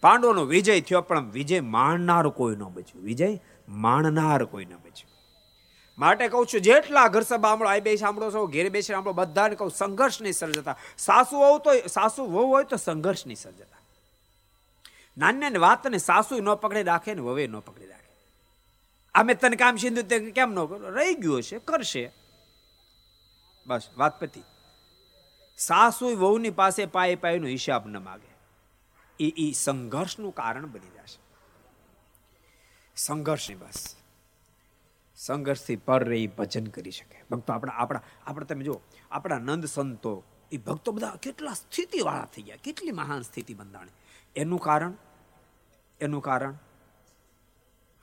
પાંડવોનો 0.01 0.45
વિજય 0.45 0.81
થયો 0.81 1.01
પણ 1.01 1.31
વિજય 1.31 1.61
માણનાર 1.61 2.29
કોઈ 2.29 2.57
ન 2.57 2.63
બચ્યું. 2.63 3.05
વિજય 3.05 3.39
માણનાર 3.69 4.45
કોઈ 4.45 4.65
ન 4.65 4.77
બચ્યું. 4.77 5.10
માટે 6.01 6.29
કહું 6.29 6.47
છું, 6.47 6.61
જેટલા 6.61 7.09
ઘર 7.09 7.21
સભા 7.21 7.49
સાંભળો 7.49 7.69
આઈ 7.69 7.81
બે 7.81 7.97
સાંભળો 7.97 8.31
છો, 8.31 8.47
ઘેર 8.47 8.71
બેસી 8.71 8.93
સાંભળો, 8.93 9.13
બધાને 9.13 9.55
કહું 9.55 9.71
સંઘર્ષ 9.71 10.23
નહીં 10.23 10.33
સર્જતા 10.33 10.77
સાસુ 10.99 11.37
હોવ 11.37 11.59
તો, 11.59 11.71
સાસુ 11.89 12.25
વહુ 12.25 12.49
હોય 12.49 12.65
તો 12.65 12.77
સંઘર્ષ 12.77 13.27
નહીં 13.27 13.37
સર્જતા 13.37 13.77
નાની 15.19 15.59
વાતને 15.59 15.99
સાસુ 15.99 16.41
ન 16.41 16.55
પકડી 16.55 16.83
રાખે 16.83 17.15
ને 17.15 17.21
વવે 17.21 17.47
ન 17.47 17.59
પકડી 17.59 17.87
રાખે 17.87 18.01
અમે 19.15 19.35
તને 19.35 19.57
કામ 19.57 19.77
સિંધુ 19.77 20.03
તે 20.03 20.31
કેમ 20.31 20.53
ન 20.53 20.55
કરો? 20.55 20.91
રહી 20.91 21.15
ગયું 21.15 21.39
હશે, 21.39 21.59
કરશે. 21.59 22.13
બસ, 23.67 23.83
વાત 23.97 24.21
પતી. 24.21 24.43
સાસુ 25.59 26.07
વહુની 26.07 26.51
પાસે 26.51 26.87
પાય 26.87 27.15
પાયનો 27.15 27.47
હિસાબ 27.47 27.87
ન 27.87 27.97
માગે. 27.99 28.31
એ 29.25 29.49
એ 29.49 29.53
સંઘર્ષનું 29.53 30.35
કારણ 30.35 30.67
બની 30.67 30.81
જશે. 30.81 31.19
સંઘર્ષની 32.97 33.55
બસ. 33.55 33.97
સંઘર્ષથી 35.27 35.77
પર 35.77 36.05
રહી 36.05 36.27
ભજન 36.27 36.66
કરી 36.66 36.91
શકે. 36.91 37.25
ભક્તો 37.31 37.53
આપણા 37.53 37.73
આપણા 37.73 38.03
આપણે 38.27 38.47
તમે 38.47 38.64
જો 38.64 38.81
આપણા 39.11 39.39
નંદ 39.39 39.64
સંતો, 39.64 40.25
એ 40.53 40.57
ભક્તો 40.57 40.93
બધા 40.93 41.16
કેટલા 41.23 41.53
સ્થિતિવાળા 41.53 42.25
થઈ 42.25 42.43
ગયા, 42.43 42.57
કેટલી 42.64 42.91
મહાન 42.91 43.23
સ્થિતિ 43.23 43.55
બંધાણી. 43.55 43.91
એનું 44.37 44.61
કારણ? 44.61 44.93
એનું 46.01 46.23
કારણ? 46.23 46.55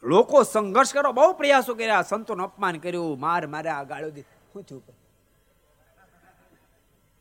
લોકો 0.03 0.43
સંઘર્ષ 0.43 0.93
કરો 0.93 1.11
બહુ 1.11 1.33
પ્રયાસો 1.33 1.75
કર્યા, 1.75 2.01
સંતોનું 2.01 2.45
અપમાન 2.45 2.77
કર્યું, 2.77 3.19
માર 3.19 3.47
માર્યા 3.47 3.83
ગાળો 3.83 4.09
દી. 4.09 4.21
શું 4.21 4.63
થયું 4.63 4.85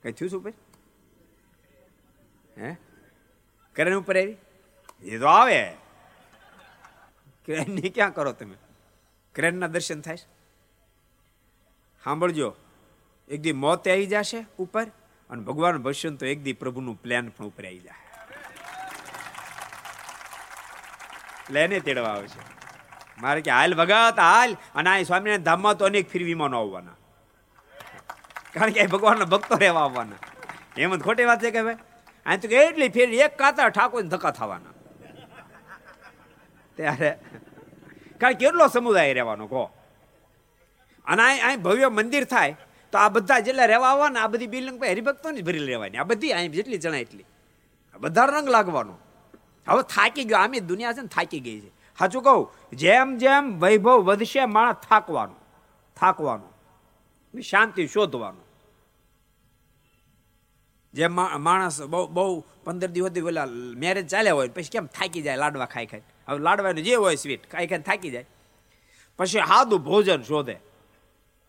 કઈ 0.02 0.12
થયું 0.12 0.30
શું 0.30 0.42
ભાઈ? 0.42 0.52
હે? 2.58 2.76
કરે 3.76 3.94
ઉપર 3.94 4.16
આવી? 4.16 4.36
એ 5.02 5.18
તો 5.18 5.26
આવે. 5.26 5.76
કે 7.44 7.64
ક્યાં 7.88 8.14
કરો 8.14 8.32
તમે? 8.32 8.65
ક્રેનના 9.36 9.66
દર્શન 9.66 10.00
થાય 10.00 10.16
સાંભળજો, 12.04 12.54
એક 13.28 13.40
દી 13.40 13.52
મોત 13.52 13.88
આવી 13.88 14.06
જશે 14.06 14.46
ઉપર 14.58 14.86
અને 15.30 15.42
ભગવાન 15.42 15.76
ભજન 15.76 16.16
તો 16.16 16.26
એક 16.26 16.42
દી 16.42 16.52
પ્રભુનું 16.52 17.02
પ્લાન 17.02 17.28
પણ 17.28 17.44
ઉપર 17.44 17.66
આવી 17.66 17.78
જાય 17.78 18.06
લેને 21.50 21.80
તેડવા 21.80 22.08
આવે 22.08 22.28
છે. 22.28 22.56
મારે 23.22 23.40
કે, 23.40 23.50
હાલ 23.50 23.74
ભગત, 23.74 24.18
હાલ. 24.18 24.56
અને 24.74 24.90
આ 24.90 25.02
સ્વામિનારાયણ 25.02 25.42
ધામમાં 25.42 25.76
તો 25.76 25.84
અનેક 25.84 26.10
ફીર 26.10 26.24
વિમાનો 26.24 26.60
આવવાના. 26.60 26.96
કારણ 28.54 28.70
કે 28.70 28.86
ભગવાનના 28.86 29.24
ભક્તો 29.24 29.56
રહેવા 29.56 29.80
આવવાના. 29.80 30.16
એમ 30.76 30.98
ખોટી 30.98 31.24
વાત 31.24 31.42
છે 31.42 31.50
કે 31.50 31.62
ભાઈ? 31.62 31.74
અહીં 32.26 32.40
તો 32.40 32.48
એટલી 32.48 32.88
ફેર 32.88 33.08
એક 33.08 33.38
કાતા 33.38 33.68
ઠાકોર 33.68 34.02
ધક્કા 34.02 34.30
થવાના. 34.30 34.72
ત્યારે 36.76 37.18
કારણ 38.20 38.34
કેટલો 38.34 38.66
સમુદાય 38.66 39.12
રહેવાનો, 39.12 39.46
કહો. 39.46 39.64
અને 41.06 41.22
અહીં 41.22 41.62
ભવ્ય 41.62 41.88
મંદિર 41.88 42.24
થાય, 42.24 42.56
તો 42.92 42.98
આ 42.98 43.08
બધા 43.08 43.38
જેટલા 43.40 43.64
રહેવા 43.64 43.88
આવવાના, 43.88 44.20
આ 44.22 44.26
બધી 44.26 44.46
બિલ્ડિંગ 44.46 44.80
પર 44.80 44.86
હરિભક્તોની 44.86 45.42
ભરી 45.42 45.66
રહેવાની 45.66 45.98
આ 45.98 46.04
બધી 46.04 46.30
અહીં 46.30 46.52
જેટલી 46.52 46.78
જણા 46.78 46.96
એટલી. 46.96 47.24
બધા 48.00 48.24
રંગ 48.24 48.48
લાગવાનો. 48.48 48.94
હવે 49.68 49.82
થાકી 49.82 50.24
ગયો, 50.24 50.38
આમે 50.38 50.60
દુનિયા 50.60 50.92
છે 50.92 51.00
ને 51.00 51.08
થાકી 51.08 51.40
ગઈ 51.40 51.60
છે. 51.60 51.70
સાચું 51.98 52.22
કહું, 52.22 52.76
જેમ 52.76 53.16
જેમ 53.18 53.60
વૈભવ 53.60 53.98
વધશે 53.98 54.44
માણસ 54.44 54.76
થાકવાનું 54.88 55.36
થાકવાનું 55.96 56.50
શાંતિ 57.40 57.86
શોધવાનું. 57.86 58.44
જેમ 60.94 61.14
માણસ 61.38 61.82
બહુ 61.82 62.06
બહુ 62.06 62.44
પંદર 62.64 62.86
દિવસથી 62.86 63.20
પેલા 63.20 63.46
મેરેજ 63.76 64.08
ચાલ્યા 64.08 64.34
હોય, 64.34 64.48
પછી 64.48 64.72
કેમ 64.72 64.86
થાકી 64.86 65.22
જાય, 65.22 65.36
લાડવા 65.36 65.66
ખાઈ 65.66 65.86
ખાઈ. 65.86 66.02
હવે 66.28 66.38
લાડવાનું 66.38 66.82
જે 66.82 66.94
હોય 66.94 67.16
સ્વીટ 67.16 67.50
ખાઈ 67.50 67.66
ખાઈ 67.66 67.86
થાકી 67.88 68.10
જાય. 68.10 68.26
પછી 69.18 69.38
સાદું 69.38 69.80
ભોજન 69.84 70.22
શોધે. 70.22 70.56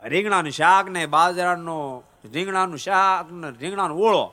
રીંગણાનું 0.04 0.52
શાક 0.52 0.90
ને 0.90 1.06
બાજરાનું, 1.06 2.04
રીંગણાનું 2.34 2.78
શાક 2.78 3.32
ને 3.32 3.50
રીંગણાનો 3.60 3.96
ઓળો 3.96 4.26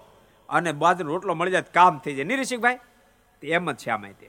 અને 0.49 0.73
બાજરાનો 0.73 1.13
રોટલો 1.13 1.35
મળી 1.35 1.51
જાય 1.51 1.63
કામ 1.63 1.99
થઈ 1.99 2.15
જાય. 2.15 2.25
નિરીશિકભાઈ 2.25 2.79
એમ 3.43 3.73
જ 3.73 3.77
છે 3.77 3.91
આમાં 3.91 4.13
તે 4.13 4.29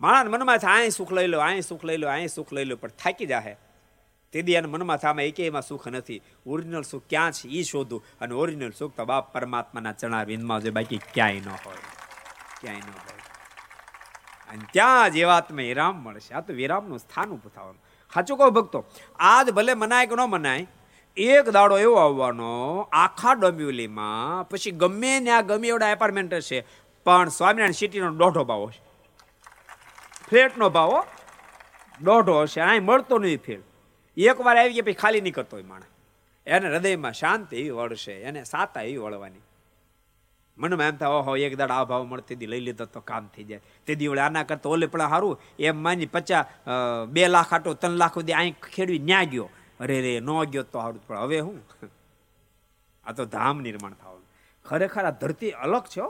માણસ 0.00 0.30
મનમાં 0.30 0.58
થાય 0.58 0.80
અહીં 0.80 0.90
સુખ 0.90 1.12
લઈ 1.12 1.26
લો 1.26 1.38
અહીં 1.40 1.62
સુખ 1.62 1.84
લઈ 1.84 1.96
લો 1.96 2.08
અહીં 2.08 2.28
સુખ 2.28 2.52
લઈ 2.52 2.64
લો, 2.64 2.76
પણ 2.76 2.88
થાકી 2.88 3.26
જાય 3.26 3.56
તે 4.32 4.42
દી 4.42 4.52
એને 4.52 4.68
મનમાં 4.68 4.96
થાય 4.96 5.24
એકે 5.24 5.46
એમાં 5.46 5.62
સુખ 5.62 5.88
નથી. 5.88 6.20
ઓરિજિનલ 6.46 6.82
સુખ 6.82 7.02
ક્યાં 7.08 7.32
છે? 7.32 7.48
એ 7.48 7.62
શોધું. 7.62 8.04
અને 8.20 8.34
ઓરિજિનલ 8.34 8.72
સુખ 8.78 8.96
તો 8.96 9.04
બાપ 9.04 9.32
પરમાત્માના 9.32 9.92
ચણા 9.92 10.22
વિંદમાં 10.22 10.60
છે 10.60 10.70
બાકી 10.70 11.00
ક્યાંય 11.14 11.40
ન 11.40 11.48
હોય. 11.48 11.82
ક્યાંય 12.60 12.78
ન 12.78 12.90
હોય. 12.90 13.15
અને 14.48 14.64
ત્યાં 14.72 15.10
જીવાત્મા 15.10 15.56
વિરામ 15.62 15.94
મળશે. 15.96 16.34
આ 16.34 16.40
તો 16.40 16.52
વિરામનું 16.52 16.98
સ્થાન 16.98 17.28
ઉભું 17.30 17.52
થવાનું. 17.54 17.82
સાચું 18.14 18.38
કહો 18.38 18.50
ભક્તો, 18.50 18.84
આજ 19.18 19.50
ભલે 19.50 19.74
મનાય 19.74 20.06
કે 20.06 20.14
ન 20.14 20.20
મનાય, 20.28 20.66
એક 21.16 21.46
દાડો 21.48 21.78
એવો 21.78 21.94
આવવાનો, 21.94 22.50
આખા 22.92 23.32
ડોંબિવલીમાં, 23.32 24.48
પછી 24.48 24.70
ગમે 24.70 25.12
ને 25.20 25.30
આ 25.30 25.40
ગમે 25.40 25.68
એવડા 25.68 25.90
એપાર્ટમેન્ટ 25.90 26.34
હશે, 26.34 26.64
પણ 27.06 27.28
સ્વામિનારાયણ 27.28 27.72
સિટીનો 27.72 28.10
દોઢો 28.14 28.44
ભાવ 28.44 28.66
હશે. 28.68 28.82
ફ્લેટનો 30.28 30.70
ભાવ 30.70 30.92
દોઢો 32.02 32.42
હશે 32.42 32.60
અહીં 32.60 32.84
મળતો 32.84 33.18
નહીં 33.18 33.42
ફેર 33.46 33.60
એક 34.16 34.40
વાર 34.40 34.56
આવી 34.56 34.72
ગયા 34.72 34.86
પછી 34.86 34.92
ખાલી 34.92 35.30
કરતો 35.30 35.56
હોય 35.56 35.64
માણસ. 35.64 35.90
એને 36.46 36.66
હૃદયમાં 36.68 37.12
શાંતિ 37.12 37.56
એવી 37.56 37.70
વળશે, 37.70 38.14
એને 38.22 38.44
સાતા 38.44 38.82
એવી 38.82 38.96
વળવાની. 38.96 39.45
મનમાં 40.58 40.88
એમ 40.90 40.96
થાય, 40.96 41.12
ઓહો, 41.20 41.32
એક 41.36 41.54
દાડ 41.60 41.70
આ 41.70 41.84
ભાવ 41.84 42.02
મળતી 42.10 42.46
લઈ 42.52 42.62
લીધો 42.66 42.86
તો 42.94 43.00
કામ 43.00 43.28
થઈ 43.34 43.44
જાય. 43.44 43.60
તે 43.86 43.92
દિવડે 43.94 44.20
આના 44.26 44.44
કરતા 44.48 44.72
ઓલે 44.74 44.86
પણ 44.86 45.08
સારું 45.12 45.34
એમ 45.58 45.76
માની 45.84 46.08
પચાસ 46.14 46.46
બે 47.14 47.28
લાખ 47.28 47.52
આટો, 47.52 47.74
ત્રણ 47.74 47.96
લાખ 48.02 48.14
સુધી 48.18 48.36
અહીં 48.40 48.54
ખેડવી 48.74 49.02
ન્યા 49.08 49.24
ગયો. 49.32 49.48
અરે 49.80 49.96
રે, 50.04 50.12
ન 50.20 50.30
ગયો 50.52 50.64
તો 50.72 50.78
સારું 50.80 51.02
પણ 51.06 51.18
હવે 51.24 51.38
હું? 51.46 51.58
આ 53.06 53.12
તો 53.12 53.24
ધામ 53.34 53.56
નિર્માણ 53.66 53.98
થવાનું 54.00 54.24
ખરેખર 54.64 55.04
આ 55.04 55.16
ધરતી 55.22 55.52
અલગ 55.64 55.84
છે 55.94 56.00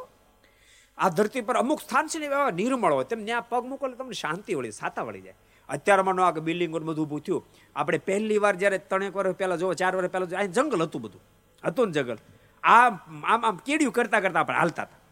આ 0.99 1.11
ધરતી 1.17 1.43
પર 1.49 1.57
અમુક 1.63 1.81
સ્થાન 1.87 2.07
છે 2.09 2.19
ને 2.19 2.27
એવા 2.31 2.51
નિર્મળ 2.61 2.95
હોય, 2.97 3.05
તેમ 3.11 3.21
ત્યાં 3.27 3.49
પગ 3.51 3.63
મૂકો 3.71 3.85
તમને 3.99 4.17
શાંતિ 4.23 4.53
વળી, 4.59 4.77
સાતા 4.81 5.05
વળી 5.09 5.25
જાય. 5.27 5.37
અત્યારમાં 5.69 6.23
આ 6.27 6.41
બિલ્ડિંગ 6.47 6.73
બધું 6.73 7.03
ઊભું 7.03 7.21
થયું 7.27 7.43
આપણે 7.77 7.99
પહેલી 8.09 8.39
વાર 8.45 8.55
જ્યારે 8.61 8.79
ત્રણેક 8.91 9.15
વર્ષ 9.19 9.37
પહેલાં 9.41 9.59
જોવો 9.61 9.75
ચાર 9.81 9.93
વર્ષ 9.99 10.13
પહેલાં 10.15 10.39
અહીં 10.41 10.53
જંગલ 10.57 10.83
હતું 10.87 11.01
બધું. 11.05 11.23
હતું 11.63 11.87
ને 11.89 11.93
જંગલ. 11.97 12.19
આ 12.67 12.87
આમ 13.33 13.45
આમ 13.47 13.57
કેડિયું 13.57 13.93
કરતા 13.93 14.21
કરતા 14.21 14.41
આપણે 14.41 14.59
હાલતા 14.59 14.83
હતા. 14.83 15.03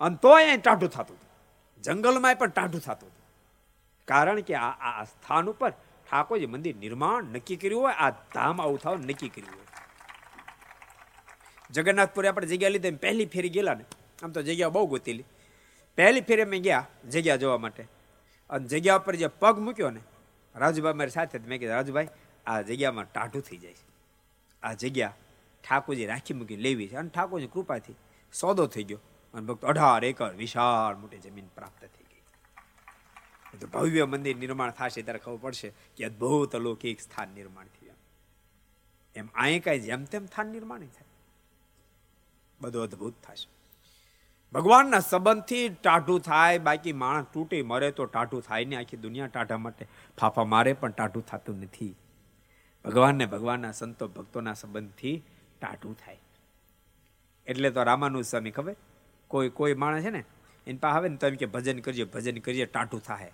અને 0.00 0.16
તો 0.22 0.30
અહીં 0.30 0.60
ટાઢું 0.60 0.90
થતું 0.90 1.16
હતું. 1.16 1.30
જંગલમાં 1.82 2.36
પણ 2.36 2.48
ટાઢું 2.48 2.80
થતું 2.80 3.08
હતું. 3.08 3.24
કારણ 4.08 4.40
કે 4.40 4.54
આ 4.54 4.72
આ 4.88 5.04
સ્થાન 5.04 5.50
ઉપર 5.50 5.70
ઠાકોરજી 5.70 6.46
મંદિર 6.46 6.76
નિર્માણ 6.76 7.24
નક્કી 7.24 7.56
કર્યું 7.56 7.82
હોય, 7.82 7.92
આ 7.92 8.10
ધામ 8.10 8.60
આવું 8.60 8.78
થાવ 8.78 8.96
નક્કી 9.00 9.28
કર્યું 9.28 9.54
હોય. 9.54 9.68
જગન્નાથપુરે 11.70 12.28
આપણે 12.28 12.46
જગ્યા 12.46 12.68
લીધી 12.68 12.90
પહેલી 12.90 13.26
ફેરી 13.26 13.48
ગયેલા 13.48 13.74
ને, 13.74 13.84
આમ 14.22 14.30
તો 14.30 14.42
જગ્યા 14.42 14.68
બહુ 14.68 14.86
ગોતેલી 14.86 15.24
પહેલી 15.96 16.20
ફેરી 16.20 16.42
અમે 16.42 16.58
ગયા 16.60 16.86
જગ્યા 17.10 17.36
જોવા 17.36 17.58
માટે. 17.58 17.84
અને 18.50 18.68
જગ્યા 18.68 18.96
ઉપર 18.96 19.14
જે 19.16 19.26
પગ 19.26 19.58
મૂક્યો 19.58 19.90
ને, 19.90 20.00
રાજુભાઈ 20.56 20.92
મારી 20.92 21.10
સાથે 21.10 21.38
મેં 21.38 21.58
કીધું, 21.58 21.74
રાજુભાઈ, 21.74 22.08
આ 22.46 22.60
જગ્યામાં 22.62 23.04
ટાઢું 23.04 23.42
થઈ 23.42 23.56
જાય 23.56 23.74
આ 24.62 24.72
જગ્યા 24.72 25.12
ઠાકોરજી 25.68 26.06
રાખી 26.06 26.34
મૂકી 26.34 26.56
લેવી 26.56 26.88
છે. 26.88 26.96
અને 26.96 27.08
ઠાકોરજી 27.08 27.46
કૃપાથી 27.46 27.94
સોદો 28.32 28.66
થઈ 28.66 28.84
ગયો. 28.84 28.98
અને 29.34 29.46
ભક્ત 29.46 29.64
અઢાર 29.64 30.04
એકર 30.04 30.34
વિશાળ 30.34 30.96
મોટી 30.96 31.18
જમીન 31.18 31.46
પ્રાપ્ત 31.46 31.80
થઈ 31.80 32.04
ગઈ. 32.10 33.58
તો 33.58 33.66
ભવ્ય 33.66 34.04
મંદિર 34.04 34.36
નિર્માણ 34.36 34.70
થશે, 34.70 35.02
ત્યારે 35.02 35.18
ખબર 35.18 35.36
પડશે 35.36 35.72
કે 35.96 36.04
અદભુત 36.04 36.56
અલૌકિક 36.56 37.00
સ્થાન 37.00 37.28
નિર્માણ 37.28 37.66
થયું 37.66 37.96
એમ. 39.14 39.28
અહીં 39.34 39.62
કાંઈ 39.62 39.78
જેમ 39.78 40.04
તેમ 40.04 40.26
સ્થાન 40.26 40.46
નિર્માણ 40.46 40.80
થાય. 40.80 41.04
બધું 42.60 42.82
અદભુત 42.82 43.14
થશે. 43.22 43.48
ભગવાનના 44.52 45.00
સંબંધથી 45.00 45.68
ટાઢું 45.68 46.20
થાય, 46.20 46.58
બાકી 46.58 46.92
માણસ 46.92 47.26
તૂટી, 47.32 47.62
મરે 47.62 47.90
તો 47.90 48.04
ટાઢું 48.04 48.42
થાય 48.42 48.64
ને 48.64 48.76
આખી 48.76 48.96
દુનિયા 48.96 49.26
ટાઢા 49.26 49.56
માટે 49.56 49.86
ફાફા 50.18 50.44
મારે, 50.44 50.72
પણ 50.72 50.90
ટાઢું 50.90 51.26
થતું 51.26 51.60
નથી. 51.60 51.96
ભગવાનને 52.84 53.26
ભગવાનના 53.26 53.72
સંતો 53.72 54.08
ભક્તોના 54.08 54.54
સંબંધથી 54.54 55.22
ટાઢું 55.60 55.96
થાય. 55.96 56.18
એટલે 57.46 57.70
તો 57.70 57.82
રામાનુજ 57.82 58.24
સ્વામી 58.24 58.50
ખબર? 58.50 58.76
કોઈ 59.30 59.48
કોઈ 59.48 59.74
માણસ 59.74 60.04
છે 60.04 60.10
ને, 60.10 60.24
એની 60.66 60.78
પાસે 60.78 60.96
આવે 60.96 61.08
ને 61.08 61.16
તો 61.16 61.26
એમ 61.26 61.34
કે 61.34 61.46
ભજન 61.46 61.78
કરજે 61.78 62.04
ભજન 62.04 62.38
કરજે 62.38 62.66
ટાઢું 62.66 63.02
થાય 63.02 63.32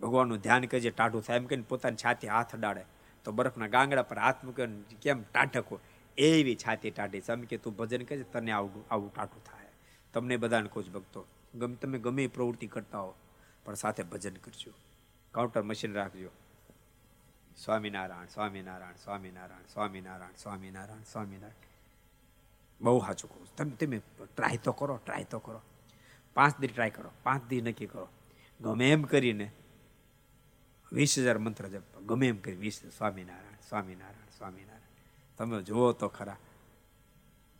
ભગવાનનું 0.00 0.38
ધ્યાન 0.38 0.64
કરજે 0.64 0.90
ટાઢું 0.90 1.22
થાય. 1.22 1.36
એમ 1.36 1.46
કહીને 1.46 1.64
પોતાની 1.68 1.96
છાતી 1.96 2.28
હાથ 2.28 2.54
અડાડે. 2.54 2.84
તો 3.24 3.32
બરફના 3.32 3.66
ગાંગડા 3.66 4.02
પર 4.02 4.18
હાથ 4.18 4.44
મૂકે 4.44 4.66
કેમ 5.02 5.22
ટાઢકો 5.22 5.80
એવી 6.18 6.56
છાતી 6.56 6.90
ટાઢી 6.90 7.20
સ્વામી 7.20 7.46
કે 7.46 7.56
તું 7.56 7.76
ભજન 7.76 8.02
કરજે 8.04 8.24
તને 8.32 8.52
આવું 8.52 8.84
આવું 8.90 9.14
ટાઢું 9.14 9.44
થાય 9.44 9.68
તમને 10.14 10.36
બધાને 10.36 10.68
કહું 10.72 10.92
ભક્તો, 10.92 11.20
ગમે, 11.54 11.74
તમે 11.74 11.98
ગમે 11.98 12.26
પ્રવૃત્તિ 12.26 12.66
કરતા 12.66 12.98
હો, 12.98 13.14
પણ 13.64 13.74
સાથે 13.74 14.02
ભજન 14.02 14.34
કરજો. 14.34 14.72
કાઉન્ટર 15.32 15.62
મશીન 15.62 15.92
રાખજો. 15.92 16.30
સ્વામિનારાયણ 17.56 18.26
સ્વામિનારાયણ 18.26 18.94
સ્વામિનારાયણ 19.04 19.62
સ્વામિનારાયણ 19.72 20.32
સ્વામિનારાયણ 20.42 21.02
સ્વામિનારાયણ. 21.12 21.68
બહુ 22.80 22.98
સાચું 22.98 23.30
કહું 23.30 23.56
તમે 23.56 23.70
તમે 23.70 23.98
ટ્રાય 24.36 24.56
તો 24.56 24.72
કરો 24.72 24.96
ટ્રાય 24.96 25.24
તો 25.24 25.38
કરો. 25.38 25.62
પાંચ 26.34 26.60
દી 26.60 26.66
ટ્રાય 26.66 26.90
કરો, 26.90 27.10
પાંચ 27.22 27.48
દી 27.48 27.60
નક્કી 27.60 27.86
કરો. 27.86 28.08
ગમે 28.60 28.92
એમ 28.92 29.02
કરીને 29.02 29.50
વીસ 30.92 31.18
હજાર 31.18 31.38
મંત્ર 31.38 31.68
જપ, 31.68 31.98
ગમે 31.98 32.28
એમ 32.28 32.36
કરી 32.36 32.54
વીસ 32.54 32.82
સ્વામિનારાયણ 32.98 33.54
સ્વામિનારાયણ 33.68 34.38
સ્વામિનારાયણ. 34.38 34.80
તમે 35.38 35.62
જુઓ 35.62 35.92
તો 35.92 36.08
ખરા. 36.08 36.36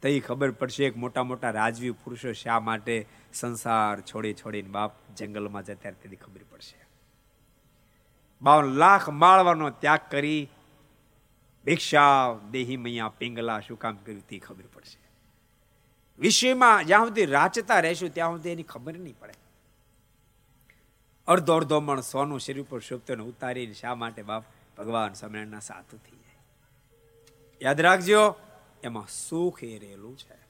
તઈ 0.03 0.21
ખબર 0.21 0.51
પડશે 0.51 0.85
એક 0.85 0.97
મોટા 0.97 1.23
મોટા 1.23 1.51
રાજવી 1.51 1.91
પુરુષો 1.91 2.33
શા 2.33 2.61
માટે 2.61 3.07
સંસાર 3.35 4.01
છોડી 4.01 4.35
છોડીને 4.35 4.69
બાપ 4.69 4.93
જંગલમાં 5.17 5.63
જતા 5.63 5.91
ત્યારે 5.91 6.17
ખબર 6.17 6.41
પડશે. 6.51 6.92
બાવન 8.43 8.65
લાખ 8.65 9.09
માળવાનો 9.09 9.71
ત્યાગ 9.71 10.01
કરી 10.11 10.49
ભિક્ષા 11.65 12.35
દેહી 12.51 12.77
મૈયા 12.77 13.09
પિંગલા 13.09 13.61
શું 13.61 13.79
કામ 13.79 13.97
કર્યું 13.97 14.27
તે 14.29 14.39
ખબર 14.39 14.65
પડશે. 14.75 14.99
વિષયમાં 16.19 16.85
જ્યાં 16.85 17.05
સુધી 17.05 17.25
રાચતા 17.25 17.81
રહેશું 17.81 18.11
ત્યાં 18.15 18.31
સુધી 18.31 18.51
એની 18.51 18.63
ખબર 18.63 18.99
નહીં 18.99 19.19
પડે. 19.19 19.35
અડધો 21.27 21.57
અડધો 21.57 21.81
મણ 21.81 22.01
સોનું 22.01 22.41
શરીર 22.41 22.65
પર 22.69 22.79
શુભતોને 22.79 23.23
ઉતારીને 23.23 23.73
શા 23.73 23.95
માટે 23.95 24.23
બાપ 24.23 24.45
ભગવાન 24.79 25.13
સ્વામિનારાયણના 25.13 25.61
સાધુ 25.61 25.97
થઈ 25.97 26.17
જાય? 26.17 26.39
યાદ 27.63 27.81
રાખજો, 27.81 28.35
એમાં 28.83 29.09
સુખ 29.09 29.65
એ 29.65 29.79
રહેલું 29.79 30.19
છે. 30.19 30.42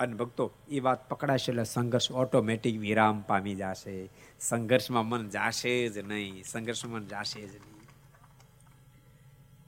અને 0.00 0.14
ભક્તો, 0.14 0.52
એ 0.68 0.80
વાત 0.80 1.08
પકડાશે 1.08 1.52
એટલે 1.52 1.64
સંઘર્ષ 1.64 2.10
ઓટોમેટિક 2.10 2.80
વિરામ 2.80 3.20
પામી 3.20 3.54
જશે. 3.54 4.10
સંઘર્ષમાં 4.40 5.08
મન 5.08 5.28
જાશે 5.28 5.88
જ 5.88 5.98
નહીં. 5.98 6.42
સંઘર્ષમાં 6.44 6.92
મન 6.92 7.06
જાશે 7.06 7.40
જ 7.40 7.54
નહીં. 7.54 7.80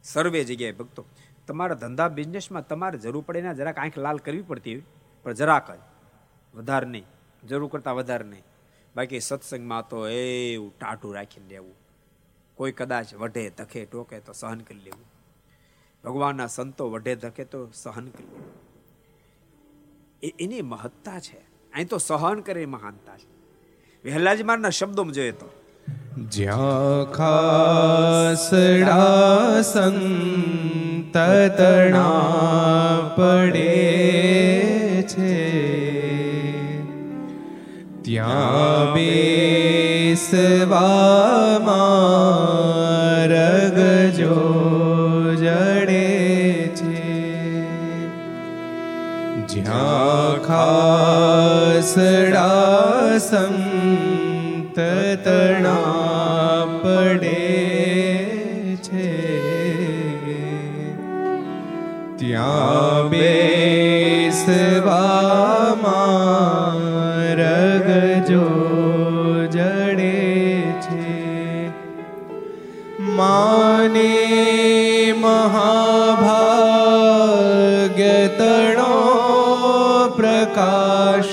સર્વે 0.03 0.45
જગ્યાએ 0.45 0.73
ભક્તો, 0.73 1.05
તમારા 1.47 1.75
ધંધા 1.75 2.09
બિઝનેસમાં 2.09 2.69
તમારે 2.69 2.99
જરૂર 2.99 3.25
પડે 3.27 3.41
ને 3.41 3.55
જરાક 3.55 3.79
આંખ 3.79 3.99
લાલ 3.99 4.17
કરવી 4.17 4.43
પડતી 4.43 4.75
હોય. 4.75 4.83
પણ 5.23 5.33
જરાક 5.33 5.71
જ. 5.71 5.79
વધારે 6.55 6.87
નહીં. 6.87 7.05
જરૂર 7.47 7.69
કરતાં 7.69 7.97
વધારે 7.97 8.25
નહીં. 8.25 8.43
બાકી 8.97 9.21
સત્સંગમાં 9.21 9.89
તો 9.89 10.09
એવું 10.09 10.79
ટાટું 10.79 11.15
રાખીને 11.15 11.49
રહેવું. 11.49 11.75
કોઈ 12.55 12.73
કદાચ 12.73 13.15
વઢે 13.15 13.51
ધકે, 13.51 13.85
ટોકે 13.85 14.21
તો 14.21 14.33
સહન 14.33 14.61
કરી 14.61 14.79
લેવું. 14.79 15.05
ભગવાનના 16.05 16.47
સંતો 16.47 16.91
વઢે 16.91 17.17
ધકે 17.17 17.45
તો 17.45 17.71
સહન 17.75 18.09
કરવું 18.09 18.72
એ 20.23 20.35
એની 20.41 20.63
મહત્તા 20.63 21.21
છે. 21.21 21.41
અહીં 21.73 21.89
તો 21.89 21.99
સહન 21.99 22.41
કરે 22.41 22.67
મહાનતા 22.67 23.17
છે. 23.17 23.33
વહેલાજી 24.05 24.43
મારના 24.43 24.71
શબ્દોમાં 24.71 25.13
જોઈએ 25.13 25.33
તો, 25.33 25.51
જ્યાં 26.31 27.13
ખાસડા 27.13 29.63
સંત 29.63 31.17
તણા 31.59 33.15
પડે 33.17 35.05
છે, 35.09 35.63
ત્યાં 38.03 38.95
બેસવામાં 38.95 41.62
જ્યાં 49.53 50.37
ખાસડા 50.47 51.19
સંત 53.29 54.79
તણા 55.25 56.67
પડે 56.83 57.45
છે. 58.87 59.11
ત્યાં 62.19 62.92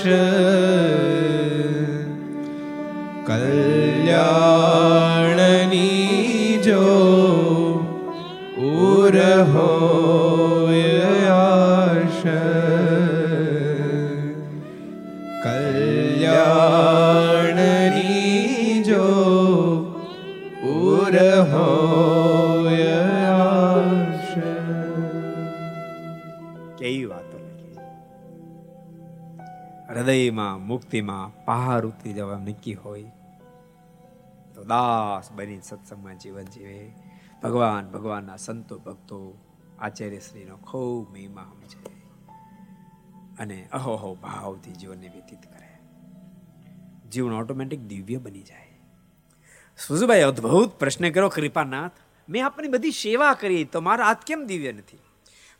Krishna 0.02 0.39
મુક્તિમાં 30.70 31.44
પહાર 31.44 31.86
ઉતરી 31.86 32.12
જવા 32.12 32.38
નક્કી 32.38 32.74
હોય. 32.74 33.02
તો 34.54 34.64
દાસ 34.64 35.32
બની 35.32 35.60
સત્સંગમાં 35.62 36.18
જીવન 36.18 36.44
જીવે. 36.44 36.92
ભગવાન 37.42 37.90
ભગવાનના 37.90 38.36
સંતો 38.36 38.78
ભક્તો 38.78 39.38
આચાર્ય 39.78 40.18
શ્રીનો 40.18 40.56
ખૂબ 40.56 41.12
મહિમા 41.12 41.42
સમજે. 41.42 42.02
અને 43.38 43.68
અહોહો 43.72 44.14
ભાવથી 44.14 44.70
જીવનને 44.70 45.08
વ્યતીત 45.08 45.38
કરે. 45.42 45.80
જીવન 47.10 47.32
ઓટોમેટિક 47.32 47.80
દિવ્ય 47.80 48.16
બની 48.16 48.42
જાય. 48.42 48.80
સુજુભાઈ 49.86 50.20
અદ્ભુત 50.20 50.78
પ્રશ્ન 50.78 51.10
કર્યો, 51.10 51.28
કૃપાનાથ. 51.28 51.90
મેં 52.28 52.46
આપની 52.46 52.68
બધી 52.68 52.90
સેવા 52.90 53.34
કરી, 53.34 53.64
તો 53.64 53.80
મારા 53.80 54.06
હાથ 54.06 54.24
કેમ 54.24 54.46
દિવ્ય 54.46 54.72
નથી? 54.72 54.98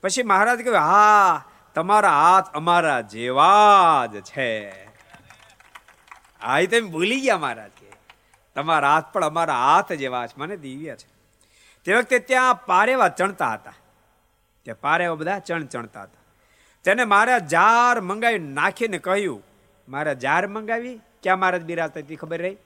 પછી 0.01 0.23
મહારાજ 0.23 0.59
કહ્યું 0.59 0.77
હા, 0.77 1.45
તમારા 1.75 2.11
હાથ 2.11 2.45
અમારા 2.55 3.01
જેવા 3.01 4.07
જ 4.07 4.21
છે. 4.21 4.90
હા 6.43 6.59
એ 6.59 6.67
તમે 6.67 6.81
ભૂલી 6.81 7.21
ગયા 7.21 7.39
મહારાજ 7.39 7.71
કે 7.71 7.93
તમારા 8.55 8.95
હાથ 8.95 9.05
પણ 9.13 9.25
અમારા 9.25 9.55
હાથ 9.55 9.93
જેવા 9.93 10.27
છે. 10.27 10.35
મને 10.37 10.57
દિવ્ય 10.57 10.97
છે. 10.97 11.09
તે 11.85 11.95
વખતે 11.95 12.19
ત્યાં 12.19 12.67
પારેવા 12.67 13.09
ચણતા 13.09 13.53
હતા. 13.53 13.73
ત્યાં 14.63 14.81
પારેવા 14.81 15.15
બધા 15.15 15.39
ચણ 15.39 15.67
ચણતા 15.67 16.03
હતા. 16.03 16.21
તેને 16.85 17.05
મારા 17.05 17.39
જાર 17.39 18.01
મંગાવી 18.01 18.39
નાખીને 18.39 18.99
કહ્યું, 18.99 19.43
મારા 19.89 20.13
જાર 20.13 20.47
મંગાવી? 20.47 21.01
ક્યાં 21.23 21.39
મહારાજ 21.39 21.63
બિરાજતા 21.63 22.01
હતી 22.01 22.17
ખબર 22.17 22.43
રહી? 22.43 22.57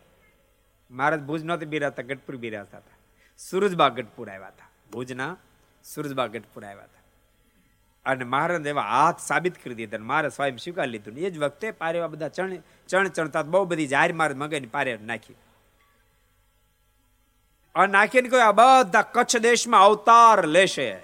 મહારાજ 0.91 1.21
ભુજ 1.21 1.45
નહોતા 1.45 1.67
બિરાજતા, 1.67 2.03
ગઢપુર 2.03 2.37
બિરાજતા 2.37 2.79
હતા. 2.79 2.97
સુરજબા 3.39 3.89
ગઢપુર 3.89 4.31
આવ્યા 4.31 4.49
હતા. 4.49 4.69
ભુજના 4.93 5.37
સુરજબા 5.85 6.27
ગઢપુર 6.27 6.65
આવ્યા 6.65 6.85
હતા. 6.85 7.04
અને 8.07 8.25
મહારાજ 8.25 8.67
એવા 8.67 8.83
હાથ 8.83 9.21
સાબિત 9.21 9.65
કરી 9.65 9.75
દીધા 9.75 9.97
અને 9.97 10.07
મારે 10.07 10.29
સ્વયં 10.29 10.57
સ્વીકાર 10.57 10.87
લીધું. 10.87 11.19
એ 11.19 11.31
જ 11.31 11.39
વખતે 11.39 11.71
પારેવા 11.71 12.07
બધા 12.07 12.29
ચણ 12.29 12.57
ચણ 12.89 13.09
ચણતા 13.09 13.43
બહુ 13.43 13.65
બધી 13.65 13.87
જાહેર 13.87 14.13
મારે 14.13 14.35
મગાઈને 14.35 14.67
પારે 14.67 14.99
નાખી. 15.03 15.35
અને 17.75 17.93
નાખીને 17.93 18.29
કહ્યું, 18.29 18.47
આ 18.47 18.53
બધા 18.53 19.03
કચ્છ 19.03 19.37
દેશમાં 19.37 19.83
અવતાર 19.83 20.47
લેશે. 20.47 20.97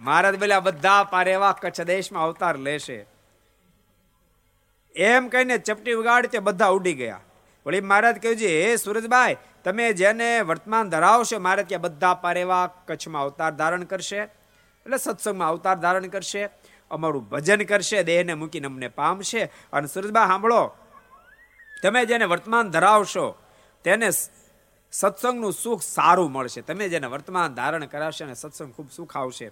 મહારાજ 0.00 0.38
બોલ્યા 0.38 0.60
બધા 0.60 1.04
પારેવા 1.04 1.52
કચ્છ 1.52 1.80
દેશમાં 1.80 2.22
અવતાર 2.22 2.58
લેશે. 2.58 3.06
એમ 4.96 5.28
કહીને 5.28 5.58
ચપટી 5.58 5.92
ઉગાડી 5.92 6.28
તે 6.28 6.38
બધા 6.38 6.66
ઉડી 6.66 6.94
ગયા. 6.94 7.20
વળી 7.66 7.80
મહારાજ 7.80 8.22
કહ્યું 8.22 8.36
છે, 8.36 8.64
હે 8.64 8.76
સુરજભાઈ, 8.76 9.36
તમે 9.64 9.92
જેને 9.92 10.40
વર્તમાન 10.40 10.90
ધરાવશો 10.90 11.38
મહારાજ 11.38 11.66
કે 11.66 11.76
બધા 11.76 12.14
પારેવા 12.14 12.66
કચ્છમાં 12.66 13.22
અવતાર 13.22 13.50
ધારણ 13.54 13.84
કરશે. 13.84 14.28
એટલે 14.86 14.98
સત્સંગમાં 14.98 15.48
અવતાર 15.48 15.74
ધારણ 15.74 16.06
કરશે, 16.06 16.48
અમારું 16.90 17.28
ભજન 17.28 17.62
કરશે, 17.62 18.02
દેહને 18.02 18.34
મૂકીને 18.34 18.66
અમને 18.66 18.88
પામશે. 18.88 19.44
અને 19.72 19.86
સુરજભાઈ 19.86 20.28
સાંભળો, 20.28 20.76
તમે 21.82 22.04
જેને 22.04 22.24
વર્તમાન 22.24 22.70
ધરાવશો, 22.70 23.38
તેને 23.84 24.10
સત્સંગનું 24.92 25.52
સુખ 25.52 25.82
સારું 25.82 26.32
મળશે. 26.32 26.60
તમે 26.60 26.88
જેને 26.88 27.06
વર્તમાન 27.06 27.54
ધારણ 27.54 27.84
કરાવશે 27.84 28.24
અને 28.24 28.34
સત્સંગ 28.34 28.72
ખૂબ 28.72 28.90
સુખ 28.90 29.16
આવશે. 29.16 29.50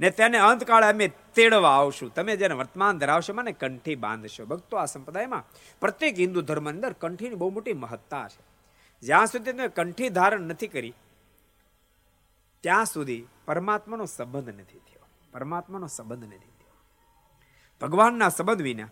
ને 0.00 0.10
તેને 0.10 0.38
અંતકાળે 0.38 0.86
અમે 0.86 1.08
તેડવા 1.34 1.70
આવશું. 1.70 2.14
તમે 2.14 2.36
જેને 2.36 2.54
વર્તમાન 2.54 2.98
ધરાવશો 2.98 3.34
મને 3.34 3.52
કંઠી 3.52 3.94
બાંધશો. 3.94 4.46
ભક્તો, 4.46 4.76
આ 4.76 4.84
સંપ્રદાયમાં 4.84 5.44
પ્રત્યેક 5.80 6.18
હિન્દુ 6.18 6.40
ધર્મ 6.42 6.68
અંદર 6.68 6.92
કંઠીની 6.92 7.34
બહુ 7.34 7.50
મોટી 7.50 7.72
મહત્તા 7.72 8.28
છે. 8.28 8.42
જ્યાં 9.02 9.26
સુધી 9.26 9.52
તમે 9.52 9.68
કંઠી 9.68 10.08
ધારણ 10.08 10.40
નથી 10.40 10.66
કરી 10.66 10.94
ત્યાં 12.62 12.84
સુધી 12.84 13.26
પરમાત્માનો 13.44 14.04
સંબંધ 14.06 14.48
નથી 14.48 14.78
થયો. 14.78 15.06
પરમાત્માનો 15.32 15.86
સંબંધ 15.86 16.24
નથી 16.24 16.38
થયો. 16.38 16.74
ભગવાનના 17.80 18.28
સંબંધ 18.28 18.62
વિના 18.62 18.88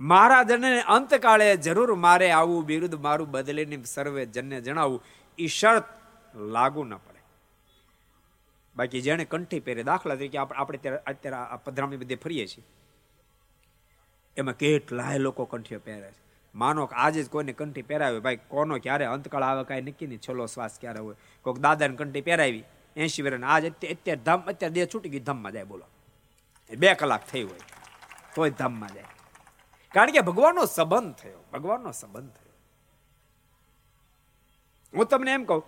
મારા 0.00 0.42
જનને 0.42 0.80
અંતકાળે 0.80 1.56
જરૂર 1.56 1.94
મારે 1.94 2.30
આવું 2.30 2.64
બિરુદ 2.64 2.94
મારું 2.94 3.30
બદલીને 3.30 3.84
સર્વે 3.84 4.26
જનને 4.26 4.60
જણાવવું 4.60 5.02
એ 5.38 5.46
શરત 5.46 5.84
લાગુ 6.34 6.84
ન 6.84 6.96
પડે. 6.96 7.20
બાકી 8.76 9.00
જેને 9.00 9.24
કંઠી 9.24 9.60
પહેરે 9.60 9.82
દાખલા 9.82 10.14
તરીકે 10.14 10.38
આપણે 10.38 10.78
અત્યારે 10.78 11.36
આ 11.36 11.56
પધરામણી 11.56 11.96
બધે 11.96 12.14
ફરીએ 12.14 12.46
છીએ. 12.46 12.64
એમાં 14.36 14.54
કેટલાય 14.54 15.18
લોકો 15.18 15.44
કંઠીઓ 15.44 15.78
પહેરે 15.78 16.10
છે. 16.10 16.33
માનો 16.54 16.86
કે 16.86 16.94
આજે 16.94 17.22
જ 17.22 17.28
કોઈને 17.28 17.52
કંઠી 17.52 17.82
પહેરાવી 17.82 18.20
ભાઈ, 18.20 18.36
કોનો 18.48 18.78
ક્યારે 18.78 19.04
અંતકાળ 19.04 19.42
આવે, 19.42 19.64
કાંઈ 19.64 19.80
નક્કી 19.80 20.06
નહીં, 20.06 20.18
છેલ્લો 20.18 20.46
શ્વાસ 20.46 20.78
ક્યારે 20.80 21.00
હોય. 21.00 21.16
કોઈક 21.42 21.58
દાદાને 21.58 21.96
કંઠી 21.96 22.20
પહેરાવી 22.20 22.64
એસી 22.96 23.22
વર્ષ 23.22 23.42
આજ 23.42 23.64
અત્યારે 23.66 24.16
ધામ, 24.16 24.40
અત્યારે 24.40 24.74
દેહ 24.74 24.86
છૂટી 24.86 25.08
ગઈ 25.08 25.20
ધામમાં 25.20 25.52
જાય, 25.52 25.64
બોલો. 25.64 25.86
બે 26.78 26.94
કલાક 26.94 27.26
થઈ 27.26 27.42
હોય, 27.42 27.58
તોય 28.34 28.50
ધામમાં 28.50 28.94
જાય. 28.94 29.04
કારણ 29.94 30.10
કે 30.10 30.20
ભગવાનનો 30.20 30.64
સંબંધ 30.64 31.14
થયો, 31.14 31.44
ભગવાનનો 31.52 31.92
સંબંધ 31.92 32.30
થયો. 32.30 32.52
હું 34.94 35.06
તમને 35.06 35.32
એમ 35.32 35.44
કહું, 35.44 35.62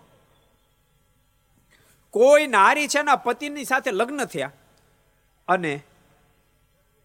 કોઈ 2.13 2.47
નારી 2.47 2.87
છે 2.87 2.99
એના 2.99 3.15
પતિની 3.15 3.63
સાથે 3.63 3.91
લગ્ન 3.91 4.25
થયા 4.25 4.51
અને 5.47 5.83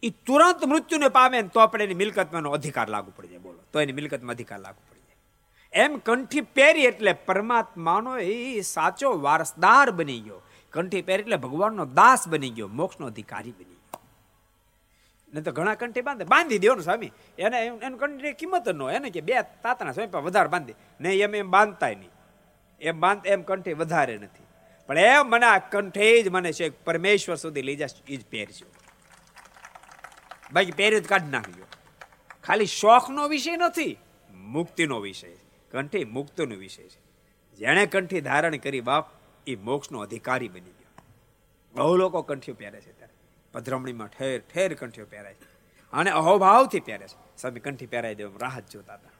એ 0.02 0.10
તુરંત 0.10 0.64
મૃત્યુને 0.64 1.08
પામે 1.08 1.42
તો 1.42 1.60
આપણે 1.60 1.84
એની 1.84 1.94
મિલકતમાં 1.94 2.44
અધિકાર 2.44 2.88
લાગુ 2.88 3.12
પડી 3.16 3.28
જાય 3.28 3.51
તો 3.72 3.80
એની 3.80 3.92
મિલકતમાં 3.92 4.34
અધિકાર 4.34 4.58
લાગુ 4.58 4.80
પડી 4.90 5.00
જાય. 5.00 5.16
એમ 5.72 5.96
કંઠી 5.96 6.40
પહેરી 6.40 6.82
એટલે 6.82 7.12
પરમાત્માનો 7.12 8.18
એ 8.18 8.60
સાચો 8.60 9.20
વારસદાર 9.20 9.90
બની 9.90 10.20
ગયો. 10.20 10.42
કંઠી 10.72 11.02
પહેરી 11.02 11.22
એટલે 11.22 11.36
ભગવાનનો 11.36 11.84
દાસ 11.84 12.28
બની 12.28 12.50
ગયો, 12.50 12.68
મોક્ષનો 12.68 13.06
અધિકારી 13.06 13.50
બની 13.50 13.64
ગયો. 13.64 14.00
ને 15.34 15.40
તો 15.40 15.52
ઘણા 15.52 15.74
કંઠી 15.74 16.00
બાંધે. 16.00 16.24
બાંધી 16.24 16.58
દો 16.58 16.74
ને 16.74 16.82
સ્વામી. 16.82 17.12
એને 17.38 17.58
એનું 17.60 17.98
કંઠી 17.98 18.32
કિંમત 18.32 18.68
ન 18.68 18.82
હોય. 18.82 18.94
એને 18.94 19.10
કે 19.10 19.20
બે 19.20 19.42
તાતના 19.42 19.92
સ્વામી 19.92 20.10
પણ 20.10 20.20
વધારે 20.20 20.48
બાંધી. 20.48 20.74
નહીં, 21.00 21.22
એમ 21.22 21.34
એમ 21.34 21.50
બાંધતાય 21.50 21.94
નહીં. 21.94 22.10
એમ 22.80 23.00
બાંધ 23.00 23.26
એમ 23.26 23.42
કંઠી 23.42 23.72
વધારે 23.72 24.18
નથી. 24.18 24.44
પણ 24.86 24.98
એમ 24.98 25.26
મને 25.26 25.46
આ 25.46 25.58
કંઠે 25.58 26.22
જ 26.22 26.28
મને 26.28 26.52
છે 26.52 26.68
પરમેશ્વર 26.68 27.36
સુધી 27.36 27.62
લઈ 27.62 27.76
જશે 27.76 28.12
એ 28.12 28.16
જ 28.16 28.24
પહેરજો. 28.30 28.66
બાકી 30.52 30.70
પહેર્યું 30.70 31.02
જ 31.02 31.08
કાઢી 31.08 31.30
નાખજો. 31.30 31.64
ખાલી 32.44 32.66
શોખનો 32.66 33.28
વિષય 33.28 33.56
નથી, 33.56 33.98
મુક્તિનો 34.34 35.00
વિષય 35.00 35.34
કંઠી 35.70 36.04
મુક્તિનો 36.04 36.54
વિષય 36.54 36.82
છે. 36.82 37.02
જેણે 37.56 37.86
કંઠી 37.86 38.20
ધારણ 38.20 38.56
કરી 38.56 38.80
બાપ, 38.80 39.10
એ 39.46 39.56
મોક્ષનો 39.56 39.98
અધિકારી 39.98 40.48
બની 40.48 40.60
ગયો. 40.60 41.02
બહુ 41.74 41.96
લોકો 41.96 42.22
કંઠીઓ 42.22 42.54
પહેરે 42.54 42.80
છે 42.80 42.92
ત્યારે. 42.92 43.12
પધરમણીમાં 43.52 44.08
ઠેર 44.08 44.42
ઠેર 44.54 44.74
કંઠીઓ 44.74 45.04
પહેરાય 45.04 45.34
છે. 45.34 45.44
અને 45.92 46.10
અહોભાવથી 46.10 46.80
પહેરે 46.80 47.08
છે. 47.08 47.40
સ્વામી 47.40 47.60
કંઠી 47.60 47.86
પહેરાઈ 47.86 48.14
દેવ 48.14 48.38
રાહત 48.38 48.70
જોતા 48.70 48.94
હતા. 48.94 49.10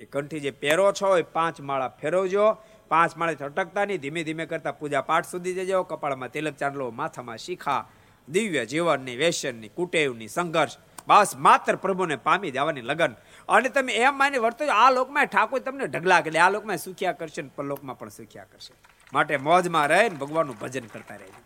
એ 0.00 0.04
કંઠી 0.04 0.40
જે 0.40 0.50
પહેરો 0.50 0.92
છો, 0.92 1.18
એ 1.18 1.22
પાંચ 1.22 1.60
માળા 1.60 1.88
ફેરવજો. 1.88 2.56
પાંચ 2.88 3.16
માળે 3.16 3.34
અટકતા 3.34 3.84
નહીં. 3.84 4.00
ધીમે 4.00 4.24
ધીમે 4.24 4.46
કરતા 4.46 4.72
પૂજા 4.72 5.00
પાઠ 5.00 5.26
સુધી 5.26 5.54
જજો. 5.54 5.82
કપાળમાં 5.82 6.30
તિલક 6.30 6.54
ચાંદલો 6.54 6.90
માથામાં 6.90 7.38
શીખા. 7.38 7.88
દિવ્ય 8.28 8.66
જીવનની 8.66 9.16
વેસનની 9.16 9.68
કુટેવની, 9.68 10.28
સંઘર્ષ. 10.28 10.76
બસ 11.06 11.36
માત્ર 11.36 11.76
પ્રભુને 11.76 12.16
પામી 12.16 12.50
જવાની 12.50 12.80
લગન. 12.80 13.14
અને 13.48 13.68
તમે 13.68 13.92
એમ 13.92 14.18
માની 14.18 14.38
વર્તો 14.38 14.64
આ 14.74 14.90
લોકમાં 14.90 15.26
ઠાકોર 15.26 15.58
તમને 15.58 15.86
ઢગલા 15.86 16.20
કરે, 16.20 16.38
આ 16.38 16.50
લોકમાં 16.50 16.76
સુખ્યા 16.76 17.12
કરશે 17.12 17.42
ને 17.42 17.50
પરલોકમાં 17.56 17.98
પણ 17.98 18.08
સુખ્યા 18.08 18.44
કરશે. 18.44 18.74
માટે 19.12 19.36
મોજમાં 19.36 19.86
રહીને 19.86 20.16
ભગવાનનું 20.16 20.58
ભજન 20.58 20.86
કરતા 20.86 21.14
રહેજો. 21.14 21.44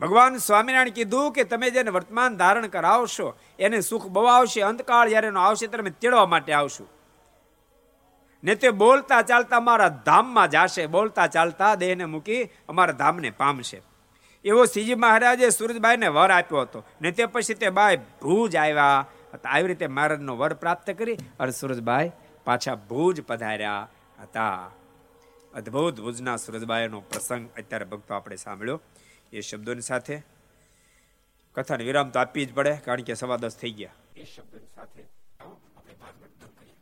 ભગવાન 0.00 0.36
સ્વામિનારાયણ 0.36 0.88
કીધું 0.88 1.32
કે 1.32 1.44
તમે 1.44 1.70
જેને 1.70 1.90
વર્તમાન 1.90 2.36
ધારણ 2.36 2.66
કરાવશો, 2.66 3.38
એને 3.58 3.80
સુખ 3.80 4.06
બહુ 4.06 4.24
આવશે, 4.24 4.60
અંતકાળ 4.60 5.08
જ્યારે 5.08 5.28
એનો 5.28 5.40
આવશે 5.40 5.66
તમે 5.66 5.90
તેડવા 5.90 6.26
માટે 6.26 6.52
આવશું. 6.52 6.88
ને 8.44 8.54
તે 8.54 8.70
બોલતા 8.70 9.22
ચાલતા 9.22 9.56
અમારા 9.56 9.88
ધામમાં 9.88 10.50
જાશે, 10.50 10.86
બોલતા 10.86 11.26
ચાલતા 11.26 11.74
દેહને 11.74 12.04
મૂકી 12.04 12.44
અમારા 12.44 12.92
ધામને 12.92 13.30
પામશે. 13.30 13.82
એવો 14.44 14.64
શ્રીજી 14.64 14.94
મહારાજે 14.94 15.50
સુરજબાઈને 15.50 16.08
વર 16.08 16.30
આપ્યો 16.30 16.60
હતો. 16.60 16.84
ને 17.02 17.10
તે 17.12 17.26
પછી 17.26 17.54
તે 17.54 17.70
બાઈ 17.70 17.96
ભુજ 17.96 18.56
આવ્યા. 18.56 19.06
આવી 19.44 19.68
રીતે 19.68 19.86
મહારાજનો 19.86 20.36
વર 20.36 20.54
પ્રાપ્ત 20.54 20.90
કરી 20.90 21.16
અને 21.40 21.50
સુરજબાઈ 21.50 22.10
પાછા 22.44 22.74
ભુજ 22.74 23.22
પધાર્યા 23.22 23.88
હતા. 24.20 24.70
અદ્ભુત 25.54 26.00
ભુજના 26.00 26.36
સુરજબાઈનો 26.36 27.00
પ્રસંગ 27.00 27.48
અત્યારે 27.58 27.84
ભક્તો 27.84 28.14
આપણે 28.14 28.36
સાંભળ્યો. 28.36 28.80
એ 29.32 29.40
શબ્દોની 29.40 29.80
સાથે 29.80 30.22
કથાને 31.54 31.84
વિરામ 31.84 32.10
તો 32.10 32.18
આપવી 32.18 32.46
જ 32.46 32.54
પડે, 32.54 32.76
કારણ 32.76 33.02
કે 33.02 33.14
સવા 33.14 33.36
દસ 33.36 33.56
થઈ 33.56 33.70
ગયા. 33.70 33.92
એ 34.16 34.24
શબ્દોની 34.24 34.66
સાથે 34.74 35.02
આપણે 35.40 35.94
ભાગવત 36.00 36.58
કરીએ. 36.58 36.76